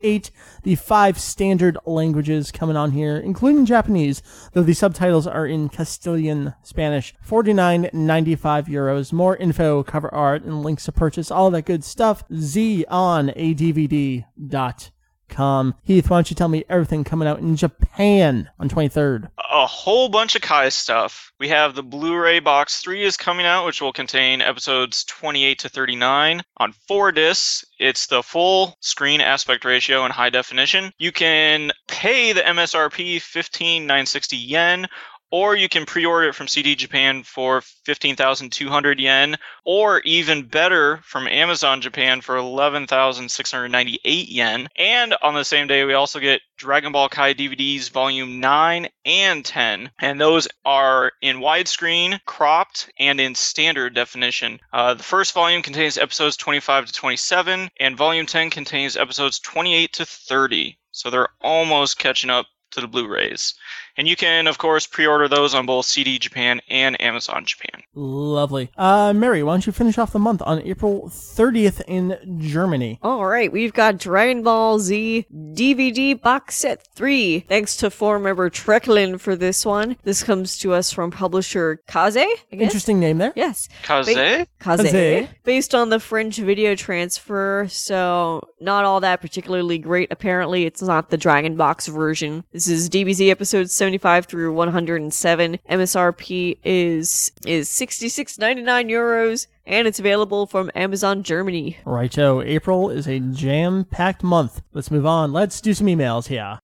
108. 0.00 0.30
The 0.62 0.74
five 0.76 1.18
standard 1.18 1.76
languages 1.84 2.52
coming 2.52 2.76
on 2.76 2.92
here, 2.92 3.16
including 3.16 3.66
Japanese, 3.66 4.22
though 4.52 4.62
the 4.62 4.74
subtitles 4.74 5.26
are 5.26 5.46
in 5.46 5.68
Castilian 5.68 6.54
Spanish. 6.62 7.14
49.95 7.26 8.66
euros. 8.66 9.12
More 9.12 9.36
info, 9.36 9.82
cover 9.82 10.12
art, 10.14 10.44
and 10.44 10.62
links 10.62 10.84
to 10.84 10.92
purchase, 10.92 11.30
all 11.30 11.50
that 11.50 11.66
good 11.66 11.82
stuff. 11.84 12.24
Z 12.32 12.84
on 12.88 13.30
a 13.34 13.54
DVD 13.54 14.24
dot 14.46 14.90
com. 15.28 15.74
Heath, 15.82 16.10
why 16.10 16.18
don't 16.18 16.30
you 16.30 16.36
tell 16.36 16.48
me 16.48 16.64
everything 16.68 17.04
coming 17.04 17.28
out 17.28 17.38
in 17.38 17.56
Japan 17.56 18.50
on 18.58 18.68
23rd? 18.68 19.28
a 19.50 19.66
whole 19.66 20.08
bunch 20.08 20.36
of 20.36 20.42
Kai 20.42 20.68
stuff. 20.68 21.32
We 21.40 21.48
have 21.48 21.74
the 21.74 21.82
Blu-ray 21.82 22.40
box 22.40 22.80
3 22.80 23.04
is 23.04 23.16
coming 23.16 23.46
out, 23.46 23.64
which 23.64 23.80
will 23.80 23.92
contain 23.92 24.40
episodes 24.40 25.04
28 25.04 25.58
to 25.60 25.68
39 25.68 26.42
on 26.58 26.72
four 26.86 27.12
discs. 27.12 27.64
It's 27.78 28.06
the 28.06 28.22
full 28.22 28.76
screen 28.80 29.20
aspect 29.20 29.64
ratio 29.64 30.04
and 30.04 30.12
high 30.12 30.30
definition. 30.30 30.92
You 30.98 31.12
can 31.12 31.72
pay 31.86 32.32
the 32.32 32.42
MSRP 32.42 33.22
15,960 33.22 34.36
yen 34.36 34.86
or 35.30 35.54
you 35.54 35.68
can 35.68 35.86
pre-order 35.86 36.28
it 36.28 36.34
from 36.34 36.48
CD 36.48 36.74
Japan 36.74 37.22
for 37.22 37.60
15,200 37.60 39.00
yen, 39.00 39.36
or 39.64 40.00
even 40.00 40.42
better 40.42 41.00
from 41.04 41.28
Amazon 41.28 41.80
Japan 41.80 42.20
for 42.20 42.36
11,698 42.36 44.28
yen. 44.28 44.68
And 44.76 45.14
on 45.22 45.34
the 45.34 45.44
same 45.44 45.66
day, 45.66 45.84
we 45.84 45.94
also 45.94 46.18
get 46.20 46.40
Dragon 46.56 46.92
Ball 46.92 47.08
Kai 47.08 47.34
DVDs 47.34 47.90
Volume 47.90 48.40
9 48.40 48.88
and 49.04 49.44
10, 49.44 49.90
and 50.00 50.20
those 50.20 50.48
are 50.64 51.12
in 51.22 51.38
widescreen, 51.38 52.18
cropped, 52.24 52.90
and 52.98 53.20
in 53.20 53.34
standard 53.34 53.94
definition. 53.94 54.58
Uh, 54.72 54.94
the 54.94 55.02
first 55.02 55.34
volume 55.34 55.62
contains 55.62 55.98
episodes 55.98 56.36
25 56.36 56.86
to 56.86 56.92
27, 56.92 57.70
and 57.78 57.96
Volume 57.96 58.26
10 58.26 58.50
contains 58.50 58.96
episodes 58.96 59.38
28 59.38 59.92
to 59.92 60.04
30. 60.04 60.78
So 60.90 61.10
they're 61.10 61.28
almost 61.40 61.98
catching 61.98 62.30
up 62.30 62.46
to 62.72 62.80
the 62.80 62.88
Blu-rays. 62.88 63.54
And 63.98 64.06
you 64.06 64.14
can, 64.14 64.46
of 64.46 64.58
course, 64.58 64.86
pre-order 64.86 65.26
those 65.26 65.54
on 65.54 65.66
both 65.66 65.84
CD 65.84 66.20
Japan 66.20 66.60
and 66.70 66.98
Amazon 67.02 67.44
Japan. 67.44 67.82
Lovely. 67.94 68.70
Uh, 68.78 69.12
Meri, 69.12 69.42
why 69.42 69.54
don't 69.54 69.66
you 69.66 69.72
finish 69.72 69.98
off 69.98 70.12
the 70.12 70.20
month 70.20 70.40
on 70.46 70.62
April 70.62 71.08
30th 71.08 71.82
in 71.88 72.38
Germany? 72.40 73.00
All 73.02 73.26
right, 73.26 73.50
we've 73.50 73.72
got 73.72 73.98
Dragon 73.98 74.44
Ball 74.44 74.78
Z 74.78 75.26
DVD 75.32 76.20
box 76.20 76.54
set 76.54 76.86
3. 76.94 77.40
Thanks 77.40 77.76
to 77.78 77.90
forum 77.90 78.22
member 78.22 78.48
Trekklin 78.48 79.18
for 79.18 79.34
this 79.34 79.66
one. 79.66 79.96
This 80.04 80.22
comes 80.22 80.58
to 80.58 80.74
us 80.74 80.92
from 80.92 81.10
publisher 81.10 81.80
Kaze, 81.88 82.24
Interesting 82.52 83.00
name 83.00 83.18
there. 83.18 83.32
Yes. 83.34 83.68
Kaze? 83.82 84.06
Kaze. 84.14 84.46
Kaze. 84.60 85.28
Based 85.42 85.74
on 85.74 85.88
the 85.88 85.98
French 85.98 86.36
video 86.36 86.76
transfer, 86.76 87.66
so 87.68 88.48
not 88.60 88.84
all 88.84 89.00
that 89.00 89.20
particularly 89.20 89.78
great. 89.78 90.12
Apparently, 90.12 90.66
it's 90.66 90.82
not 90.82 91.10
the 91.10 91.16
Dragon 91.16 91.56
Box 91.56 91.88
version. 91.88 92.44
This 92.52 92.68
is 92.68 92.88
DBZ 92.88 93.28
episodes 93.30 93.72
75 93.88 94.26
through 94.26 94.52
107. 94.52 95.58
MSRP 95.70 96.58
is 96.62 97.32
is 97.46 97.70
66.99 97.70 98.90
euros, 98.90 99.46
and 99.64 99.88
it's 99.88 99.98
available 99.98 100.46
from 100.46 100.70
Amazon 100.74 101.22
Germany. 101.22 101.78
Righto. 101.86 102.42
April 102.42 102.90
is 102.90 103.08
a 103.08 103.18
jam-packed 103.18 104.22
month. 104.22 104.60
Let's 104.74 104.90
move 104.90 105.06
on. 105.06 105.32
Let's 105.32 105.62
do 105.62 105.72
some 105.72 105.86
emails 105.86 106.26
here. 106.26 106.58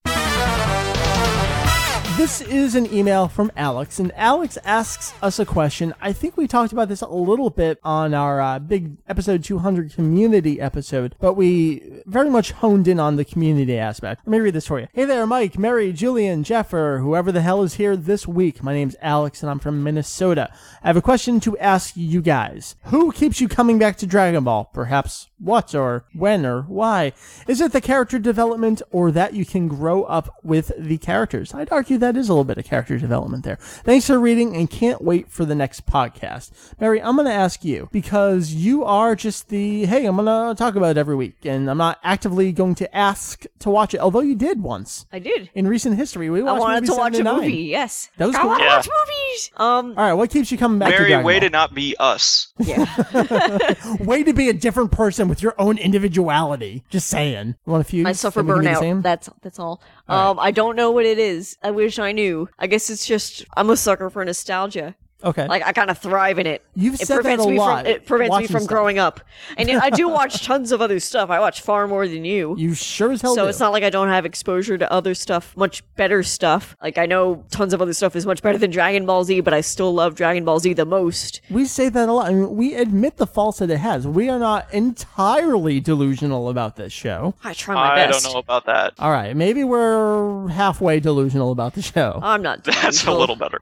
This 2.17 2.41
is 2.43 2.77
an 2.77 2.87
email 2.95 3.27
from 3.27 3.51
Alex, 3.57 3.99
and 3.99 4.13
Alex 4.15 4.57
asks 4.63 5.13
us 5.21 5.41
a 5.41 5.45
question. 5.45 5.93
I 6.01 6.13
think 6.13 6.37
we 6.37 6.47
talked 6.47 6.73
about 6.73 6.89
this 6.89 7.01
a 7.01 7.09
little 7.09 7.51
bit 7.51 7.81
on 7.83 8.15
our 8.15 8.41
uh, 8.41 8.61
big 8.61 8.99
episode 9.09 9.43
200 9.43 9.93
community 9.93 10.61
episode, 10.61 11.17
but 11.19 11.35
we 11.35 12.03
very 12.07 12.31
much 12.31 12.53
honed 12.53 12.87
in 12.87 13.01
on 13.01 13.17
the 13.17 13.25
community 13.25 13.77
aspect. 13.77 14.23
Let 14.25 14.31
me 14.31 14.39
read 14.39 14.55
this 14.55 14.69
for 14.69 14.79
you. 14.79 14.87
Hey 14.93 15.07
there, 15.07 15.27
Mike, 15.27 15.59
Meri, 15.59 15.93
Julian, 15.93 16.45
Jeff, 16.45 16.73
or 16.73 17.01
whoever 17.01 17.33
the 17.33 17.43
hell 17.43 17.65
is 17.65 17.75
here 17.75 17.97
this 17.97 18.29
week. 18.29 18.63
My 18.63 18.75
name's 18.75 18.95
Alex, 19.03 19.43
and 19.43 19.51
I'm 19.51 19.59
from 19.59 19.83
Minnesota. 19.83 20.53
I 20.85 20.87
have 20.87 20.97
a 20.97 21.03
question 21.03 21.41
to 21.41 21.59
ask 21.59 21.97
you 21.97 22.23
guys. 22.23 22.77
Who 22.85 23.11
keeps 23.11 23.41
you 23.41 23.49
coming 23.49 23.81
back 23.81 23.97
to 23.97 24.07
Dragon 24.07 24.45
Ball? 24.45 24.67
Perhaps 24.67 25.31
what 25.45 25.75
or 25.75 26.05
when 26.15 26.47
or 26.47 26.63
why? 26.63 27.13
Is 27.47 27.61
it 27.61 27.73
the 27.73 27.81
character 27.81 28.19
development 28.19 28.81
or 28.91 29.11
that 29.13 29.35
you 29.35 29.45
can 29.45 29.69
grow 29.69 30.05
up 30.05 30.35
with 30.43 30.73
the 30.79 30.99
characters? 30.99 31.53
I'd 31.55 31.71
argue 31.71 31.99
that 31.99 32.17
is 32.17 32.29
a 32.29 32.33
little 32.33 32.45
bit 32.45 32.59
of 32.59 32.65
character 32.65 32.99
development 32.99 33.45
there. 33.45 33.57
Thanks 33.57 34.07
for 34.07 34.19
reading 34.19 34.57
and 34.57 34.71
can't 34.71 35.03
wait 35.03 35.31
for 35.31 35.45
the 35.45 35.55
next 35.55 35.87
podcast. 35.87 36.51
Meri, 36.81 37.01
I'm 37.03 37.17
going 37.17 37.27
to 37.27 37.33
ask 37.33 37.65
you 37.65 37.89
because 37.93 38.53
you 38.53 38.85
are 38.85 39.15
just 39.15 39.49
the, 39.49 39.85
hey, 39.87 40.07
I'm 40.07 40.17
going 40.17 40.55
to 40.55 40.59
talk 40.59 40.75
about 40.77 40.93
it 40.97 40.99
every 40.99 41.17
week 41.17 41.37
and 41.45 41.71
I'm 41.71 41.79
not 41.79 41.99
actively 42.03 42.51
going 42.53 42.75
to 42.77 42.97
ask 42.97 43.45
to 43.61 43.71
watch 43.71 43.95
it, 43.95 44.01
although 44.01 44.21
you 44.21 44.35
did 44.35 44.63
once. 44.63 45.07
I 45.13 45.19
did. 45.19 45.51
In 45.55 45.67
recent 45.69 45.97
history, 45.97 46.31
we 46.31 46.41
I 46.41 46.53
wanted 46.59 46.87
to 46.87 46.95
watch 46.95 47.19
a 47.19 47.25
movie. 47.25 47.53
Yes. 47.65 48.09
That 48.17 48.27
was 48.27 48.37
I 48.37 48.41
cool. 48.41 48.49
want 48.51 48.61
to 48.61 48.65
Yeah. 48.67 48.77
watch 48.77 48.89
movies. 48.89 49.51
Um. 49.57 49.89
All 49.99 50.05
right, 50.05 50.13
what 50.15 50.31
keeps 50.31 50.51
you 50.53 50.59
coming 50.59 50.79
back 50.79 50.93
to 50.95 50.99
Meri, 51.01 51.23
way 51.25 51.35
Ball? 51.35 51.49
to 51.49 51.51
not 51.51 51.75
be 51.75 51.97
us. 51.99 52.53
Yeah. 52.59 52.85
Way 54.01 54.23
to 54.25 54.33
be 54.33 54.49
a 54.49 54.53
different 54.53 54.93
person 54.93 55.29
with 55.35 55.43
your 55.43 55.55
own 55.59 55.79
individuality. 55.79 56.85
Just 56.91 57.09
saying. 57.09 57.57
Want 57.67 57.81
a 57.81 57.85
few? 57.85 58.07
I 58.07 58.13
suffer 58.13 58.41
that 58.41 58.47
we 58.47 58.53
can 58.53 58.63
do 58.63 58.69
the 58.69 58.75
burnout. 58.75 58.81
same? 58.81 59.03
That's 59.03 59.29
that's 59.43 59.59
all. 59.59 59.83
Um, 60.09 60.39
I 60.39 60.53
don't 60.53 60.77
know 60.77 60.93
what 60.93 61.05
it 61.05 61.19
is. 61.19 61.59
I 61.61 61.73
wish 61.73 61.99
I 61.99 62.13
knew. 62.13 62.49
I 62.57 62.69
guess 62.69 62.89
it's 62.89 63.05
just 63.05 63.45
I'm 63.57 63.69
a 63.69 63.77
sucker 63.77 64.11
for 64.11 64.25
nostalgia. 64.25 64.95
Okay. 65.25 65.47
Like 65.47 65.65
I 65.65 65.73
kind 65.73 65.91
of 65.91 65.99
thrive 65.99 66.39
in 66.39 66.47
it. 66.47 66.63
You've 66.75 66.95
it 66.95 67.07
said 67.07 67.19
that 67.19 67.23
prevents 67.23 67.45
a 67.47 67.49
me 67.49 67.59
lot, 67.59 67.85
from 67.85 67.93
it 67.93 68.07
prevents 68.07 68.39
me 68.39 68.47
from 68.47 68.61
stuff. 68.61 68.69
growing 68.69 68.99
up. 68.99 69.21
And 69.57 69.71
I 69.71 69.91
do 69.91 70.09
watch 70.21 70.45
tons 70.45 70.73
of 70.73 70.83
other 70.83 71.01
stuff. 71.01 71.31
I 71.31 71.41
watch 71.41 71.61
far 71.61 71.89
more 71.89 72.07
than 72.07 72.25
you. 72.25 72.55
you 72.59 72.75
sure 72.75 73.13
as 73.13 73.23
hell 73.23 73.35
do. 73.35 73.41
so 73.41 73.45
do. 73.45 73.49
it's 73.49 73.61
not 73.61 73.73
like 73.73 73.83
I 73.83 73.91
don't 73.91 74.09
have 74.09 74.27
exposure 74.27 74.77
to 74.79 74.91
other 74.93 75.15
stuff, 75.15 75.57
much 75.57 75.83
better 75.97 76.23
stuff. 76.23 76.77
Like 76.83 76.99
I 76.99 77.07
know 77.07 77.45
tons 77.51 77.73
of 77.73 77.81
other 77.81 77.95
stuff 77.95 78.15
is 78.17 78.27
much 78.27 78.43
better 78.43 78.59
than 78.59 78.71
Dragon 78.71 79.07
Ball 79.07 79.25
Z, 79.25 79.41
but 79.41 79.55
I 79.55 79.61
still 79.61 79.93
love 79.95 80.15
Dragon 80.15 80.45
Ball 80.45 80.61
Z 80.61 80.73
the 80.75 80.85
most. 80.85 81.41
We 81.51 81.65
say 81.65 81.89
that 81.89 82.09
a 82.09 82.13
lot. 82.13 82.29
I 82.29 82.35
mean, 82.35 82.55
we 82.57 82.75
admit 82.75 83.17
the 83.17 83.27
faults 83.27 83.59
that 83.59 83.71
it 83.71 83.79
has. 83.79 84.07
We 84.07 84.29
are 84.29 84.39
not 84.39 84.73
entirely 84.73 85.81
delusional 85.81 86.49
about 86.49 86.77
this 86.77 86.93
show. 86.93 87.35
I 87.43 87.55
try 87.55 87.75
my 87.75 87.95
best. 87.95 88.09
I 88.09 88.13
best. 88.13 88.25
don't 88.25 88.33
know 88.35 88.39
about 88.41 88.67
that. 88.67 88.95
All 88.99 89.11
right, 89.11 89.35
maybe 89.37 89.65
we're 89.65 90.49
halfway 90.49 91.01
delusional 91.01 91.53
about 91.53 91.75
the 91.75 91.83
show. 91.83 92.21
I'm 92.23 92.43
not. 92.43 92.65
That's 92.65 93.03
a 93.03 93.07
delusional. 93.07 93.19
little 93.19 93.37
better. 93.37 93.61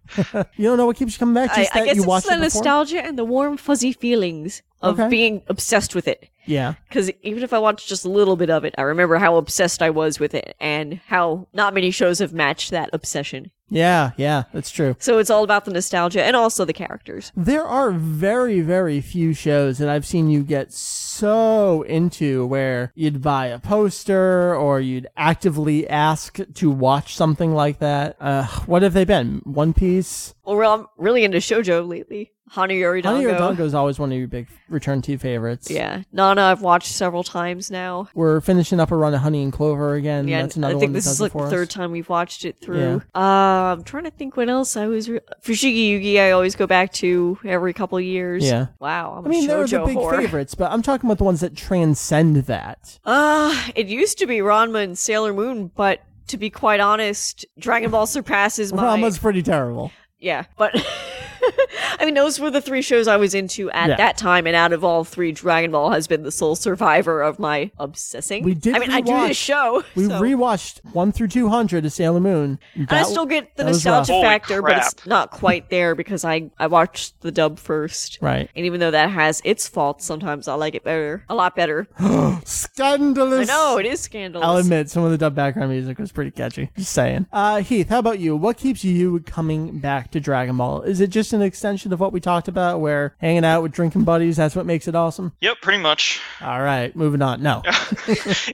you 0.56 0.64
don't 0.64 0.76
know 0.76 0.86
what 0.86 0.96
keeps 0.96 1.14
you 1.14 1.18
coming 1.18 1.34
back? 1.34 1.51
I, 1.52 1.64
Just 1.64 1.74
I 1.74 1.80
that 1.80 1.84
guess 1.84 1.96
you 1.96 2.04
it's 2.04 2.06
watched 2.06 2.28
the 2.28 2.34
it 2.34 2.40
before? 2.40 2.62
nostalgia 2.62 3.04
and 3.04 3.18
the 3.18 3.24
warm, 3.24 3.56
fuzzy 3.56 3.92
feelings 3.92 4.62
of 4.82 4.98
Okay. 4.98 5.08
being 5.08 5.42
obsessed 5.48 5.94
with 5.94 6.08
it. 6.08 6.28
Yeah. 6.44 6.74
Because 6.88 7.10
even 7.22 7.42
if 7.44 7.52
I 7.52 7.58
watched 7.60 7.88
just 7.88 8.04
a 8.04 8.08
little 8.10 8.36
bit 8.36 8.50
of 8.50 8.64
it, 8.64 8.74
I 8.76 8.82
remember 8.82 9.16
how 9.18 9.36
obsessed 9.36 9.80
I 9.80 9.90
was 9.90 10.18
with 10.18 10.34
it 10.34 10.56
and 10.60 11.00
how 11.06 11.46
not 11.52 11.72
many 11.72 11.90
shows 11.92 12.18
have 12.18 12.32
matched 12.32 12.70
that 12.72 12.90
obsession. 12.92 13.52
Yeah, 13.70 14.10
yeah, 14.18 14.42
that's 14.52 14.70
true. 14.70 14.96
So 14.98 15.16
it's 15.18 15.30
all 15.30 15.44
about 15.44 15.64
the 15.64 15.70
nostalgia 15.70 16.22
and 16.22 16.36
also 16.36 16.64
the 16.66 16.74
characters. 16.74 17.32
There 17.34 17.64
are 17.64 17.90
very, 17.90 18.60
very 18.60 19.00
few 19.00 19.32
shows 19.32 19.78
that 19.78 19.88
I've 19.88 20.04
seen 20.04 20.28
you 20.28 20.42
get 20.42 20.72
so 20.72 21.82
into 21.82 22.44
where 22.44 22.92
you'd 22.94 23.22
buy 23.22 23.46
a 23.46 23.58
poster 23.58 24.54
or 24.54 24.80
you'd 24.80 25.06
actively 25.16 25.88
ask 25.88 26.38
to 26.54 26.70
watch 26.70 27.14
something 27.16 27.54
like 27.54 27.78
that. 27.78 28.16
Uh, 28.20 28.46
what 28.66 28.82
have 28.82 28.92
they 28.92 29.04
been? 29.06 29.40
One 29.44 29.72
Piece? 29.72 30.34
Well, 30.44 30.60
I'm 30.70 30.86
really 30.98 31.24
into 31.24 31.38
shoujo 31.38 31.86
lately. 31.88 32.32
Honey 32.48 32.80
Dango. 32.82 33.38
Dango 33.38 33.64
is 33.64 33.72
always 33.74 33.98
one 33.98 34.12
of 34.12 34.18
your 34.18 34.28
big 34.28 34.46
return 34.68 35.00
to 35.02 35.16
favorites. 35.16 35.70
Yeah, 35.70 36.02
Nana 36.12 36.42
I've 36.42 36.60
watched 36.60 36.92
several 36.92 37.22
times 37.22 37.70
now. 37.70 38.08
We're 38.14 38.40
finishing 38.42 38.78
up 38.78 38.90
a 38.90 38.96
run 38.96 39.14
of 39.14 39.20
Honey 39.20 39.42
and 39.42 39.52
Clover 39.52 39.94
again. 39.94 40.28
Yeah, 40.28 40.42
That's 40.42 40.56
another 40.56 40.76
I 40.76 40.78
think 40.78 40.92
this 40.92 41.06
is 41.06 41.20
like 41.20 41.32
the 41.32 41.38
us. 41.38 41.50
third 41.50 41.70
time 41.70 41.92
we've 41.92 42.08
watched 42.10 42.44
it 42.44 42.60
through. 42.60 43.00
Uh, 43.14 43.18
I'm 43.18 43.84
trying 43.84 44.04
to 44.04 44.10
think 44.10 44.36
what 44.36 44.50
else 44.50 44.76
I 44.76 44.86
was. 44.86 45.08
Re- 45.08 45.20
Fushigi 45.42 45.92
Yugi, 45.98 46.20
I 46.20 46.32
always 46.32 46.54
go 46.54 46.66
back 46.66 46.92
to 46.94 47.38
every 47.44 47.72
couple 47.72 47.98
years. 48.00 48.44
Yeah. 48.44 48.66
Wow, 48.80 49.14
I'm 49.18 49.24
I 49.24 49.28
mean, 49.28 49.50
are 49.50 49.66
the 49.66 49.84
big 49.86 49.96
whore. 49.96 50.16
favorites, 50.18 50.54
but 50.54 50.70
I'm 50.70 50.82
talking 50.82 51.08
about 51.08 51.18
the 51.18 51.24
ones 51.24 51.40
that 51.40 51.56
transcend 51.56 52.36
that. 52.36 52.98
Uh, 53.04 53.56
it 53.74 53.86
used 53.86 54.18
to 54.18 54.26
be 54.26 54.38
Ranma 54.38 54.82
and 54.84 54.98
Sailor 54.98 55.32
Moon, 55.32 55.70
but 55.74 56.00
to 56.26 56.36
be 56.36 56.50
quite 56.50 56.80
honest, 56.80 57.46
Dragon 57.58 57.90
Ball 57.90 58.06
surpasses 58.06 58.72
my. 58.74 58.82
Ranma's 58.82 59.18
pretty 59.18 59.42
terrible. 59.42 59.90
Yeah, 60.18 60.44
but 60.56 60.74
I 61.98 62.04
mean, 62.04 62.14
those 62.14 62.38
were 62.40 62.50
the 62.50 62.60
three 62.60 62.82
shows 62.82 63.08
I 63.08 63.16
was 63.16 63.34
into 63.34 63.70
at 63.70 63.90
Yeah. 63.90 63.96
that 63.96 64.16
time, 64.16 64.46
and 64.46 64.54
out 64.56 64.72
of 64.72 64.84
all 64.84 65.04
three, 65.04 65.32
Dragon 65.32 65.70
Ball 65.72 65.90
has 65.90 66.06
been 66.06 66.22
the 66.22 66.30
sole 66.32 66.54
survivor 66.56 67.22
of 67.22 67.38
my 67.38 67.70
obsessing. 67.78 68.44
We 68.44 68.54
did 68.54 68.76
I 68.76 68.78
mean, 68.78 68.90
I 68.90 69.00
do 69.00 69.12
this 69.28 69.36
show. 69.36 69.82
We 69.94 70.06
so- 70.06 70.20
rewatched 70.20 70.80
one 70.92 71.12
through 71.12 71.28
two 71.28 71.48
hundred 71.48 71.84
of 71.84 71.92
Sailor 71.92 72.20
Moon. 72.20 72.58
and 72.74 72.90
I 72.90 73.02
still 73.02 73.26
get 73.26 73.56
the 73.56 73.64
that 73.64 73.68
was 73.70 73.84
rough. 73.84 74.00
nostalgia 74.00 74.12
Holy 74.12 74.24
factor, 74.26 74.62
but 74.62 74.76
it's 74.78 75.06
not 75.06 75.30
quite 75.30 75.68
there 75.70 75.94
because 75.94 76.24
I 76.24 76.50
I 76.58 76.66
watched 76.66 77.20
the 77.20 77.30
dub 77.30 77.58
first. 77.58 78.18
Right. 78.20 78.48
And 78.56 78.66
even 78.66 78.80
though 78.80 78.90
that 78.90 79.10
has 79.10 79.40
its 79.44 79.68
faults, 79.68 80.04
sometimes 80.04 80.48
I 80.48 80.54
like 80.54 80.74
it 80.74 80.84
better, 80.84 81.24
a 81.28 81.34
lot 81.34 81.54
better. 81.56 81.86
I 81.98 82.40
Scandalous. 82.44 83.48
know 83.48 83.78
it 83.78 83.86
is 83.86 84.00
scandalous. 84.00 84.46
I'll 84.46 84.56
admit 84.56 84.90
some 84.90 85.04
of 85.04 85.10
the 85.10 85.18
dub 85.18 85.34
background 85.34 85.70
music 85.70 85.98
was 85.98 86.12
pretty 86.12 86.30
catchy. 86.30 86.70
Just 86.76 86.92
saying. 86.92 87.26
Uh, 87.32 87.60
Heath, 87.62 87.88
how 87.88 87.98
about 87.98 88.18
you? 88.18 88.36
What 88.36 88.56
keeps 88.56 88.84
you 88.84 89.20
coming 89.20 89.78
back 89.78 90.10
to 90.12 90.20
Dragon 90.20 90.56
Ball? 90.56 90.82
Is 90.82 91.00
it 91.00 91.10
just 91.10 91.31
an 91.32 91.42
extension 91.42 91.92
of 91.92 92.00
what 92.00 92.12
we 92.12 92.20
talked 92.20 92.48
about, 92.48 92.80
where 92.80 93.14
hanging 93.18 93.44
out 93.44 93.62
with 93.62 93.72
drinking 93.72 94.04
buddies, 94.04 94.36
that's 94.36 94.56
what 94.56 94.66
makes 94.66 94.88
it 94.88 94.94
awesome? 94.94 95.32
Yep, 95.40 95.60
pretty 95.62 95.82
much. 95.82 96.20
All 96.40 96.60
right, 96.60 96.94
moving 96.94 97.22
on. 97.22 97.42
No. 97.42 97.62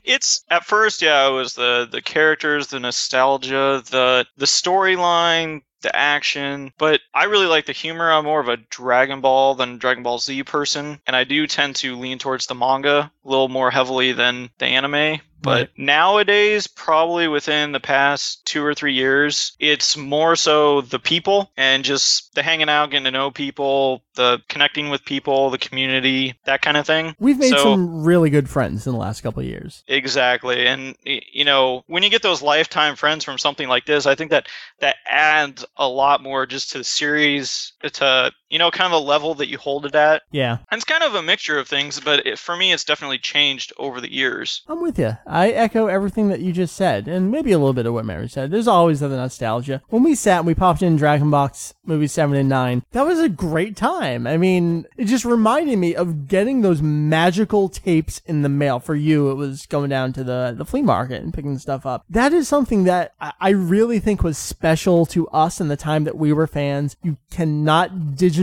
it's 0.03 0.43
at 0.49 0.65
first, 0.65 1.01
yeah, 1.01 1.27
it 1.27 1.31
was 1.31 1.53
the 1.55 1.87
the 1.89 2.01
characters, 2.01 2.67
the 2.67 2.79
nostalgia, 2.79 3.83
the 3.89 4.25
the 4.37 4.45
storyline, 4.45 5.61
the 5.81 5.95
action. 5.95 6.73
But 6.77 7.01
I 7.13 7.25
really 7.25 7.47
like 7.47 7.65
the 7.65 7.73
humor. 7.73 8.11
I'm 8.11 8.25
more 8.25 8.39
of 8.39 8.49
a 8.49 8.57
Dragon 8.57 9.21
Ball 9.21 9.55
than 9.55 9.77
Dragon 9.77 10.03
Ball 10.03 10.19
Z 10.19 10.43
person, 10.43 10.99
and 11.07 11.15
I 11.15 11.23
do 11.23 11.47
tend 11.47 11.77
to 11.77 11.95
lean 11.95 12.19
towards 12.19 12.47
the 12.47 12.55
manga 12.55 13.11
a 13.23 13.29
little 13.29 13.49
more 13.49 13.71
heavily 13.71 14.11
than 14.13 14.49
the 14.57 14.65
anime. 14.65 15.21
But 15.41 15.69
nowadays, 15.77 16.67
probably 16.67 17.27
within 17.27 17.71
the 17.71 17.79
past 17.79 18.45
two 18.45 18.63
or 18.63 18.73
three 18.73 18.93
years, 18.93 19.53
it's 19.59 19.95
more 19.95 20.35
so 20.35 20.81
the 20.81 20.99
people 20.99 21.51
and 21.55 21.83
just 21.83 22.33
the 22.35 22.43
hanging 22.43 22.69
out, 22.69 22.91
getting 22.91 23.05
to 23.05 23.11
know 23.11 23.31
people, 23.31 24.03
the 24.15 24.41
connecting 24.49 24.89
with 24.89 25.05
people, 25.05 25.49
the 25.49 25.57
community, 25.57 26.35
that 26.45 26.61
kind 26.61 26.77
of 26.77 26.85
thing. 26.85 27.15
We've 27.19 27.39
made 27.39 27.51
So- 27.51 27.63
some 27.63 28.03
really 28.03 28.29
good 28.29 28.49
friends 28.49 28.85
in 28.85 28.93
the 28.93 28.99
last 28.99 29.21
couple 29.21 29.41
of 29.41 29.47
years. 29.47 29.83
Exactly. 29.87 30.67
And 30.67 30.95
you 31.03 31.45
know, 31.45 31.83
when 31.87 32.03
you 32.03 32.09
get 32.09 32.21
those 32.21 32.41
lifetime 32.41 32.95
friends 32.95 33.23
from 33.23 33.37
something 33.37 33.67
like 33.69 33.85
this, 33.85 34.05
I 34.05 34.15
think 34.15 34.31
that 34.31 34.47
that 34.79 34.97
adds 35.07 35.65
a 35.77 35.87
lot 35.87 36.21
more 36.21 36.45
just 36.45 36.71
to 36.71 36.79
the 36.79 36.83
series 36.83 37.73
to 37.93 38.31
you 38.49 38.59
know, 38.59 38.71
kind 38.71 38.91
of 38.91 39.01
a 39.01 39.05
level 39.05 39.35
that 39.35 39.49
you 39.49 39.57
hold 39.57 39.85
it 39.85 39.95
at. 39.95 40.23
Yeah, 40.31 40.57
And 40.71 40.79
it's 40.79 40.85
kind 40.85 41.03
of 41.03 41.15
a 41.15 41.21
mixture 41.21 41.59
of 41.59 41.67
things, 41.67 41.99
but 41.99 42.25
it, 42.25 42.39
for 42.39 42.55
me 42.55 42.71
it's 42.73 42.83
definitely 42.83 43.19
changed 43.19 43.73
over 43.77 44.01
the 44.01 44.11
years. 44.11 44.63
I'm 44.67 44.81
with 44.81 44.97
you. 44.97 45.17
I 45.25 45.49
echo 45.49 45.87
everything 45.87 46.29
that 46.29 46.39
you 46.39 46.51
just 46.51 46.75
said, 46.75 47.07
and 47.07 47.31
maybe 47.31 47.51
a 47.51 47.57
little 47.57 47.73
bit 47.73 47.85
of 47.85 47.93
what 47.93 48.05
Meri 48.05 48.27
said. 48.27 48.51
There's 48.51 48.67
always 48.67 48.99
the 48.99 49.09
nostalgia. 49.09 49.81
When 49.89 50.03
we 50.03 50.15
sat 50.15 50.39
and 50.39 50.47
we 50.47 50.55
popped 50.55 50.81
in 50.81 50.95
Dragon 50.95 51.29
Box 51.29 51.73
movies 51.85 52.11
7 52.11 52.35
and 52.35 52.49
9, 52.49 52.83
that 52.91 53.05
was 53.05 53.19
a 53.19 53.29
great 53.29 53.75
time. 53.75 54.25
I 54.25 54.37
mean, 54.37 54.85
it 54.97 55.05
just 55.05 55.25
reminded 55.25 55.77
me 55.77 55.95
of 55.95 56.27
getting 56.27 56.61
those 56.61 56.81
magical 56.81 57.69
tapes 57.69 58.21
in 58.25 58.41
the 58.41 58.49
mail. 58.49 58.79
For 58.79 58.95
you, 58.95 59.29
it 59.31 59.35
was 59.35 59.65
going 59.65 59.89
down 59.89 60.13
to 60.13 60.23
the, 60.23 60.53
the 60.57 60.65
flea 60.65 60.81
market 60.81 61.21
and 61.21 61.33
picking 61.33 61.57
stuff 61.57 61.85
up. 61.85 62.05
That 62.09 62.33
is 62.33 62.47
something 62.47 62.85
that 62.85 63.13
I, 63.19 63.33
I 63.39 63.49
really 63.49 63.99
think 63.99 64.23
was 64.23 64.37
special 64.37 65.05
to 65.07 65.27
us 65.29 65.59
in 65.61 65.67
the 65.67 65.77
time 65.77 66.03
that 66.05 66.17
we 66.17 66.33
were 66.33 66.47
fans. 66.47 66.95
You 67.03 67.17
cannot 67.31 67.91
digitally 67.91 68.38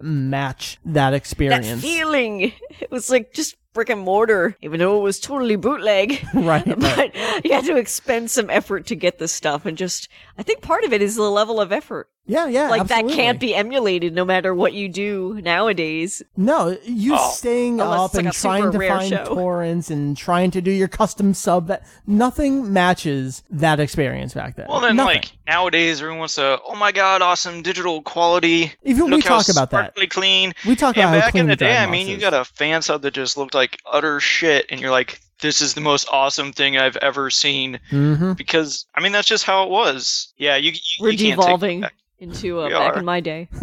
match 0.00 0.78
that 0.84 1.14
experience. 1.14 1.66
that 1.66 1.78
feeling. 1.78 2.52
It 2.80 2.90
was 2.90 3.10
like 3.10 3.34
just 3.34 3.56
brick 3.72 3.90
and 3.90 4.00
mortar, 4.00 4.56
even 4.62 4.80
though 4.80 4.98
it 4.98 5.02
was 5.02 5.20
totally 5.20 5.56
bootleg. 5.56 6.26
Right, 6.34 6.66
right. 6.80 7.12
but 7.12 7.44
you 7.44 7.52
had 7.52 7.64
to 7.66 7.76
expend 7.76 8.30
some 8.30 8.48
effort 8.50 8.86
to 8.86 8.96
get 8.96 9.18
this 9.18 9.32
stuff, 9.32 9.66
and 9.66 9.76
just 9.76 10.08
I 10.38 10.42
think 10.42 10.62
part 10.62 10.84
of 10.84 10.92
it 10.92 11.02
is 11.02 11.16
the 11.16 11.22
level 11.30 11.60
of 11.60 11.72
effort. 11.72 12.08
Yeah, 12.30 12.46
yeah. 12.46 12.70
Like 12.70 12.82
absolutely. 12.82 13.10
that 13.12 13.16
can't 13.16 13.40
be 13.40 13.54
emulated, 13.54 14.14
no 14.14 14.24
matter 14.24 14.54
what 14.54 14.72
you 14.72 14.88
do 14.88 15.40
nowadays. 15.42 16.22
No, 16.36 16.76
you 16.84 17.14
Oh. 17.16 17.30
staying 17.32 17.80
Unless 17.80 17.98
up 17.98 18.04
it's 18.06 18.14
like 18.14 18.24
and 18.24 18.34
trying 18.34 18.72
to 18.72 18.88
find 18.88 19.08
show. 19.10 19.24
torrents 19.34 19.90
and 19.90 20.16
trying 20.16 20.50
to 20.52 20.60
do 20.60 20.70
your 20.70 20.88
custom 20.88 21.34
sub. 21.34 21.66
That 21.68 21.84
nothing 22.06 22.72
matches 22.72 23.42
that 23.50 23.80
experience 23.80 24.34
back 24.34 24.56
then. 24.56 24.66
Well, 24.68 24.80
then, 24.80 24.96
Nothing. 24.96 25.16
like 25.16 25.32
nowadays, 25.46 26.00
everyone 26.00 26.20
wants 26.20 26.36
to, 26.36 26.60
oh 26.66 26.74
my 26.76 26.92
god, 26.92 27.22
awesome 27.22 27.62
digital 27.62 28.02
quality. 28.02 28.72
Even 28.84 29.06
we 29.06 29.10
Look 29.12 29.24
how 29.24 29.38
talk 29.38 29.48
about 29.48 29.70
that. 29.70 29.84
sparkly 29.92 30.06
clean. 30.06 30.52
we 30.66 30.76
talk 30.76 30.96
And 30.96 31.04
about 31.04 31.14
how 31.14 31.20
back 31.20 31.32
clean 31.32 31.42
in 31.42 31.48
the 31.48 31.56
day, 31.56 31.76
I 31.76 31.86
mean, 31.86 32.06
Box 32.06 32.10
you 32.10 32.18
got 32.18 32.34
a 32.34 32.44
fan 32.44 32.82
sub 32.82 33.02
that 33.02 33.12
just 33.14 33.36
looked 33.36 33.54
like 33.54 33.78
utter 33.90 34.20
shit, 34.20 34.66
and 34.70 34.80
you're 34.80 34.90
like, 34.90 35.20
this 35.40 35.62
is 35.62 35.72
the 35.74 35.80
most 35.80 36.06
awesome 36.12 36.52
thing 36.52 36.76
I've 36.76 36.96
ever 36.98 37.30
seen. 37.30 37.80
Mhm. 37.90 38.36
Because 38.36 38.84
I 38.94 39.00
mean, 39.00 39.12
that's 39.12 39.26
just 39.26 39.44
how 39.44 39.64
it 39.64 39.70
was. 39.70 40.32
Yeah, 40.36 40.56
you. 40.56 40.72
you 40.72 40.78
We're 41.00 41.10
you 41.10 41.16
can't 41.18 41.18
take 41.18 41.32
it 41.32 41.36
devolving 41.36 41.80
back. 41.80 41.94
Into 42.20 42.60
uh, 42.60 42.68
back 42.68 42.94
are. 42.94 42.98
in 42.98 43.04
my 43.04 43.20
day. 43.20 43.48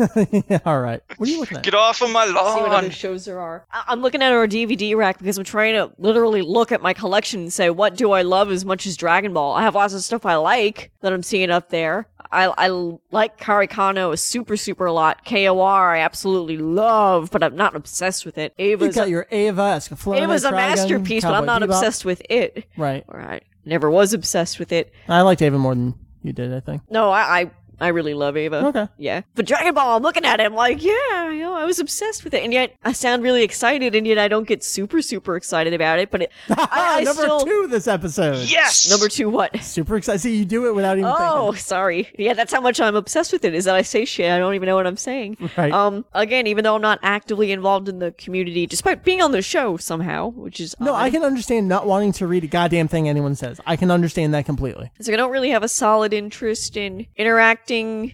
Yeah, 0.50 0.60
All 0.66 0.82
right. 0.82 1.02
What 1.18 1.30
are 1.30 1.32
you 1.32 1.40
looking 1.40 1.58
at? 1.58 1.64
Get 1.64 1.74
off 1.76 2.02
of 2.02 2.10
my 2.12 2.26
See 2.28 2.34
what 2.34 2.56
lawn. 2.70 2.74
other 2.74 2.92
shows 2.92 3.26
there 3.26 3.40
are. 3.40 3.66
I- 3.72 3.86
I'm 3.88 4.02
looking 4.02 4.22
at 4.22 4.32
our 4.34 4.48
DVD 4.48 4.96
rack 4.96 5.20
because 5.20 5.38
I'm 5.38 5.44
trying 5.44 5.76
to 5.76 5.92
literally 5.98 6.42
look 6.42 6.72
at 6.72 6.82
my 6.82 6.94
collection 6.94 7.42
and 7.42 7.54
say, 7.54 7.70
what 7.70 7.96
do 7.96 8.12
I 8.12 8.24
love 8.24 8.52
as 8.52 8.66
much 8.66 8.86
as 8.86 8.98
Dragon 8.98 9.34
Ball? 9.34 9.54
I 9.54 9.62
have 9.62 9.76
lots 9.76 9.94
of 9.94 10.02
stuff 10.04 10.26
I 10.26 10.36
like 10.36 10.92
that 11.02 11.14
I'm 11.14 11.24
seeing 11.24 11.50
up 11.52 11.70
there. 11.70 12.08
I, 12.32 12.46
I 12.58 12.68
like 13.12 13.40
Karikano 13.40 14.12
a 14.12 14.18
super, 14.18 14.58
super 14.58 14.86
a 14.88 14.92
lot. 14.92 15.24
KOR 15.24 15.96
I 15.96 16.00
absolutely 16.00 16.58
love, 16.58 17.30
but 17.32 17.42
I'm 17.44 17.56
not 17.56 17.76
obsessed 17.76 18.26
with 18.26 18.38
it. 18.38 18.54
You 18.58 18.66
Ava's, 18.74 18.96
got 18.96 19.08
your 19.08 19.28
Ava, 19.32 19.62
Escaflowne, 19.62 20.20
Ava's 20.22 20.44
a 20.44 20.50
Trigun, 20.50 20.54
masterpiece, 20.56 21.24
but 21.24 21.34
I'm 21.34 21.46
not 21.46 21.62
Bebop. 21.62 21.66
obsessed 21.66 22.04
with 22.04 22.22
it. 22.30 22.66
Right. 22.76 23.06
Or 23.08 23.22
I 23.22 23.42
never 23.66 23.90
was 23.90 24.14
obsessed 24.14 24.60
with 24.60 24.72
it. 24.74 24.92
I 25.08 25.22
liked 25.22 25.42
Ava 25.42 25.58
more 25.58 25.74
than 25.76 25.94
you 26.22 26.34
did. 26.34 26.54
I 26.54 26.60
think. 26.60 26.82
No, 26.90 27.12
I, 27.12 27.40
I, 27.42 27.52
I 27.80 27.90
really 27.90 28.14
love 28.14 28.36
Ava. 28.38 28.66
Okay. 28.68 28.88
Yeah. 28.98 29.22
But 29.36 29.46
Dragon 29.46 29.74
Ball, 29.74 29.96
I'm 29.98 30.04
looking 30.04 30.26
at 30.26 30.40
him 30.40 30.54
like, 30.56 30.84
yeah, 30.84 31.30
you 31.30 31.40
know, 31.42 31.54
I 31.56 31.66
was 31.66 31.80
obsessed 31.80 32.24
with 32.24 32.34
it. 32.34 32.44
And 32.44 32.52
yet 32.54 32.74
I 32.84 32.92
sound 32.92 33.24
really 33.24 33.44
excited, 33.44 33.94
and 33.96 34.08
yet 34.08 34.18
I 34.18 34.28
don't 34.28 34.48
get 34.48 34.64
super, 34.64 35.02
super 35.02 35.36
excited 35.36 35.74
about 35.74 36.00
it. 36.00 36.10
But 36.12 36.24
it, 36.24 36.32
I, 36.50 36.98
I 37.00 37.04
Number 37.04 37.22
still. 37.24 37.40
two 37.42 37.68
this 37.68 37.88
episode. 37.88 38.48
Yes. 38.48 38.90
Number 38.90 39.08
two, 39.10 39.30
what? 39.30 39.60
Super 39.62 39.98
excited. 39.98 40.20
See, 40.20 40.36
you 40.38 40.46
do 40.46 40.68
it 40.68 40.76
without 40.76 40.98
even 40.98 41.12
Oh, 41.16 41.48
thinking. 41.52 41.62
sorry. 41.64 42.10
Yeah, 42.18 42.34
that's 42.34 42.52
how 42.54 42.62
much 42.62 42.80
I'm 42.80 42.96
obsessed 42.96 43.32
with 43.32 43.46
it, 43.46 43.54
is 43.54 43.66
that 43.66 43.76
I 43.76 43.82
say 43.84 44.06
shit. 44.06 44.32
I 44.32 44.38
don't 44.40 44.56
even 44.56 44.66
know 44.68 44.76
what 44.76 44.88
I'm 44.88 44.98
saying. 44.98 45.38
Right. 45.58 45.72
Um, 45.72 46.06
again, 46.14 46.48
even 46.48 46.64
though 46.64 46.76
I'm 46.76 46.82
not 46.82 47.00
actively 47.04 47.52
involved 47.52 47.88
in 47.90 48.00
the 48.00 48.12
community, 48.14 48.66
despite 48.66 49.04
being 49.04 49.22
on 49.22 49.32
the 49.32 49.42
show 49.42 49.78
somehow, 49.78 50.30
which 50.32 50.60
is. 50.60 50.76
No, 50.80 50.94
odd. 50.94 51.04
I 51.04 51.10
can 51.12 51.24
understand 51.24 51.68
not 51.68 51.86
wanting 51.86 52.12
to 52.14 52.28
read 52.28 52.44
a 52.44 52.48
goddamn 52.48 52.88
thing 52.88 53.08
anyone 53.08 53.36
says. 53.36 53.62
I 53.68 53.76
can 53.76 53.92
understand 53.92 54.34
that 54.34 54.46
completely. 54.46 54.92
So 55.02 55.14
I 55.14 55.16
don't 55.16 55.32
really 55.32 55.50
have 55.52 55.64
a 55.64 55.68
solid 55.68 56.14
interest 56.14 56.76
in 56.76 57.06
interacting 57.18 57.67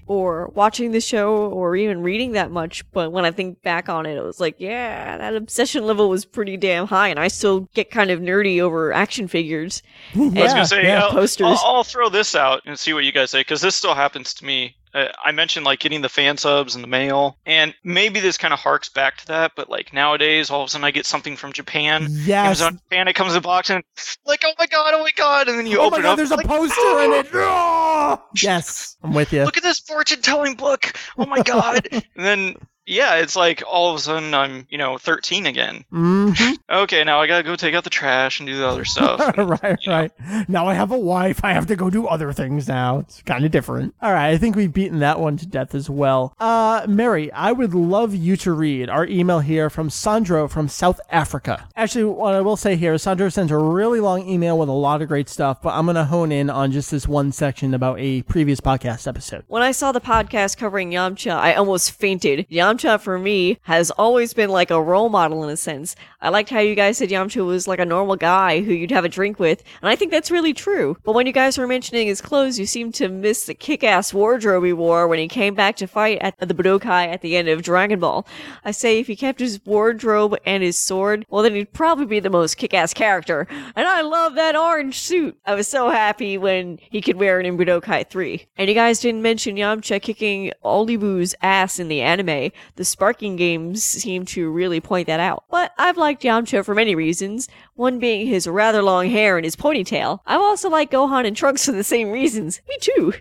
or 0.08 0.50
watching 0.56 0.92
the 0.92 1.02
show 1.02 1.36
or 1.36 1.76
even 1.76 2.02
reading 2.02 2.34
that 2.34 2.52
much. 2.52 2.84
But 2.92 3.12
when 3.12 3.26
I 3.26 3.32
think 3.32 3.62
back 3.62 3.90
on 3.90 4.06
it, 4.06 4.18
it 4.18 4.24
was 4.24 4.40
like, 4.40 4.56
yeah, 4.60 5.18
that 5.18 5.36
obsession 5.36 5.86
level 5.86 6.10
was 6.10 6.26
pretty 6.26 6.58
damn 6.58 6.88
high, 6.88 7.10
and 7.10 7.20
I 7.20 7.28
still 7.28 7.62
get 7.74 7.92
kind 7.92 8.12
of 8.12 8.20
nerdy 8.20 8.60
over 8.60 8.94
action 8.94 9.28
figures. 9.28 9.82
I 10.16 10.20
was 10.20 10.34
Yeah, 10.34 10.48
gonna 10.48 10.66
say, 10.66 10.82
uh, 10.82 10.88
yeah. 10.88 11.04
I'll, 11.04 11.12
Posters. 11.12 11.48
I'll, 11.48 11.76
I'll 11.76 11.84
throw 11.84 12.10
this 12.10 12.36
out 12.36 12.62
and 12.66 12.78
see 12.78 12.94
what 12.94 13.04
you 13.04 13.12
guys 13.12 13.32
say 13.32 13.42
because 13.42 13.62
this 13.62 13.76
still 13.76 13.96
happens 13.96 14.34
to 14.36 14.46
me. 14.46 14.76
Uh, 14.94 15.08
I 15.24 15.32
mentioned 15.32 15.66
like 15.66 15.80
getting 15.80 16.02
the 16.02 16.10
fan 16.10 16.38
subs 16.38 16.76
in 16.76 16.82
the 16.82 16.88
mail, 16.88 17.38
and 17.46 17.74
maybe 17.84 18.20
this 18.20 18.38
kind 18.38 18.54
of 18.54 18.60
harks 18.60 18.90
back 18.90 19.18
to 19.18 19.28
that. 19.28 19.54
But 19.56 19.70
like 19.70 19.94
nowadays, 19.94 20.50
all 20.50 20.62
of 20.62 20.68
a 20.68 20.70
sudden 20.70 20.86
I 20.86 20.92
get 20.92 21.06
something 21.06 21.36
from 21.36 21.54
Japan. 21.54 22.08
Yes. 22.10 22.46
Amazon 22.46 22.80
Japan, 22.84 23.08
it 23.08 23.14
comes 23.14 23.34
in 23.34 23.40
a 23.40 23.42
box 23.42 23.70
and 23.70 23.84
like, 24.26 24.42
oh 24.46 24.54
my 24.60 24.68
god, 24.68 24.94
oh 24.94 25.00
my 25.04 25.12
god, 25.16 25.48
and 25.48 25.58
then 25.58 25.68
you 25.68 25.80
oh 25.80 25.86
open 25.88 26.02
my 26.02 26.04
god, 26.04 26.10
it 26.10 26.12
up. 26.12 26.18
there's 26.18 26.32
a 26.32 26.36
like, 26.36 26.48
poster 26.48 27.04
in 27.04 27.12
it. 27.14 27.28
Yes, 28.42 28.98
I'm 29.04 29.14
with 29.14 29.34
you. 29.34 29.44
Look 29.44 29.58
at 29.58 29.64
this 29.64 29.80
fortune 29.80 30.22
telling 30.22 30.56
book. 30.56 30.94
Oh 31.18 31.26
my 31.26 31.42
god. 31.42 31.88
and 31.92 32.04
then 32.16 32.56
yeah, 32.86 33.16
it's 33.16 33.36
like 33.36 33.64
all 33.70 33.92
of 33.92 33.98
a 33.98 34.00
sudden 34.00 34.34
I'm, 34.34 34.68
you 34.70 34.78
know, 34.78 34.98
13 34.98 35.46
again. 35.46 35.86
hmm 35.90 36.32
Okay, 36.70 37.04
now 37.04 37.22
I 37.22 37.28
gotta 37.28 37.44
go 37.44 37.56
take 37.56 37.76
out 37.76 37.84
the 37.84 37.90
trash 37.90 38.40
and 38.40 38.48
do 38.48 38.58
the 38.58 38.68
other 38.68 38.84
stuff. 38.86 39.38
right, 39.38 39.78
right. 39.88 40.12
Now 40.50 40.68
I 40.68 40.74
have 40.74 40.92
a 40.92 40.98
wife. 40.98 41.42
I 41.44 41.54
have 41.54 41.68
to 41.68 41.76
go 41.76 41.90
do 41.90 42.08
other 42.08 42.34
things 42.34 42.68
now. 42.68 43.00
It's 43.00 43.22
kind 43.22 43.46
of 43.46 43.52
different. 43.52 43.94
All 44.02 44.12
right, 44.12 44.30
I 44.32 44.38
think 44.38 44.56
we've 44.56 44.74
beaten 44.74 45.00
that 45.00 45.20
one 45.20 45.38
to 45.38 45.46
death 45.46 45.76
as 45.76 45.90
well. 45.90 46.36
Uh, 46.40 46.86
Meri, 46.88 47.32
I 47.32 47.52
would 47.52 47.74
love 47.74 48.16
you 48.16 48.36
to 48.38 48.52
read 48.54 48.90
our 48.90 49.06
email 49.06 49.40
here 49.40 49.70
from 49.70 49.90
Sandro 49.90 50.48
from 50.48 50.68
South 50.68 51.00
Africa. 51.10 51.68
Actually, 51.76 52.06
what 52.06 52.34
I 52.34 52.42
will 52.42 52.58
say 52.58 52.76
here 52.76 52.94
is 52.94 53.04
Sandro 53.04 53.30
sends 53.30 53.52
a 53.52 53.58
really 53.58 54.00
long 54.00 54.28
email 54.28 54.58
with 54.58 54.70
a 54.70 54.74
lot 54.74 55.02
of 55.02 55.08
great 55.08 55.30
stuff, 55.30 55.62
but 55.62 55.74
I'm 55.74 55.86
going 55.86 55.96
to 55.96 56.06
hone 56.06 56.32
in 56.32 56.50
on 56.50 56.72
just 56.72 56.90
this 56.92 57.08
one 57.08 57.32
section 57.32 57.74
about 57.74 58.00
a 58.00 58.24
previous 58.24 58.60
podcast 58.60 59.08
episode. 59.08 59.44
When 59.48 59.62
I 59.62 59.72
saw 59.72 59.92
the 59.92 60.02
podcast 60.02 60.58
covering 60.58 60.92
Yamcha, 60.92 61.32
I 61.32 61.54
almost 61.54 61.92
fainted. 61.92 62.48
Yamcha 62.50 62.73
Yamcha 62.74 63.00
for 63.00 63.20
me 63.20 63.58
has 63.64 63.92
always 63.92 64.34
been 64.34 64.50
like 64.50 64.72
a 64.72 64.82
role 64.82 65.10
model 65.10 65.44
in 65.44 65.50
a 65.50 65.58
sense. 65.58 65.96
I 66.22 66.30
liked 66.30 66.50
how 66.50 66.60
you 66.60 66.76
guys 66.76 66.98
said 66.98 67.10
Yamcha 67.10 67.46
was 67.46 67.68
like 67.68 67.80
a 67.80 67.86
normal 67.86 68.16
guy 68.16 68.62
who 68.62 68.74
you'd 68.74 68.92
have 68.92 69.06
a 69.06 69.10
drink 69.10 69.40
with, 69.40 69.64
and 69.82 69.90
I 69.90 69.96
think 69.96 70.12
that's 70.12 70.32
really 70.32 70.54
true. 70.54 70.98
But 71.04 71.14
when 71.14 71.28
you 71.28 71.34
guys 71.34 71.58
were 71.58 71.68
mentioning 71.68 72.08
his 72.08 72.22
clothes, 72.22 72.58
you 72.58 72.66
seemed 72.66 72.96
to 72.96 73.10
miss 73.10 73.46
the 73.46 73.54
kick-ass 73.54 74.14
wardrobe 74.14 74.64
he 74.64 74.74
wore 74.74 75.08
when 75.08 75.20
he 75.20 75.28
came 75.28 75.54
back 75.54 75.76
to 75.78 75.88
fight 75.88 76.18
at 76.22 76.38
the 76.40 76.54
Budokai 76.54 77.08
at 77.08 77.22
the 77.22 77.36
end 77.38 77.48
of 77.48 77.62
Dragon 77.62 78.00
Ball. 78.00 78.26
I 78.66 78.72
say 78.72 79.00
if 79.00 79.08
he 79.08 79.16
kept 79.16 79.40
his 79.40 79.60
wardrobe 79.66 80.36
and 80.46 80.64
his 80.64 80.78
sword, 80.78 81.26
well 81.30 81.44
then 81.44 81.56
he'd 81.56 81.74
probably 81.74 82.06
be 82.06 82.20
the 82.20 82.30
most 82.30 82.58
kick-ass 82.58 82.94
character. 82.94 83.48
And 83.76 83.88
I 83.88 84.02
love 84.02 84.36
that 84.36 84.56
orange 84.56 85.00
suit. 85.00 85.38
I 85.46 85.56
was 85.56 85.68
so 85.68 85.90
happy 85.90 86.38
when 86.38 86.80
he 86.90 87.02
could 87.02 87.18
wear 87.18 87.40
it 87.40 87.46
in 87.46 87.58
Budokai 87.58 88.10
3. 88.10 88.46
And 88.58 88.70
you 88.70 88.76
guys 88.76 89.00
didn't 89.00 89.22
mention 89.22 89.56
Yamcha 89.58 90.02
kicking 90.02 90.52
Olibu's 90.64 91.36
ass 91.42 91.80
in 91.80 91.88
the 91.88 92.02
anime. 92.02 92.52
The 92.76 92.86
Sparking 92.86 93.36
games 93.36 93.84
seem 93.84 94.26
to 94.28 94.50
really 94.50 94.80
point 94.80 95.08
that 95.08 95.20
out. 95.20 95.46
But 95.50 95.74
I've 95.78 95.98
liked 95.98 96.24
Yamcha 96.24 96.64
for 96.66 96.74
many 96.76 96.96
reasons, 96.96 97.48
one 97.76 98.00
being 98.00 98.28
his 98.28 98.48
rather 98.48 98.82
long 98.82 99.10
hair 99.10 99.38
and 99.38 99.46
his 99.46 99.56
ponytail. 99.56 100.20
I've 100.26 100.42
also 100.42 100.70
liked 100.70 100.94
Gohan 100.94 101.26
and 101.26 101.36
Trunks 101.36 101.66
for 101.66 101.72
the 101.72 101.84
same 101.84 102.12
reasons. 102.12 102.62
Me 102.68 102.78
too. 102.80 103.14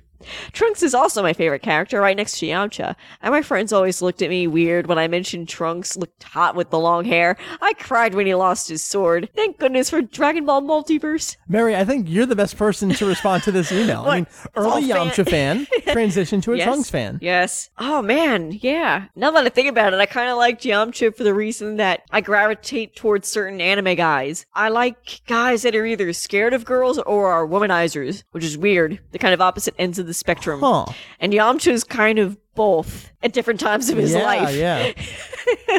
Trunks 0.52 0.82
is 0.82 0.94
also 0.94 1.22
my 1.22 1.32
favorite 1.32 1.62
character, 1.62 2.00
right 2.00 2.16
next 2.16 2.38
to 2.38 2.46
Yamcha. 2.46 2.94
And 3.22 3.32
my 3.32 3.42
friends 3.42 3.72
always 3.72 4.02
looked 4.02 4.22
at 4.22 4.30
me 4.30 4.46
weird 4.46 4.86
when 4.86 4.98
I 4.98 5.08
mentioned 5.08 5.48
Trunks 5.48 5.96
looked 5.96 6.22
hot 6.22 6.54
with 6.54 6.70
the 6.70 6.78
long 6.78 7.04
hair. 7.04 7.36
I 7.60 7.72
cried 7.74 8.14
when 8.14 8.26
he 8.26 8.34
lost 8.34 8.68
his 8.68 8.84
sword. 8.84 9.28
Thank 9.34 9.58
goodness 9.58 9.90
for 9.90 10.00
Dragon 10.02 10.44
Ball 10.46 10.62
Multiverse. 10.62 11.36
Meri, 11.48 11.76
I 11.76 11.84
think 11.84 12.08
you're 12.08 12.26
the 12.26 12.36
best 12.36 12.56
person 12.56 12.90
to 12.90 13.06
respond 13.06 13.42
to 13.44 13.52
this 13.52 13.70
email. 13.72 14.04
I 14.06 14.16
mean, 14.16 14.26
early 14.56 14.88
fan- 14.88 15.08
Yamcha 15.08 15.28
fan, 15.28 15.66
transition 15.92 16.40
to 16.42 16.52
a 16.52 16.56
Yes. 16.56 16.64
Trunks 16.66 16.90
fan. 16.90 17.18
Yes. 17.22 17.70
Oh 17.78 18.02
man, 18.02 18.52
yeah. 18.60 19.06
Now 19.16 19.30
that 19.32 19.44
I 19.44 19.48
think 19.48 19.68
about 19.68 19.92
it, 19.94 20.00
I 20.00 20.06
kind 20.06 20.28
of 20.30 20.36
like 20.36 20.60
Yamcha 20.60 21.16
for 21.16 21.24
the 21.24 21.34
reason 21.34 21.76
that 21.76 22.02
I 22.10 22.20
gravitate 22.20 22.94
towards 22.96 23.28
certain 23.28 23.60
anime 23.60 23.94
guys. 23.96 24.46
I 24.54 24.68
like 24.68 25.22
guys 25.26 25.62
that 25.62 25.74
are 25.74 25.86
either 25.86 26.12
scared 26.12 26.52
of 26.54 26.64
girls 26.64 26.98
or 26.98 27.30
are 27.32 27.46
womanizers, 27.46 28.22
which 28.32 28.44
is 28.44 28.56
weird. 28.58 29.00
The 29.12 29.18
kind 29.18 29.34
of 29.34 29.40
opposite 29.40 29.74
ends 29.78 29.98
of 29.98 30.06
the 30.06 30.11
spectrum. 30.14 30.60
Huh. 30.60 30.86
And 31.20 31.32
Yamcha's 31.32 31.84
kind 31.84 32.18
of 32.18 32.36
both 32.54 33.10
at 33.22 33.32
different 33.32 33.60
times 33.60 33.88
of 33.88 33.96
his 33.96 34.12
yeah, 34.12 34.24
life, 34.24 34.54
yeah. 34.54 34.92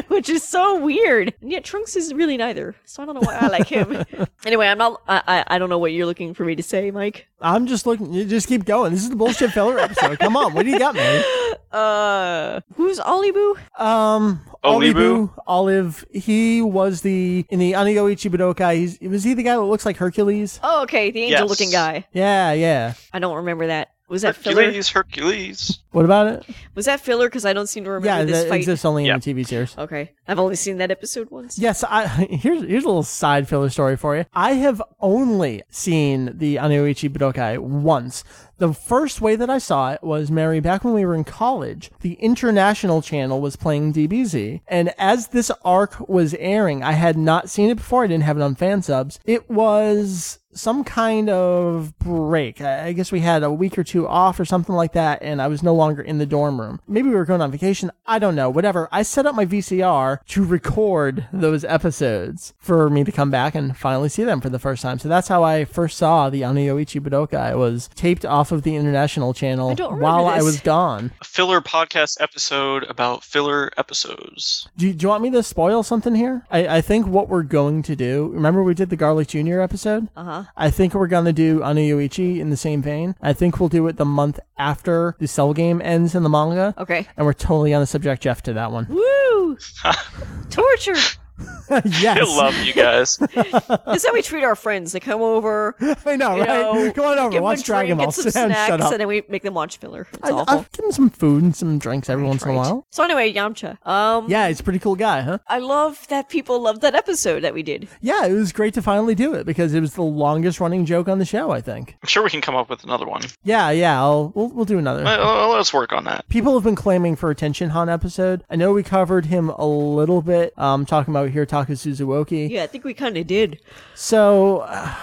which 0.08 0.28
is 0.28 0.42
so 0.42 0.78
weird. 0.80 1.32
And 1.40 1.52
yet 1.52 1.62
Trunks 1.62 1.94
is 1.94 2.12
really 2.12 2.36
neither. 2.36 2.74
So 2.84 3.02
I 3.02 3.06
don't 3.06 3.14
know 3.14 3.20
why 3.20 3.36
I 3.36 3.46
like 3.46 3.68
him. 3.68 4.04
anyway, 4.44 4.66
I'm 4.66 4.78
not. 4.78 5.00
I, 5.06 5.22
I 5.26 5.44
I 5.54 5.58
don't 5.58 5.68
know 5.68 5.78
what 5.78 5.92
you're 5.92 6.06
looking 6.06 6.34
for 6.34 6.44
me 6.44 6.56
to 6.56 6.62
say, 6.62 6.90
Mike. 6.90 7.28
I'm 7.40 7.66
just 7.66 7.86
looking. 7.86 8.12
You 8.12 8.24
just 8.24 8.48
keep 8.48 8.64
going. 8.64 8.92
This 8.92 9.02
is 9.02 9.10
the 9.10 9.16
bullshit 9.16 9.52
filler 9.52 9.78
episode. 9.78 10.18
Come 10.18 10.36
on, 10.36 10.52
what 10.54 10.64
do 10.64 10.70
you 10.70 10.78
got, 10.78 10.94
man? 10.94 11.24
Uh, 11.74 12.60
who's 12.74 13.00
Olibu? 13.00 13.56
Um, 13.80 14.40
Olibu? 14.62 14.94
Olibu, 14.94 15.34
Olive. 15.44 16.04
He 16.12 16.62
was 16.62 17.00
the 17.00 17.44
in 17.50 17.58
the 17.58 17.72
Anoyo 17.72 18.12
Ichi 18.12 18.30
Budokai. 18.30 18.76
He's 18.76 19.00
was 19.00 19.24
he 19.24 19.34
the 19.34 19.42
guy 19.42 19.56
that 19.56 19.62
looks 19.62 19.84
like 19.84 19.96
Hercules? 19.96 20.60
Oh, 20.62 20.82
okay, 20.84 21.10
the 21.10 21.22
angel-looking 21.22 21.72
Yes. 21.72 21.74
guy. 21.74 22.06
Yeah, 22.12 22.52
yeah. 22.52 22.94
I 23.12 23.18
don't 23.18 23.34
remember 23.38 23.66
that. 23.66 23.93
Was 24.08 24.22
that 24.22 24.36
filler? 24.36 24.62
Hercules, 24.64 24.90
Hercules. 24.90 25.78
What 25.92 26.04
about 26.04 26.26
it? 26.26 26.46
Was 26.74 26.84
that 26.86 27.00
filler? 27.00 27.26
Because 27.28 27.46
I 27.46 27.52
don't 27.52 27.68
seem 27.68 27.84
to 27.84 27.90
remember 27.90 28.06
Yeah, 28.06 28.24
this 28.24 28.42
that 28.42 28.48
fight. 28.48 28.56
exists 28.56 28.84
only 28.84 29.06
Yeah. 29.06 29.14
in 29.14 29.20
the 29.20 29.32
TV 29.34 29.46
series. 29.46 29.74
Okay, 29.78 30.12
I've 30.28 30.38
only 30.38 30.56
seen 30.56 30.76
that 30.78 30.90
episode 30.90 31.30
once. 31.30 31.58
Yes, 31.58 31.82
I 31.84 32.06
here's 32.30 32.62
here's 32.62 32.84
a 32.84 32.86
little 32.88 33.02
side 33.02 33.48
filler 33.48 33.70
story 33.70 33.96
for 33.96 34.16
you. 34.16 34.24
I 34.34 34.52
have 34.54 34.82
only 35.00 35.62
seen 35.70 36.32
the 36.36 36.56
Anoyo 36.56 36.88
Ichi 36.90 37.08
Budokai 37.08 37.58
once. 37.58 38.24
The 38.58 38.72
first 38.72 39.20
way 39.20 39.34
that 39.36 39.50
I 39.50 39.58
saw 39.58 39.92
it 39.92 40.02
was 40.02 40.30
Meri 40.30 40.60
back 40.60 40.84
when 40.84 40.94
we 40.94 41.04
were 41.04 41.14
in 41.16 41.24
college. 41.24 41.90
The 42.02 42.12
international 42.14 43.02
channel 43.02 43.40
was 43.40 43.56
playing 43.56 43.92
DBZ, 43.94 44.60
and 44.68 44.92
as 44.98 45.28
this 45.28 45.50
arc 45.64 46.08
was 46.08 46.34
airing, 46.38 46.82
I 46.82 46.92
had 46.92 47.16
not 47.16 47.50
seen 47.50 47.70
it 47.70 47.76
before. 47.76 48.04
I 48.04 48.06
didn't 48.06 48.24
have 48.24 48.36
it 48.36 48.42
on 48.42 48.54
fan 48.54 48.82
subs. 48.82 49.18
It 49.24 49.50
was 49.50 50.38
some 50.54 50.84
kind 50.84 51.28
of 51.28 51.98
break. 51.98 52.60
I 52.60 52.86
I 52.86 52.92
guess 52.92 53.10
we 53.10 53.20
had 53.20 53.42
a 53.42 53.50
week 53.50 53.78
or 53.78 53.84
two 53.84 54.06
off 54.06 54.38
or 54.38 54.44
something 54.44 54.74
like 54.74 54.92
that, 54.92 55.22
and 55.22 55.40
I 55.42 55.48
was 55.48 55.62
no 55.62 55.74
longer 55.74 56.02
in 56.02 56.18
the 56.18 56.26
dorm 56.26 56.60
room. 56.60 56.80
Maybe 56.86 57.08
we 57.08 57.14
were 57.14 57.24
going 57.24 57.40
on 57.40 57.50
vacation. 57.50 57.90
I 58.06 58.18
don't 58.18 58.34
know. 58.34 58.50
Whatever. 58.50 58.88
I 58.92 59.02
set 59.02 59.26
up 59.26 59.34
my 59.34 59.46
VCR 59.46 60.24
to 60.26 60.44
record 60.44 61.26
those 61.32 61.64
episodes 61.64 62.54
for 62.58 62.90
me 62.90 63.04
to 63.04 63.12
come 63.12 63.30
back 63.30 63.54
and 63.54 63.76
finally 63.76 64.08
see 64.08 64.24
them 64.24 64.40
for 64.40 64.48
the 64.48 64.58
first 64.58 64.82
time. 64.82 64.98
So 64.98 65.08
that's 65.08 65.28
how 65.28 65.42
I 65.42 65.64
first 65.64 65.96
saw 65.98 66.30
the 66.30 66.42
Anoyo 66.42 66.80
Ichi 66.80 67.00
Budokai. 67.00 67.52
It 67.52 67.58
was 67.58 67.88
taped 67.94 68.24
off 68.24 68.52
of 68.52 68.62
the 68.62 68.76
international 68.76 69.34
channel 69.34 69.70
I 69.70 69.74
don't 69.74 69.94
remember 69.94 70.04
while 70.04 70.26
I 70.26 70.42
was 70.42 70.60
gone. 70.60 71.10
A 71.20 71.24
filler 71.24 71.60
podcast 71.60 72.20
episode 72.20 72.84
about 72.84 73.24
filler 73.24 73.70
episodes. 73.76 74.68
Do 74.76 74.86
you, 74.86 74.92
do 74.92 75.04
you 75.04 75.08
want 75.08 75.22
me 75.22 75.30
to 75.30 75.42
spoil 75.42 75.82
something 75.82 76.14
here? 76.14 76.46
I, 76.50 76.76
I 76.76 76.80
think 76.80 77.06
what 77.06 77.28
we're 77.28 77.42
going 77.42 77.82
to 77.84 77.96
do. 77.96 78.30
Remember 78.34 78.62
we 78.62 78.74
did 78.74 78.90
the 78.90 78.96
Garlic 78.96 79.28
Jr. 79.28 79.60
episode? 79.60 80.08
Uh 80.16 80.24
huh. 80.24 80.43
I 80.56 80.70
think 80.70 80.94
we're 80.94 81.06
gonna 81.06 81.32
do 81.32 81.60
Anoyo 81.60 82.02
Ichi 82.04 82.40
in 82.40 82.50
the 82.50 82.56
same 82.56 82.82
vein. 82.82 83.14
I 83.20 83.32
think 83.32 83.58
we'll 83.60 83.68
do 83.68 83.86
it 83.88 83.96
the 83.96 84.04
month 84.04 84.40
after 84.58 85.16
the 85.18 85.28
cell 85.28 85.52
game 85.52 85.80
ends 85.82 86.14
in 86.14 86.22
the 86.22 86.28
manga. 86.28 86.74
Okay. 86.78 87.06
And 87.16 87.26
we're 87.26 87.32
totally 87.32 87.70
gonna 87.70 87.86
subject 87.86 88.22
Jeff 88.22 88.42
to 88.42 88.52
that 88.54 88.72
one. 88.72 88.86
Woo! 88.88 89.58
Torture. 90.50 90.94
yes. 91.84 92.18
I 92.18 92.22
love 92.36 92.54
you 92.58 92.72
guys. 92.72 93.16
That's 93.34 94.06
how 94.06 94.12
we 94.12 94.22
treat 94.22 94.44
our 94.44 94.54
friends. 94.56 94.92
They 94.92 95.00
come 95.00 95.20
over, 95.22 95.74
I 96.06 96.16
know, 96.16 96.38
right? 96.38 96.46
know, 96.48 96.92
Come 96.92 97.04
on 97.06 97.18
over, 97.18 97.28
give 97.30 97.36
them 97.38 97.42
watch 97.44 97.62
Dragon 97.64 97.96
drink, 97.96 97.98
Ball. 97.98 98.06
get 98.08 98.14
some 98.14 98.22
Sit 98.24 98.32
snacks, 98.32 98.68
shut 98.68 98.80
up. 98.80 98.92
and 98.92 99.00
then 99.00 99.08
we 99.08 99.22
make 99.28 99.42
them 99.42 99.54
watch 99.54 99.78
filler. 99.78 100.06
It's 100.12 100.22
I, 100.22 100.32
awful. 100.32 100.44
I'll 100.48 100.66
give 100.72 100.84
him 100.84 100.92
some 100.92 101.10
food 101.10 101.42
and 101.42 101.56
some 101.56 101.78
drinks 101.78 102.08
every 102.10 102.24
once 102.24 102.44
in 102.44 102.50
a 102.50 102.54
while. 102.54 102.86
So 102.90 103.02
anyway, 103.02 103.32
Yamcha. 103.32 103.84
Um, 103.86 104.28
Yeah, 104.28 104.48
he's 104.48 104.60
a 104.60 104.62
pretty 104.64 104.78
cool 104.80 104.96
guy, 104.96 105.22
huh? 105.22 105.38
I 105.48 105.58
love 105.60 106.06
that 106.08 106.28
people 106.28 106.60
loved 106.60 106.82
that 106.82 106.94
episode 106.94 107.40
that 107.40 107.54
we 107.54 107.62
did. 107.62 107.88
Yeah, 108.00 108.26
it 108.26 108.32
was 108.32 108.52
great 108.52 108.74
to 108.74 108.82
finally 108.82 109.14
do 109.14 109.32
it 109.34 109.46
because 109.46 109.74
it 109.74 109.80
was 109.80 109.94
the 109.94 110.02
longest 110.02 110.60
running 110.60 110.84
joke 110.86 111.08
on 111.08 111.18
the 111.18 111.24
show, 111.24 111.50
I 111.50 111.60
think. 111.60 111.96
I'm 112.02 112.08
sure 112.08 112.22
we 112.22 112.30
can 112.30 112.40
come 112.40 112.56
up 112.56 112.68
with 112.68 112.84
another 112.84 113.06
one. 113.06 113.22
Yeah, 113.42 113.70
yeah, 113.70 114.00
I'll, 114.00 114.32
we'll, 114.34 114.48
we'll 114.48 114.64
do 114.64 114.78
another. 114.78 115.04
Uh, 115.06 115.46
let's 115.48 115.72
work 115.72 115.92
on 115.92 116.04
that. 116.04 116.28
People 116.28 116.54
have 116.54 116.64
been 116.64 116.76
claiming 116.76 117.16
for 117.16 117.30
attention 117.30 117.44
Tenshin 117.54 117.70
Han 117.70 117.88
episode. 117.90 118.42
I 118.48 118.56
know 118.56 118.72
we 118.72 118.82
covered 118.82 119.26
him 119.26 119.50
a 119.50 119.66
little 119.66 120.22
bit, 120.22 120.58
um, 120.58 120.86
talking 120.86 121.12
about 121.12 121.23
Hirotaka 121.28 121.70
Suzuoki. 121.72 122.48
Yeah, 122.50 122.62
I 122.62 122.66
think 122.66 122.84
we 122.84 122.94
kind 122.94 123.16
of 123.16 123.26
did. 123.26 123.60
So 123.94 124.58
uh, 124.60 124.94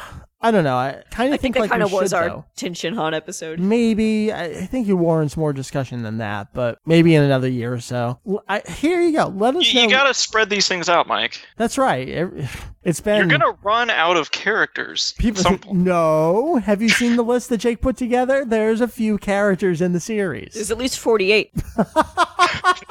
I 0.43 0.49
don't 0.49 0.63
know. 0.63 0.75
I 0.75 1.03
kind 1.11 1.33
of 1.33 1.39
think 1.39 1.53
think, 1.53 1.55
that 1.55 1.59
like 1.61 1.69
kind 1.69 1.83
of 1.83 1.91
was 1.91 2.09
should, 2.09 2.15
our 2.17 2.29
though. 2.29 2.45
Tenshin 2.57 2.95
Han 2.95 3.13
episode. 3.13 3.59
Maybe 3.59 4.31
I, 4.31 4.45
I 4.45 4.65
think 4.65 4.87
it 4.87 4.93
warrants 4.93 5.37
more 5.37 5.53
discussion 5.53 6.01
than 6.01 6.17
that, 6.17 6.53
but 6.55 6.79
maybe 6.85 7.13
in 7.13 7.21
another 7.21 7.47
year 7.47 7.71
or 7.73 7.79
so. 7.79 8.19
L- 8.27 8.43
I, 8.49 8.61
here 8.67 9.01
you 9.01 9.11
go. 9.15 9.27
Let 9.27 9.55
us 9.55 9.71
You, 9.71 9.81
know. 9.81 9.83
you 9.83 9.89
gotta 9.91 10.15
spread 10.15 10.49
these 10.49 10.67
things 10.67 10.89
out, 10.89 11.07
Mike. 11.07 11.39
That's 11.57 11.77
right. 11.77 12.07
It, 12.09 12.29
has 12.83 12.99
been. 12.99 13.17
You're 13.17 13.37
gonna 13.37 13.55
run 13.61 13.91
out 13.91 14.17
of 14.17 14.31
characters. 14.31 15.13
People 15.19 15.43
some 15.43 15.59
point. 15.59 15.77
no. 15.77 16.55
Have 16.55 16.81
you 16.81 16.89
seen 16.89 17.17
the 17.17 17.23
list 17.23 17.49
that 17.49 17.59
Jake 17.59 17.79
put 17.79 17.95
together? 17.95 18.43
There's 18.43 18.81
a 18.81 18.87
few 18.87 19.19
characters 19.19 19.79
in 19.79 19.93
the 19.93 19.99
series. 19.99 20.55
There's 20.55 20.71
at 20.71 20.79
least 20.79 20.97
48. 20.97 21.51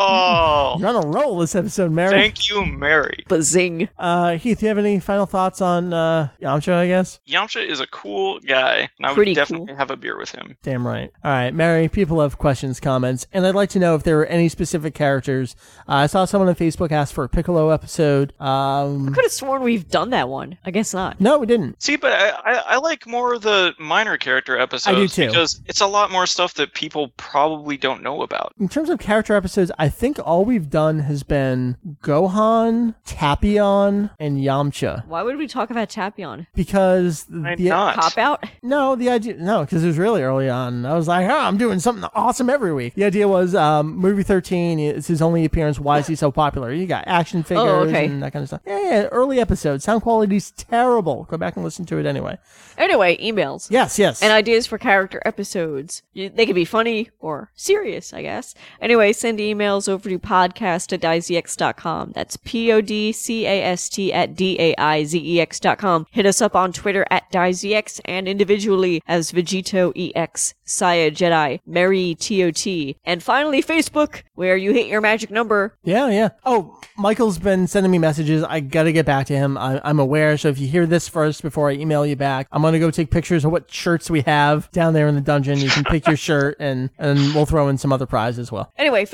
Oh, 0.00 0.76
You're 0.78 0.88
on 0.90 1.04
a 1.04 1.06
roll 1.08 1.38
this 1.38 1.56
episode, 1.56 1.90
Meri. 1.90 2.10
thank 2.12 2.48
you, 2.48 2.64
Meri. 2.64 3.24
Bazing. 3.28 3.88
uh, 3.98 4.36
Heath, 4.36 4.60
do 4.60 4.66
you 4.66 4.68
have 4.68 4.78
any 4.78 5.00
final 5.00 5.26
thoughts 5.26 5.60
on 5.60 5.92
uh, 5.92 6.28
Yamcha? 6.40 6.72
I 6.72 6.86
guess. 6.86 7.18
Yamcha 7.28 7.66
is 7.66 7.80
a 7.80 7.86
cool 7.88 8.38
guy, 8.40 8.88
and 8.98 9.06
I 9.06 9.12
Pretty 9.14 9.32
would 9.32 9.36
definitely 9.36 9.66
cool. 9.68 9.76
have 9.76 9.90
a 9.90 9.96
beer 9.96 10.16
with 10.16 10.30
him. 10.30 10.56
Damn 10.62 10.86
right. 10.86 11.10
All 11.24 11.30
right, 11.32 11.52
Meri, 11.52 11.88
people 11.88 12.20
have 12.20 12.38
questions, 12.38 12.78
comments, 12.78 13.26
and 13.32 13.44
I'd 13.44 13.56
like 13.56 13.70
to 13.70 13.80
know 13.80 13.96
if 13.96 14.04
there 14.04 14.16
were 14.16 14.26
any 14.26 14.48
specific 14.48 14.94
characters. 14.94 15.56
Uh, 15.88 15.94
I 15.94 16.06
saw 16.06 16.24
someone 16.26 16.48
on 16.48 16.54
Facebook 16.54 16.92
ask 16.92 17.12
for 17.12 17.24
a 17.24 17.28
Piccolo 17.28 17.70
episode. 17.70 18.32
Um, 18.40 19.08
I 19.08 19.12
Could 19.12 19.24
have 19.24 19.32
sworn 19.32 19.62
we've 19.62 19.88
done 19.88 20.10
that 20.10 20.28
one. 20.28 20.58
I 20.64 20.70
guess 20.70 20.94
not. 20.94 21.20
no, 21.20 21.38
we 21.38 21.46
didn't. 21.46 21.82
See, 21.82 21.96
but 21.96 22.12
I, 22.12 22.28
I, 22.30 22.54
I 22.68 22.76
like 22.78 23.04
more 23.06 23.36
the 23.38 23.74
minor 23.80 24.16
character 24.16 24.56
episodes 24.58 24.86
I 24.96 25.00
do 25.00 25.08
too. 25.08 25.26
because 25.26 25.60
it's 25.66 25.80
a 25.80 25.86
lot 25.86 26.12
more 26.12 26.26
stuff 26.26 26.54
that 26.54 26.72
people 26.74 27.08
probably 27.16 27.76
don't 27.76 28.02
know 28.02 28.22
about. 28.22 28.52
In 28.60 28.68
terms 28.68 28.90
of 28.90 29.00
character 29.00 29.34
episodes, 29.34 29.72
I 29.78 29.87
think 29.88 30.18
all 30.24 30.44
we've 30.44 30.70
done 30.70 31.00
has 31.00 31.22
been 31.22 31.76
Gohan, 32.02 32.94
Tapion, 33.06 34.10
and 34.18 34.38
Yamcha. 34.38 35.06
Why 35.06 35.22
would 35.22 35.36
we 35.36 35.46
talk 35.46 35.70
about 35.70 35.88
Tapion? 35.88 36.46
Because 36.54 37.26
Why 37.28 37.54
the 37.56 37.68
not? 37.68 37.94
Cop 37.96 38.18
out? 38.18 38.44
no, 38.62 38.96
the 38.96 39.10
idea 39.10 39.34
no, 39.34 39.60
because 39.64 39.84
it 39.84 39.86
was 39.86 39.98
really 39.98 40.22
early 40.22 40.48
on. 40.48 40.84
I 40.86 40.94
was 40.94 41.08
like, 41.08 41.28
oh, 41.28 41.38
I'm 41.38 41.56
doing 41.56 41.78
something 41.78 42.08
awesome 42.14 42.50
every 42.50 42.72
week. 42.72 42.94
The 42.94 43.04
idea 43.04 43.28
was 43.28 43.54
um, 43.54 43.96
movie 43.96 44.22
13 44.22 44.78
is 44.78 45.06
his 45.06 45.22
only 45.22 45.44
appearance. 45.44 45.78
Why 45.78 45.98
is 45.98 46.06
he 46.06 46.14
so 46.14 46.30
popular? 46.30 46.72
You 46.72 46.86
got 46.86 47.04
action 47.06 47.42
figures 47.42 47.64
Oh, 47.64 47.80
okay. 47.80 48.06
and 48.06 48.22
that 48.22 48.32
kind 48.32 48.42
of 48.42 48.48
stuff. 48.48 48.62
Yeah, 48.66 48.80
yeah, 48.80 49.02
early 49.06 49.40
episodes. 49.40 49.84
Sound 49.84 50.02
quality's 50.02 50.50
terrible. 50.52 51.24
Go 51.24 51.36
back 51.36 51.56
and 51.56 51.64
listen 51.64 51.84
to 51.86 51.98
it 51.98 52.06
anyway. 52.06 52.38
Anyway, 52.76 53.16
emails. 53.18 53.70
Yes, 53.70 53.98
yes. 53.98 54.22
And 54.22 54.32
ideas 54.32 54.66
for 54.66 54.78
character 54.78 55.20
episodes. 55.24 56.02
They 56.14 56.46
could 56.46 56.54
be 56.54 56.64
funny 56.64 57.10
or 57.18 57.50
serious, 57.54 58.12
I 58.12 58.22
guess. 58.22 58.54
Anyway, 58.80 59.12
send 59.12 59.40
emails 59.68 59.88
over 59.88 60.08
to 60.08 60.18
podcast 60.18 60.92
at 60.92 61.00
daizex.com. 61.00 62.12
That's 62.14 62.36
P 62.38 62.72
O 62.72 62.80
D 62.80 63.12
C 63.12 63.46
A 63.46 63.62
S 63.62 63.88
T 63.88 64.12
at 64.12 64.34
D 64.34 64.56
A 64.58 64.74
I 64.76 65.04
Z 65.04 65.18
E 65.18 65.40
X.com. 65.40 66.06
Hit 66.10 66.26
us 66.26 66.40
up 66.40 66.56
on 66.56 66.72
Twitter 66.72 67.04
at 67.10 67.30
DaizEX 67.30 68.00
and 68.04 68.26
individually 68.26 69.02
as 69.06 69.32
VegettoEX, 69.32 70.54
Saya 70.64 71.10
Jedi, 71.10 71.60
Mary 71.66 72.14
TOT. 72.14 72.96
And 73.04 73.22
finally, 73.22 73.62
Facebook, 73.62 74.22
where 74.34 74.56
you 74.56 74.72
hit 74.72 74.86
your 74.86 75.00
magic 75.00 75.30
number. 75.30 75.74
Yeah, 75.84 76.08
yeah. 76.08 76.30
Oh, 76.44 76.80
Michael's 76.96 77.38
been 77.38 77.66
sending 77.66 77.92
me 77.92 77.98
messages. 77.98 78.42
I 78.42 78.60
gotta 78.60 78.92
get 78.92 79.06
back 79.06 79.26
to 79.26 79.36
him. 79.36 79.58
I, 79.58 79.80
I'm 79.84 80.00
aware. 80.00 80.36
So 80.38 80.48
if 80.48 80.58
you 80.58 80.68
hear 80.68 80.86
this 80.86 81.08
first 81.08 81.42
before 81.42 81.70
I 81.70 81.74
email 81.74 82.06
you 82.06 82.16
back, 82.16 82.48
I'm 82.52 82.62
gonna 82.62 82.78
go 82.78 82.90
take 82.90 83.10
pictures 83.10 83.44
of 83.44 83.52
what 83.52 83.70
shirts 83.70 84.10
we 84.10 84.22
have 84.22 84.70
down 84.70 84.94
there 84.94 85.08
in 85.08 85.14
the 85.14 85.20
dungeon. 85.20 85.58
You 85.58 85.70
can 85.70 85.84
pick 85.84 86.06
your 86.06 86.16
shirt 86.28 86.56
and 86.58 86.90
and 86.98 87.34
we'll 87.34 87.46
throw 87.46 87.68
in 87.68 87.78
some 87.78 87.92
other 87.92 88.06
prize 88.06 88.38
as 88.38 88.50
well. 88.50 88.72
Anyway, 88.76 89.04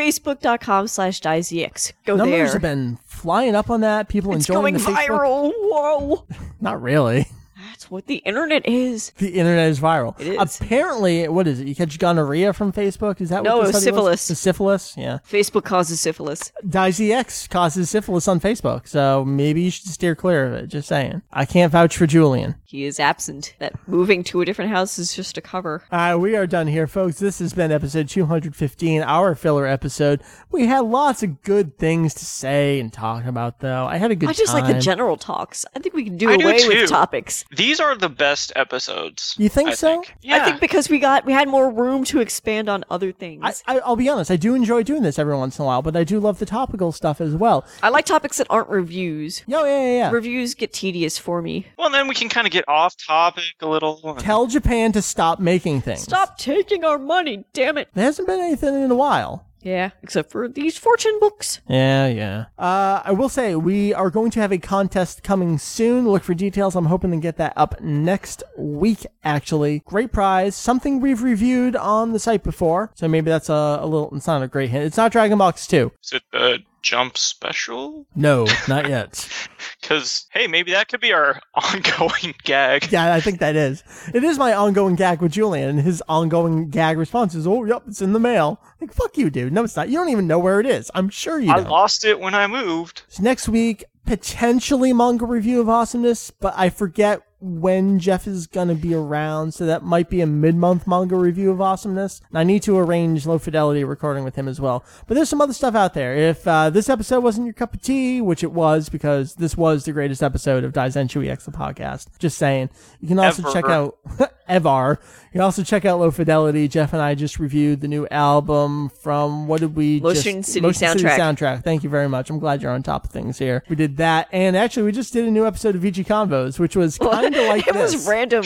facebook.com 0.45 0.89
slash. 0.89 1.21
Go 1.21 2.17
Numbers 2.17 2.31
there. 2.31 2.53
have 2.53 2.63
been 2.63 2.99
flying 3.05 3.55
up 3.55 3.71
on 3.71 3.81
that. 3.81 4.09
People 4.09 4.33
it's 4.33 4.49
enjoying 4.49 4.75
going 4.75 4.75
the 4.75 4.81
Facebook. 4.81 5.19
viral. 5.19 5.53
Whoa. 5.57 6.27
Not 6.61 6.83
really. 6.83 7.27
That's 7.75 7.91
what 7.91 8.07
the 8.07 8.19
internet 8.19 8.65
is. 8.69 9.11
The 9.19 9.31
internet 9.31 9.69
is 9.69 9.81
viral. 9.81 10.19
It 10.21 10.29
is. 10.41 10.61
Apparently, 10.61 11.27
what 11.27 11.49
is 11.49 11.59
it? 11.59 11.67
You 11.67 11.75
catch 11.75 11.99
gonorrhea 11.99 12.53
from 12.53 12.73
Facebook? 12.73 13.21
Is 13.21 13.31
that 13.31 13.43
No, 13.43 13.57
what 13.57 13.63
it 13.63 13.63
the 13.63 13.67
was 13.67 13.77
study 13.83 13.85
syphilis. 13.97 14.29
The 14.29 14.35
syphilis, 14.37 14.97
yeah. 14.97 15.19
Facebook 15.29 15.65
causes 15.65 16.01
syphilis. 16.01 16.53
DaizEX 16.65 17.51
causes 17.51 17.91
syphilis 17.91 18.29
on 18.29 18.39
Facebook, 18.39 18.87
so 18.87 19.25
maybe 19.25 19.63
you 19.63 19.73
should 19.73 19.89
steer 19.89 20.15
clear 20.15 20.47
of 20.47 20.53
it. 20.53 20.67
Just 20.69 20.87
saying. 20.87 21.23
I 21.33 21.45
can't 21.47 21.73
vouch 21.73 21.97
for 21.97 22.07
Julian. 22.07 22.55
He 22.63 22.85
is 22.85 23.01
absent. 23.01 23.55
That 23.59 23.73
moving 23.89 24.23
to 24.25 24.41
a 24.41 24.45
different 24.45 24.71
house 24.71 24.97
is 24.97 25.13
just 25.13 25.37
a 25.37 25.41
cover. 25.41 25.83
All 25.91 25.99
right, 25.99 26.15
we 26.17 26.37
are 26.37 26.47
done 26.47 26.69
here, 26.69 26.87
folks. 26.87 27.19
This 27.19 27.41
has 27.41 27.53
been 27.55 27.73
episode 27.73 28.09
215, 28.09 29.03
our 29.03 29.35
filler 29.35 29.67
episode. 29.67 30.21
We 30.53 30.67
had 30.67 30.81
lots 30.81 31.25
of 31.25 31.43
good 31.43 31.77
things 31.77 32.15
to 32.15 32.25
say 32.25 32.79
and 32.79 32.93
talk 32.93 33.25
about, 33.27 33.59
though. 33.59 33.87
I 33.87 33.97
had 33.97 34.13
a 34.13 34.17
good 34.17 34.29
I 34.29 34.33
just 34.33 34.55
like 34.55 34.67
the 34.73 34.81
general 34.81 35.17
talks. 35.17 35.65
I 35.75 35.81
think 35.81 35.95
we 35.97 36.05
can 36.05 36.17
do 36.17 36.31
I 36.31 36.35
away 36.35 36.59
too. 36.59 36.69
with 36.69 36.89
topics. 36.89 37.45
These 37.65 37.81
are 37.81 37.97
the 37.97 38.11
best 38.11 38.53
episodes. 38.55 39.35
You 39.39 39.49
think 39.49 39.71
I 39.71 39.75
so? 39.75 39.89
Think. 39.89 40.15
Yeah. 40.21 40.37
I 40.37 40.45
think 40.45 40.61
because 40.61 40.91
we 40.91 40.99
got 40.99 41.25
we 41.25 41.33
had 41.33 41.49
more 41.49 41.71
room 41.71 42.05
to 42.05 42.21
expand 42.21 42.69
on 42.69 42.85
other 42.91 43.11
things. 43.11 43.63
I, 43.67 43.73
I, 43.73 43.77
I, 43.77 43.81
I'll 43.87 43.97
be 43.97 44.07
honest, 44.07 44.31
I 44.31 44.37
do 44.37 44.55
enjoy 44.55 44.83
doing 44.83 45.03
this 45.03 45.19
every 45.19 45.35
once 45.35 45.59
in 45.59 45.63
a 45.63 45.67
while, 45.67 45.81
but 45.81 45.97
I 45.97 46.05
do 46.05 46.21
love 46.21 46.41
the 46.41 46.45
topical 46.45 46.93
stuff 46.93 47.23
as 47.23 47.35
well. 47.35 47.65
I 47.83 47.89
like 47.89 48.05
topics 48.05 48.37
that 48.37 48.49
aren't 48.51 48.69
reviews. 48.69 49.45
Yo, 49.47 49.65
yeah, 49.65 49.81
yeah, 49.81 49.97
yeah. 49.97 50.11
Reviews 50.11 50.53
get 50.53 50.75
tedious 50.75 51.17
for 51.17 51.41
me. 51.41 51.67
well, 51.79 51.89
then 51.89 52.07
we 52.07 52.15
can 52.15 52.29
kind 52.29 52.47
of 52.47 52.53
get 52.53 52.67
off 52.69 52.99
topic 52.99 53.55
a 53.63 53.67
little. 53.67 54.15
Tell 54.19 54.47
Japan 54.47 54.93
to 54.93 55.01
stop 55.01 55.41
making 55.41 55.81
things. 55.81 56.03
Stop 56.03 56.37
taking 56.37 56.85
our 56.85 56.99
money, 56.99 57.47
damn 57.55 57.79
it. 57.79 57.89
There 57.95 58.05
hasn't 58.05 58.29
been 58.29 58.41
anything 58.41 58.75
in 58.75 58.91
a 58.91 58.95
while. 58.95 59.47
Yeah, 59.65 59.91
except 60.03 60.31
for 60.31 60.47
these 60.47 60.77
fortune 60.77 61.19
books. 61.21 61.61
Yeah, 61.67 62.07
yeah. 62.07 62.45
Uh, 62.59 63.01
I 63.03 63.13
will 63.13 63.31
say 63.31 63.57
we 63.57 63.95
are 63.95 64.11
going 64.11 64.31
to 64.33 64.41
have 64.41 64.53
a 64.53 64.59
contest 64.59 65.23
coming 65.23 65.57
soon. 65.57 66.07
Look 66.07 66.23
for 66.23 66.35
details. 66.35 66.77
I'm 66.77 66.85
hoping 66.87 67.11
to 67.13 67.17
get 67.17 67.39
that 67.39 67.55
up 67.57 67.81
next 67.81 68.43
week. 68.59 69.07
Actually, 69.25 69.81
great 69.87 70.13
prize. 70.13 70.55
Something 70.55 71.01
we've 71.01 71.23
reviewed 71.23 71.77
on 71.77 72.13
the 72.13 72.19
site 72.19 72.43
before, 72.43 72.93
so 72.95 73.09
maybe 73.09 73.31
that's 73.31 73.49
a, 73.49 73.79
a 73.81 73.87
little. 73.87 74.15
It's 74.15 74.27
not 74.27 74.43
a 74.43 74.49
great 74.49 74.69
hint. 74.69 74.85
It's 74.85 74.99
not 74.99 75.13
Dragon 75.13 75.39
Box 75.39 75.67
Two. 75.67 75.93
Is 76.05 76.13
it 76.13 76.23
the 76.31 76.59
jump 76.85 77.19
special? 77.19 78.07
No, 78.15 78.47
not 78.69 78.89
yet. 78.89 79.29
Because 79.81 80.27
hey, 80.33 80.47
maybe 80.47 80.73
that 80.73 80.89
could 80.89 81.01
be 81.01 81.13
our 81.13 81.39
ongoing 81.55 82.35
gag. 82.45 82.91
yeah, 82.91 83.13
I 83.15 83.21
think 83.21 83.39
that 83.41 83.55
is. 83.55 83.83
It 84.15 84.25
is 84.25 84.39
my 84.39 84.55
ongoing 84.55 84.95
gag 84.95 85.21
with 85.21 85.33
Julian, 85.33 85.69
and 85.71 85.81
his 85.81 86.03
ongoing 86.09 86.71
gag 86.71 86.97
response 86.97 87.35
is, 87.35 87.47
"Oh, 87.47 87.65
yep, 87.65 87.83
it's 87.87 88.01
in 88.01 88.15
the 88.15 88.19
mail." 88.19 88.61
Like, 88.81 88.95
fuck 88.95 89.19
you, 89.19 89.29
dude. 89.29 89.53
No, 89.53 89.63
it's 89.63 89.77
not. 89.77 89.91
You 89.91 89.99
don't 89.99 90.09
even 90.09 90.27
know 90.27 90.39
where 90.39 90.59
it 90.59 90.65
is. 90.67 90.91
I'm 90.95 91.11
sure 91.11 91.39
you 91.39 91.51
I 91.53 91.57
don't. 91.57 91.69
lost 91.69 92.05
it 92.07 92.19
when 92.19 92.35
I 92.35 92.47
moved. 92.47 93.03
So 93.09 93.23
next 93.23 93.47
week, 93.47 93.85
potentially 94.07 94.93
manga 94.95 95.27
review 95.27 95.61
of 95.61 95.69
awesomeness, 95.69 96.31
but 96.31 96.55
I 96.57 96.71
forget 96.71 97.21
when 97.45 97.99
Jeff 97.99 98.27
is 98.27 98.47
gonna 98.47 98.75
be 98.75 98.95
around, 98.95 99.53
so 99.53 99.67
that 99.67 99.83
might 99.83 100.09
be 100.09 100.23
a 100.23 100.27
mid-month 100.27 100.87
manga 100.87 101.15
review 101.15 101.51
of 101.51 101.61
awesomeness. 101.61 102.23
And 102.31 102.39
I 102.39 102.45
need 102.45 102.63
to 102.63 102.79
arrange 102.79 103.27
low 103.27 103.39
fidelity 103.39 103.85
recording 103.85 104.25
with 104.25 104.35
him 104.35 104.49
as 104.49 104.61
well. 104.61 104.83
But 105.07 105.15
there's 105.15 105.29
some 105.29 105.41
other 105.41 105.53
stuff 105.53 105.75
out 105.75 105.93
there. 105.95 106.15
If 106.17 106.49
uh, 106.49 106.71
this 106.71 106.89
episode 106.89 107.21
wasn't 107.21 107.47
your 107.47 107.53
cup 107.55 107.75
of 107.75 107.83
tea, 107.83 108.21
which 108.23 108.43
it 108.43 108.53
was 108.53 108.89
because 108.89 109.35
this 109.35 109.57
was 109.57 109.85
the 109.85 109.93
greatest 109.93 110.23
episode 110.23 110.65
of 110.65 110.73
Daizenshuu 110.73 111.29
EX 111.29 111.45
the 111.45 111.53
podcast, 111.53 112.07
just 112.19 112.39
saying. 112.39 112.71
You 113.01 113.09
can 113.09 113.19
also 113.19 113.43
Ever. 113.43 113.53
check 113.53 113.65
out 113.67 113.99
Evar. 114.49 114.99
You 115.01 115.31
can 115.33 115.41
also 115.41 115.63
check 115.63 115.85
out 115.85 115.99
Low 116.01 116.11
Fidelity. 116.11 116.69
Jeff 116.69 116.93
and 116.93 117.03
I 117.03 117.15
just 117.15 117.39
reviewed 117.39 117.81
the 117.81 117.89
new 117.89 118.07
album 118.11 118.89
from 118.89 119.47
what 119.49 119.61
did 119.61 119.75
we 119.77 120.01
Motion 120.01 120.43
just, 120.43 120.53
City 120.53 120.61
Motion 120.67 120.89
Soundtrack. 120.89 121.17
soundtrack. 121.19 121.65
Thank 121.65 121.83
you 121.85 121.91
very 121.91 122.09
much. 122.09 122.31
I'm 122.31 122.39
glad 122.39 122.63
you're 122.63 122.73
on 122.73 122.83
top 122.83 123.05
of 123.05 123.11
things 123.11 123.39
here. 123.39 123.63
We 123.69 123.77
did 123.77 123.97
that, 123.99 124.29
and 124.33 124.57
actually, 124.57 124.85
we 124.85 124.93
just 124.93 125.13
did 125.13 125.25
a 125.25 125.31
new 125.31 125.47
episode 125.47 125.75
of 125.77 125.83
VG 125.83 126.07
Convos, 126.07 126.59
which 126.59 126.77
was 126.77 126.99
kind 126.99 127.35
of 127.35 127.47
like 127.47 127.67
it 127.67 127.75
this. 127.75 127.93
was 127.95 128.07
random. 128.09 128.45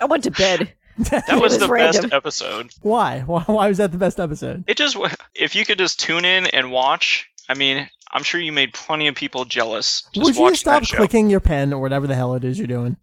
I 0.00 0.04
went 0.06 0.24
to 0.24 0.30
bed. 0.30 0.72
That 1.10 1.24
was 1.40 1.52
was 1.54 1.58
the 1.58 1.68
random. 1.68 2.02
best 2.02 2.12
episode. 2.12 2.70
Why? 2.82 3.20
Why? 3.20 3.42
Why 3.46 3.66
was 3.66 3.78
that 3.78 3.92
the 3.92 3.98
best 3.98 4.20
episode? 4.20 4.62
It 4.66 4.76
just 4.76 4.94
if 5.34 5.56
you 5.56 5.64
could 5.64 5.78
just 5.78 5.98
tune 5.98 6.26
in 6.26 6.46
and 6.48 6.70
watch. 6.70 7.30
I 7.48 7.54
mean, 7.54 7.88
I'm 8.12 8.22
sure 8.22 8.38
you 8.40 8.52
made 8.52 8.74
plenty 8.74 9.08
of 9.08 9.14
people 9.14 9.46
jealous. 9.46 10.02
Just 10.12 10.38
Would 10.38 10.50
you 10.50 10.54
stop 10.54 10.82
clicking 10.84 11.30
your 11.30 11.40
pen 11.40 11.72
or 11.72 11.80
whatever 11.80 12.06
the 12.06 12.14
hell 12.14 12.34
it 12.34 12.44
is 12.44 12.58
you're 12.58 12.66
doing? 12.66 12.96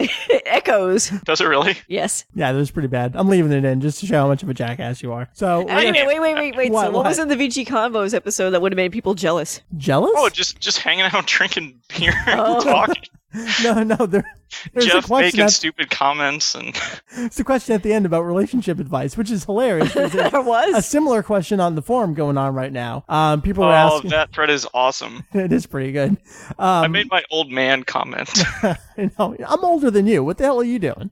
It 0.00 0.42
echoes. 0.46 1.10
Does 1.24 1.40
it 1.40 1.46
really? 1.46 1.76
Yes. 1.88 2.24
Yeah, 2.34 2.52
that 2.52 2.58
was 2.58 2.70
pretty 2.70 2.88
bad. 2.88 3.14
I'm 3.16 3.28
leaving 3.28 3.52
it 3.52 3.64
in 3.64 3.80
just 3.80 4.00
to 4.00 4.06
show 4.06 4.18
how 4.20 4.28
much 4.28 4.42
of 4.42 4.48
a 4.48 4.54
jackass 4.54 5.02
you 5.02 5.12
are. 5.12 5.28
So, 5.32 5.66
Anyway, 5.68 6.04
wait, 6.06 6.20
wait, 6.20 6.34
wait, 6.34 6.56
wait. 6.56 6.72
What, 6.72 6.86
so 6.86 6.90
what, 6.92 7.04
was 7.04 7.18
in 7.18 7.28
the 7.28 7.36
VG 7.36 7.66
Convos 7.66 8.14
episode 8.14 8.50
that 8.50 8.62
would 8.62 8.72
have 8.72 8.76
made 8.76 8.92
people 8.92 9.14
jealous? 9.14 9.60
jealous? 9.76 10.12
Oh, 10.14 10.28
just 10.28 10.60
just 10.60 10.78
hanging 10.78 11.06
out, 11.12 11.26
drinking 11.26 11.80
beer, 11.96 12.12
Oh. 12.28 12.60
talking. 12.62 13.02
no, 13.62 13.82
no. 13.82 14.06
There, 14.06 14.24
there's 14.72 14.86
a 14.86 14.88
Jeff 14.88 15.06
question. 15.06 15.26
making 15.26 15.40
At, 15.42 15.50
stupid 15.50 15.90
comments 15.90 16.54
and 16.54 16.68
it's 17.16 17.38
a 17.38 17.44
question 17.44 17.74
at 17.74 17.82
the 17.82 17.92
end 17.92 18.06
about 18.06 18.22
relationship 18.22 18.78
advice, 18.80 19.16
which 19.16 19.30
is 19.30 19.44
hilarious. 19.44 19.92
there's 19.92 20.12
There 20.32 20.74
a 20.74 20.82
similar 20.82 21.22
question 21.22 21.60
on 21.60 21.74
the 21.74 21.82
forum 21.82 22.14
going 22.14 22.36
on 22.38 22.54
right 22.54 22.72
now. 22.72 23.04
Um, 23.08 23.42
people 23.42 23.64
are 23.64 23.72
asking. 23.72 23.92
oh, 23.92 23.96
asking. 23.96 24.10
that 24.10 24.32
thread 24.32 24.50
is 24.50 24.66
awesome. 24.74 25.24
it 25.32 25.52
is 25.52 25.66
pretty 25.66 25.92
good. 25.92 26.16
I 26.58 26.84
Um, 26.86 26.92
made 26.92 27.10
my 27.10 27.22
old 27.30 27.50
man 27.50 27.82
comment. 27.84 28.30
I 28.62 29.10
know. 29.18 29.36
I'm 29.46 29.64
older 29.64 29.90
than 29.90 30.06
you. 30.06 30.24
What 30.24 30.38
the 30.38 30.44
hell 30.44 30.60
are 30.60 30.64
you 30.64 30.78
doing? 30.78 31.10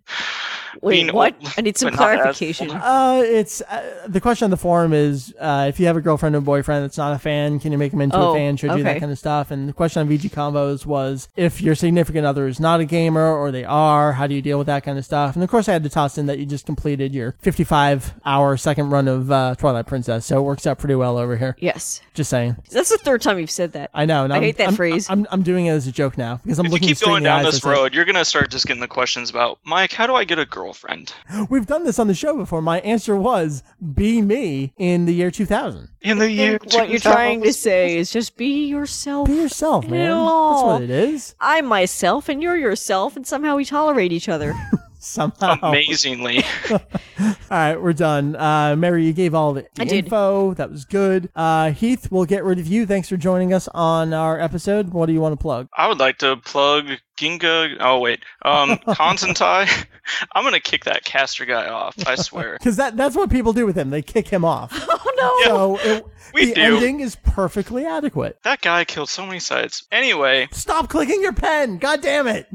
Wait, 0.83 1.07
mean, 1.07 1.15
what? 1.15 1.35
old, 1.43 1.53
I 1.59 1.61
need 1.63 1.77
some 1.79 1.91
but 1.91 1.99
not 1.99 2.11
as 2.13 2.17
clarification. 2.21 2.71
Uh, 2.71 3.23
it's 3.25 3.61
uh, 3.63 4.07
the 4.09 4.21
question 4.21 4.45
on 4.47 4.51
the 4.51 4.57
forum 4.57 4.93
is 4.93 5.35
uh, 5.41 5.67
if 5.69 5.79
you 5.81 5.87
have 5.87 5.97
a 5.97 6.01
girlfriend 6.01 6.35
or 6.37 6.41
boyfriend 6.41 6.85
that's 6.85 6.99
not 6.99 7.13
a 7.15 7.19
fan, 7.19 7.59
can 7.61 7.73
you 7.73 7.79
make 7.79 7.91
them 7.93 8.01
into 8.01 8.17
Oh, 8.17 8.33
a 8.33 8.35
fan? 8.35 8.57
Should 8.57 8.71
you 8.73 8.77
do 8.79 8.83
that 8.85 9.01
kind 9.01 9.13
of 9.13 9.19
stuff? 9.19 9.51
And 9.51 9.69
the 9.69 9.73
question 9.73 10.01
on 10.03 10.09
VG 10.09 10.31
Convos 10.31 10.87
was 10.87 11.29
if 11.37 11.61
your 11.61 11.75
significant 11.75 12.27
other 12.27 12.47
is 12.47 12.61
not 12.61 12.81
a 12.81 12.85
gamer 12.85 13.27
or 13.35 13.51
they 13.51 13.65
are, 13.65 14.13
how 14.13 14.27
do 14.27 14.35
you 14.35 14.43
deal 14.43 14.59
with 14.59 14.67
that 14.67 14.85
kind 14.85 14.99
of 14.99 15.05
stuff? 15.05 15.35
And 15.35 15.43
of 15.45 15.51
course, 15.51 15.69
I 15.69 15.73
had 15.73 15.83
to 15.85 15.89
toss 15.91 16.19
in 16.19 16.27
that 16.27 16.39
you 16.39 16.47
just 16.47 16.67
completed 16.67 17.15
your 17.15 17.35
55 17.41 18.15
hour 18.25 18.57
second 18.57 18.91
run 18.91 19.09
of 19.09 19.31
uh, 19.31 19.55
Twilight 19.57 19.87
Princess, 19.87 20.27
so 20.27 20.39
it 20.39 20.43
works 20.43 20.67
out 20.67 20.79
pretty 20.79 20.95
well 20.95 21.19
over 21.19 21.37
here. 21.37 21.57
Yes. 21.59 22.01
Just 22.15 22.31
saying. 22.31 22.57
That's 22.71 22.91
the 22.91 22.99
third 22.99 23.23
time 23.23 23.39
you've 23.39 23.51
said 23.51 23.73
that. 23.73 23.91
I 23.95 24.05
know. 24.07 24.25
and 24.25 24.33
I 24.33 24.37
I'm- 24.37 24.43
hate 24.43 24.57
that 24.59 24.69
I'm- 24.69 24.77
phrase. 24.77 25.09
I'm, 25.11 25.27
I'm 25.31 25.43
doing 25.43 25.67
it 25.67 25.71
as 25.71 25.87
a 25.87 25.93
joke 25.93 26.17
now 26.19 26.41
because 26.43 26.59
I'm 26.59 26.67
If 26.67 26.71
you 26.71 26.75
looking 26.75 26.89
keep 26.89 26.97
straight 26.99 27.07
in 27.09 27.13
going 27.13 27.23
the 27.25 27.29
down 27.29 27.39
eyes 27.41 27.45
this 27.47 27.55
and 27.57 27.63
saying- 27.63 27.77
road, 27.77 27.95
you're 27.95 28.05
gonna 28.05 28.25
start 28.25 28.51
just 28.51 28.67
getting 28.67 28.81
the 28.81 28.89
questions 28.89 29.31
about 29.31 29.59
Mike. 29.65 29.93
How 29.93 30.07
do 30.07 30.15
I 30.15 30.25
get 30.25 30.39
a 30.39 30.45
girlfriend 30.67 31.15
We've 31.49 31.67
done 31.67 31.85
this 31.85 32.01
on 32.01 32.09
the 32.09 32.15
show 32.15 32.37
before. 32.37 32.61
My 32.61 32.81
answer 32.81 33.17
was 33.17 33.63
be 33.95 34.21
me 34.21 34.73
in 34.77 35.07
the 35.07 35.15
year 35.15 35.31
2000. 35.31 35.89
in 36.03 36.19
the 36.19 36.29
year? 36.31 36.59
think 36.59 36.75
what 36.75 36.91
you're 36.91 36.99
trying 36.99 37.43
to 37.43 37.53
say 37.53 37.97
is 37.97 38.11
just 38.11 38.37
be 38.37 38.67
yourself. 38.67 39.29
Be 39.29 39.35
yourself, 39.35 39.87
man. 39.87 40.11
That's 40.11 40.63
what 40.63 40.83
it 40.83 40.91
is. 40.91 41.37
I'm 41.41 41.67
myself 41.67 42.29
and 42.29 42.43
you're 42.43 42.57
yourself, 42.57 43.17
and 43.17 43.25
somehow 43.27 43.57
we 43.57 43.65
tolerate 43.65 44.13
each 44.13 44.29
other. 44.29 44.55
Somehow. 44.99 45.59
Amazingly, 45.63 46.43
All 47.49 47.57
right, 47.57 47.81
we're 47.81 47.93
done. 47.93 48.35
Uh, 48.35 48.75
Meri, 48.77 49.05
you 49.07 49.13
gave 49.13 49.33
all 49.35 49.53
the, 49.53 49.67
the 49.75 49.83
I 49.83 49.85
did. 49.85 50.05
info. 50.07 50.55
That 50.55 50.71
was 50.71 50.85
good. 50.85 51.31
Uh, 51.37 51.71
Heath, 51.71 52.09
we'll 52.11 52.25
get 52.25 52.43
rid 52.43 52.59
of 52.59 52.67
you. 52.67 52.87
Thanks 52.87 53.09
for 53.09 53.17
joining 53.17 53.53
us 53.53 53.69
on 53.69 54.13
our 54.13 54.41
episode. 54.41 54.89
What 54.91 55.07
do 55.07 55.13
you 55.13 55.21
want 55.21 55.33
to 55.35 55.37
plug? 55.37 55.69
I 55.77 55.87
would 55.87 55.99
like 56.01 56.19
to 56.19 56.37
plug 56.39 56.87
Ginga. 57.17 57.77
Oh 57.79 58.01
wait, 58.01 58.21
um, 58.43 58.71
Kanzentai. 58.89 59.87
I'm 60.35 60.43
gonna 60.45 60.59
kick 60.61 60.85
that 60.85 61.05
caster 61.05 61.45
guy 61.45 61.69
off. 61.69 61.95
I 62.07 62.17
swear. 62.17 62.57
Because 62.67 62.77
that, 62.77 62.97
that's 62.97 63.15
what 63.15 63.31
people 63.31 63.53
do 63.53 63.65
with 63.65 63.77
him. 63.77 63.91
They 63.91 64.03
kick 64.03 64.27
him 64.29 64.45
off. 64.45 64.71
oh 64.73 65.13
no! 65.45 65.77
So 65.77 65.89
it, 65.89 66.07
We 66.35 66.47
the 66.47 66.55
do. 66.55 66.61
ending 66.77 67.01
is 67.01 67.15
perfectly 67.17 67.87
adequate. 67.87 68.39
That 68.43 68.61
guy 68.61 68.85
killed 68.85 69.09
so 69.09 69.25
many 69.25 69.39
sites. 69.39 69.87
Anyway, 69.93 70.49
Stop 70.51 70.89
clicking 70.89 71.23
your 71.23 71.33
pen. 71.33 71.79
God 71.79 72.03
damn 72.03 72.27
it. 72.27 72.49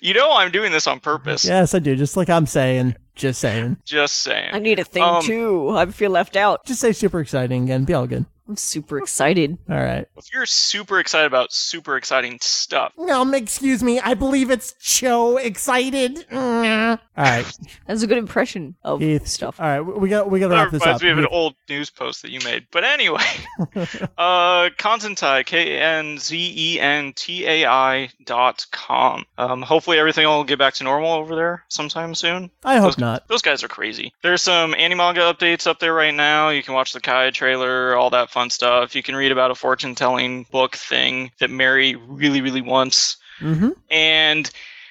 you 0.00 0.14
know 0.14 0.32
I'm 0.32 0.50
doing 0.50 0.72
this 0.72 0.86
on 0.86 1.00
purpose. 1.00 1.44
Yes, 1.44 1.74
I 1.74 1.80
do. 1.80 1.96
Just 1.96 2.16
like 2.16 2.30
I'm 2.30 2.46
saying. 2.46 2.96
Just 3.18 3.40
saying. 3.40 3.76
Just 3.84 4.14
saying. 4.20 4.50
I 4.52 4.58
need 4.60 4.78
a 4.78 4.84
thing 4.84 5.02
Um, 5.02 5.22
too. 5.22 5.70
I 5.76 5.86
feel 5.86 6.10
left 6.10 6.36
out. 6.36 6.64
Just 6.64 6.80
say 6.80 6.92
super 6.92 7.20
exciting 7.20 7.70
and 7.70 7.84
be 7.86 7.92
all 7.92 8.06
good. 8.06 8.24
I'm 8.48 8.56
super 8.56 8.98
excited. 8.98 9.58
All 9.70 9.76
right. 9.76 10.06
If 10.16 10.32
you're 10.32 10.46
super 10.46 10.98
excited 11.00 11.26
about 11.26 11.52
super 11.52 11.96
exciting 11.96 12.38
stuff, 12.40 12.92
Um, 12.98 13.34
excuse 13.34 13.82
me. 13.82 14.00
I 14.00 14.14
believe 14.14 14.50
it's 14.50 14.74
Cho 14.80 15.36
excited. 15.36 16.24
All 16.32 16.38
All 16.38 16.98
right, 17.16 17.44
That's 17.86 18.02
a 18.02 18.06
good 18.06 18.16
impression 18.18 18.76
of 18.84 19.00
Keith. 19.00 19.26
stuff. 19.26 19.60
All 19.60 19.66
right, 19.66 19.80
we 19.80 20.08
got 20.08 20.30
we 20.30 20.38
got 20.40 20.48
to 20.48 20.54
wrap 20.54 20.70
this 20.70 20.82
up. 20.86 21.02
me 21.02 21.10
of 21.10 21.18
an 21.18 21.26
old 21.26 21.56
news 21.68 21.90
post 21.90 22.22
that 22.22 22.30
you 22.30 22.38
made. 22.44 22.66
But 22.70 22.84
anyway, 22.84 23.24
uh, 24.16 24.70
Kanzentai, 24.78 25.44
K 25.44 25.78
N 25.78 26.18
Z 26.18 26.54
E 26.56 26.80
N 26.80 27.12
T 27.14 27.44
A 27.46 27.66
I 27.66 28.10
dot 28.24 28.64
com. 28.70 29.24
Um, 29.36 29.62
hopefully 29.62 29.98
everything 29.98 30.26
will 30.26 30.44
get 30.44 30.58
back 30.60 30.74
to 30.74 30.84
normal 30.84 31.12
over 31.12 31.34
there 31.34 31.64
sometime 31.68 32.14
soon. 32.14 32.50
I 32.64 32.76
hope 32.76 32.84
Those- 32.92 32.98
not. 32.98 33.28
Those 33.28 33.42
guys 33.42 33.64
are 33.64 33.68
crazy. 33.68 34.12
There's 34.22 34.42
some 34.42 34.72
animanga 34.74 35.32
updates 35.34 35.66
up 35.66 35.80
there 35.80 35.92
right 35.94 36.14
now. 36.14 36.50
You 36.50 36.62
can 36.62 36.74
watch 36.74 36.92
the 36.92 37.00
Kai 37.00 37.30
trailer, 37.30 37.96
all 37.96 38.10
that 38.10 38.30
fun 38.30 38.37
stuff. 38.50 38.94
You 38.94 39.02
can 39.02 39.16
read 39.16 39.32
about 39.32 39.50
a 39.50 39.54
fortune 39.54 39.94
telling 39.94 40.44
book 40.50 40.76
thing 40.76 41.30
that 41.40 41.50
Meri 41.50 41.96
really, 41.96 42.40
really 42.40 42.62
wants. 42.62 43.16
hmm 43.38 43.70
And 43.90 44.50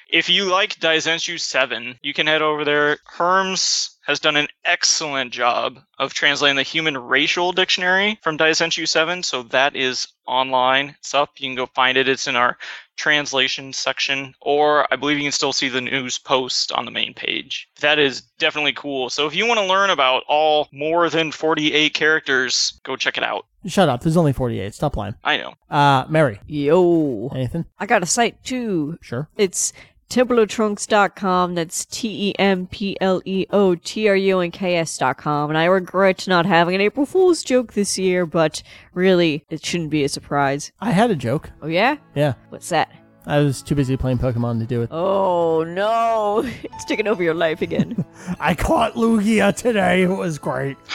if 0.09 0.29
you 0.29 0.45
like 0.45 0.79
Daizenshuu 0.79 1.39
7, 1.39 1.99
you 2.01 2.13
can 2.13 2.27
head 2.27 2.41
over 2.41 2.63
there. 2.63 2.97
Herms 3.17 3.95
has 4.05 4.19
done 4.21 4.37
an 4.37 4.47
excellent 4.63 5.33
job 5.33 5.79
of 5.99 6.13
translating 6.13 6.55
the 6.55 6.63
human 6.63 6.97
racial 6.97 7.51
dictionary 7.51 8.17
from 8.21 8.37
Daizenshuu 8.37 8.87
7, 8.87 9.21
so 9.23 9.43
that 9.43 9.75
is 9.75 10.07
online. 10.25 10.95
It's 10.99 11.13
up. 11.13 11.31
You 11.37 11.49
can 11.49 11.55
go 11.55 11.65
find 11.65 11.97
it. 11.97 12.07
It's 12.07 12.27
in 12.27 12.37
our 12.37 12.57
translation 12.97 13.71
section, 13.71 14.33
or 14.41 14.91
I 14.91 14.97
believe 14.97 15.17
you 15.17 15.23
can 15.23 15.31
still 15.31 15.53
see 15.53 15.69
the 15.69 15.79
news 15.81 16.17
post 16.17 16.71
on 16.73 16.85
the 16.85 16.91
main 16.91 17.13
page. 17.13 17.69
That 17.79 17.99
is 17.99 18.21
definitely 18.39 18.73
cool. 18.73 19.09
So 19.09 19.25
if 19.27 19.35
you 19.35 19.45
want 19.47 19.59
to 19.59 19.65
learn 19.65 19.89
about 19.89 20.23
all 20.27 20.67
more 20.71 21.09
than 21.09 21.31
48 21.31 21.93
characters, 21.93 22.79
go 22.83 22.95
check 22.95 23.17
it 23.17 23.23
out. 23.23 23.45
Shut 23.65 23.89
up. 23.89 24.01
There's 24.01 24.17
only 24.17 24.33
48. 24.33 24.73
Stop 24.73 24.97
lying. 24.97 25.15
I 25.23 25.37
know. 25.37 25.53
Uh, 25.69 26.05
Meri, 26.09 26.39
Yo. 26.47 27.29
anything? 27.33 27.65
I 27.79 27.85
got 27.85 28.03
a 28.03 28.05
site 28.05 28.43
too. 28.43 28.97
Sure. 29.01 29.29
It's 29.37 29.73
TempleoTrunks.com. 30.09 31.55
That's 31.55 31.85
T 31.85 32.29
E 32.29 32.33
M 32.39 32.67
P 32.67 32.97
L 33.01 33.21
E 33.25 33.45
O 33.51 33.75
T 33.75 34.07
R 34.07 34.15
U 34.15 34.39
N 34.39 34.51
K 34.51 34.75
S.com. 34.77 35.49
And 35.49 35.57
I 35.57 35.65
regret 35.65 36.27
not 36.27 36.45
having 36.45 36.75
an 36.75 36.81
April 36.81 37.05
Fool's 37.05 37.43
joke 37.43 37.73
this 37.73 37.97
year, 37.97 38.25
but 38.25 38.63
really, 38.93 39.45
it 39.49 39.65
shouldn't 39.65 39.89
be 39.89 40.03
a 40.03 40.09
surprise. 40.09 40.71
I 40.79 40.91
had 40.91 41.11
a 41.11 41.15
joke. 41.15 41.51
Oh, 41.61 41.67
yeah? 41.67 41.97
Yeah, 42.15 42.33
What's 42.49 42.69
that? 42.69 42.91
I 43.27 43.39
was 43.39 43.61
too 43.61 43.75
busy 43.75 43.97
playing 43.97 44.19
Pokemon 44.19 44.59
to 44.59 44.65
do 44.65 44.81
it. 44.81 44.89
Oh, 44.91 45.63
no. 45.63 46.43
It's 46.63 46.85
taking 46.85 47.07
over 47.07 47.21
your 47.23 47.33
life 47.33 47.61
again. 47.61 48.05
I 48.39 48.53
caught 48.53 48.93
Lugia 48.93 49.55
today. 49.55 50.03
It 50.03 50.07
was 50.09 50.37
great. 50.37 50.77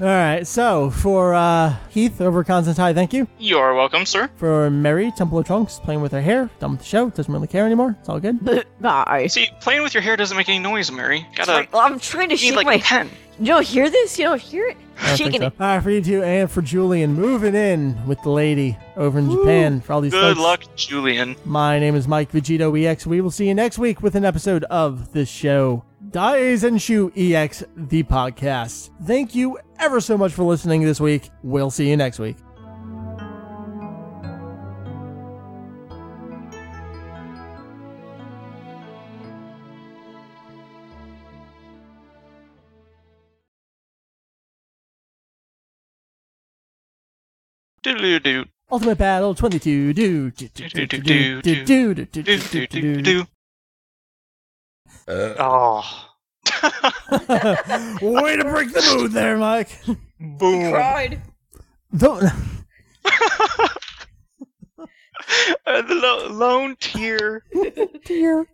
All 0.00 0.06
right, 0.06 0.46
so 0.46 0.88
for 0.88 1.34
uh, 1.34 1.76
Heath 1.90 2.22
over 2.22 2.42
Constantine, 2.42 2.94
thank 2.94 3.12
you. 3.12 3.28
You 3.38 3.58
are 3.58 3.74
welcome, 3.74 4.06
sir. 4.06 4.30
For 4.36 4.70
Meri, 4.70 5.10
Temple 5.12 5.38
of 5.40 5.46
Trunks, 5.46 5.78
playing 5.78 6.00
with 6.00 6.12
her 6.12 6.22
hair, 6.22 6.48
done 6.58 6.70
with 6.70 6.80
the 6.80 6.86
show, 6.86 7.10
doesn't 7.10 7.30
really 7.32 7.46
care 7.48 7.66
anymore. 7.66 7.96
It's 8.00 8.08
all 8.08 8.18
good. 8.18 8.42
Bye. 8.80 9.26
See, 9.28 9.48
playing 9.60 9.82
with 9.82 9.92
your 9.92 10.02
hair 10.02 10.16
doesn't 10.16 10.36
make 10.38 10.48
any 10.48 10.58
noise, 10.58 10.90
Meri. 10.90 11.26
Gotta 11.34 11.68
I'm 11.74 12.00
trying 12.00 12.30
to 12.30 12.34
you 12.36 12.38
shake 12.38 12.56
like 12.56 12.66
my. 12.66 12.74
a 12.76 12.80
pen. 12.80 13.10
You 13.40 13.46
don't 13.46 13.66
hear 13.66 13.88
this? 13.88 14.18
You 14.18 14.26
don't 14.26 14.40
hear 14.40 14.66
it? 14.68 14.76
I 15.00 15.16
Shaking 15.16 15.40
think 15.40 15.44
it. 15.44 15.54
so. 15.58 15.64
All 15.64 15.74
right, 15.76 15.82
for 15.82 15.90
you 15.90 16.02
two, 16.02 16.22
and 16.22 16.50
for 16.50 16.60
Julian, 16.60 17.14
moving 17.14 17.54
in 17.54 18.06
with 18.06 18.20
the 18.22 18.28
lady 18.28 18.76
over 18.96 19.18
in 19.18 19.30
Japan. 19.30 19.80
For 19.80 19.94
all 19.94 20.02
these 20.02 20.12
Good 20.12 20.36
folks. 20.36 20.40
luck, 20.40 20.76
Julian. 20.76 21.34
My 21.46 21.78
name 21.78 21.94
is 21.94 22.06
Mike 22.06 22.30
VegettoEX. 22.32 23.06
We 23.06 23.22
will 23.22 23.30
see 23.30 23.48
you 23.48 23.54
next 23.54 23.78
week 23.78 24.02
with 24.02 24.14
an 24.14 24.26
episode 24.26 24.64
of 24.64 25.10
this 25.12 25.30
show, 25.30 25.82
Daizenshuu 26.10 27.12
EX, 27.16 27.64
the 27.76 28.02
podcast. 28.02 28.90
Thank 29.06 29.34
you 29.34 29.58
ever 29.78 30.02
so 30.02 30.18
much 30.18 30.32
for 30.32 30.42
listening 30.44 30.82
this 30.82 31.00
week. 31.00 31.30
We'll 31.42 31.70
see 31.70 31.88
you 31.88 31.96
next 31.96 32.18
week. 32.18 32.36
Ultimate 48.70 48.98
Battle 48.98 49.34
22. 49.34 49.92
Do, 49.92 50.30
do, 50.30 50.48
do, 50.48 50.68
do, 50.76 50.86
do, 51.42 51.42
do, 51.42 51.94
do, 52.04 52.22
do, 52.38 52.66
do, 52.66 53.02
do. 53.02 53.26
Oh. 55.08 56.06
Way 58.02 58.36
to 58.36 58.44
break 58.44 58.72
the 58.72 58.94
mood 58.96 59.12
there, 59.12 59.36
Mike. 59.38 59.70
Boom. 60.20 60.70
Cried. 60.72 61.20
Don't. 61.96 62.24
Uh, 65.66 65.82
the 65.82 65.94
lo- 65.94 66.28
lone 66.28 66.76
tear. 66.80 67.44
Dear. 68.04 68.46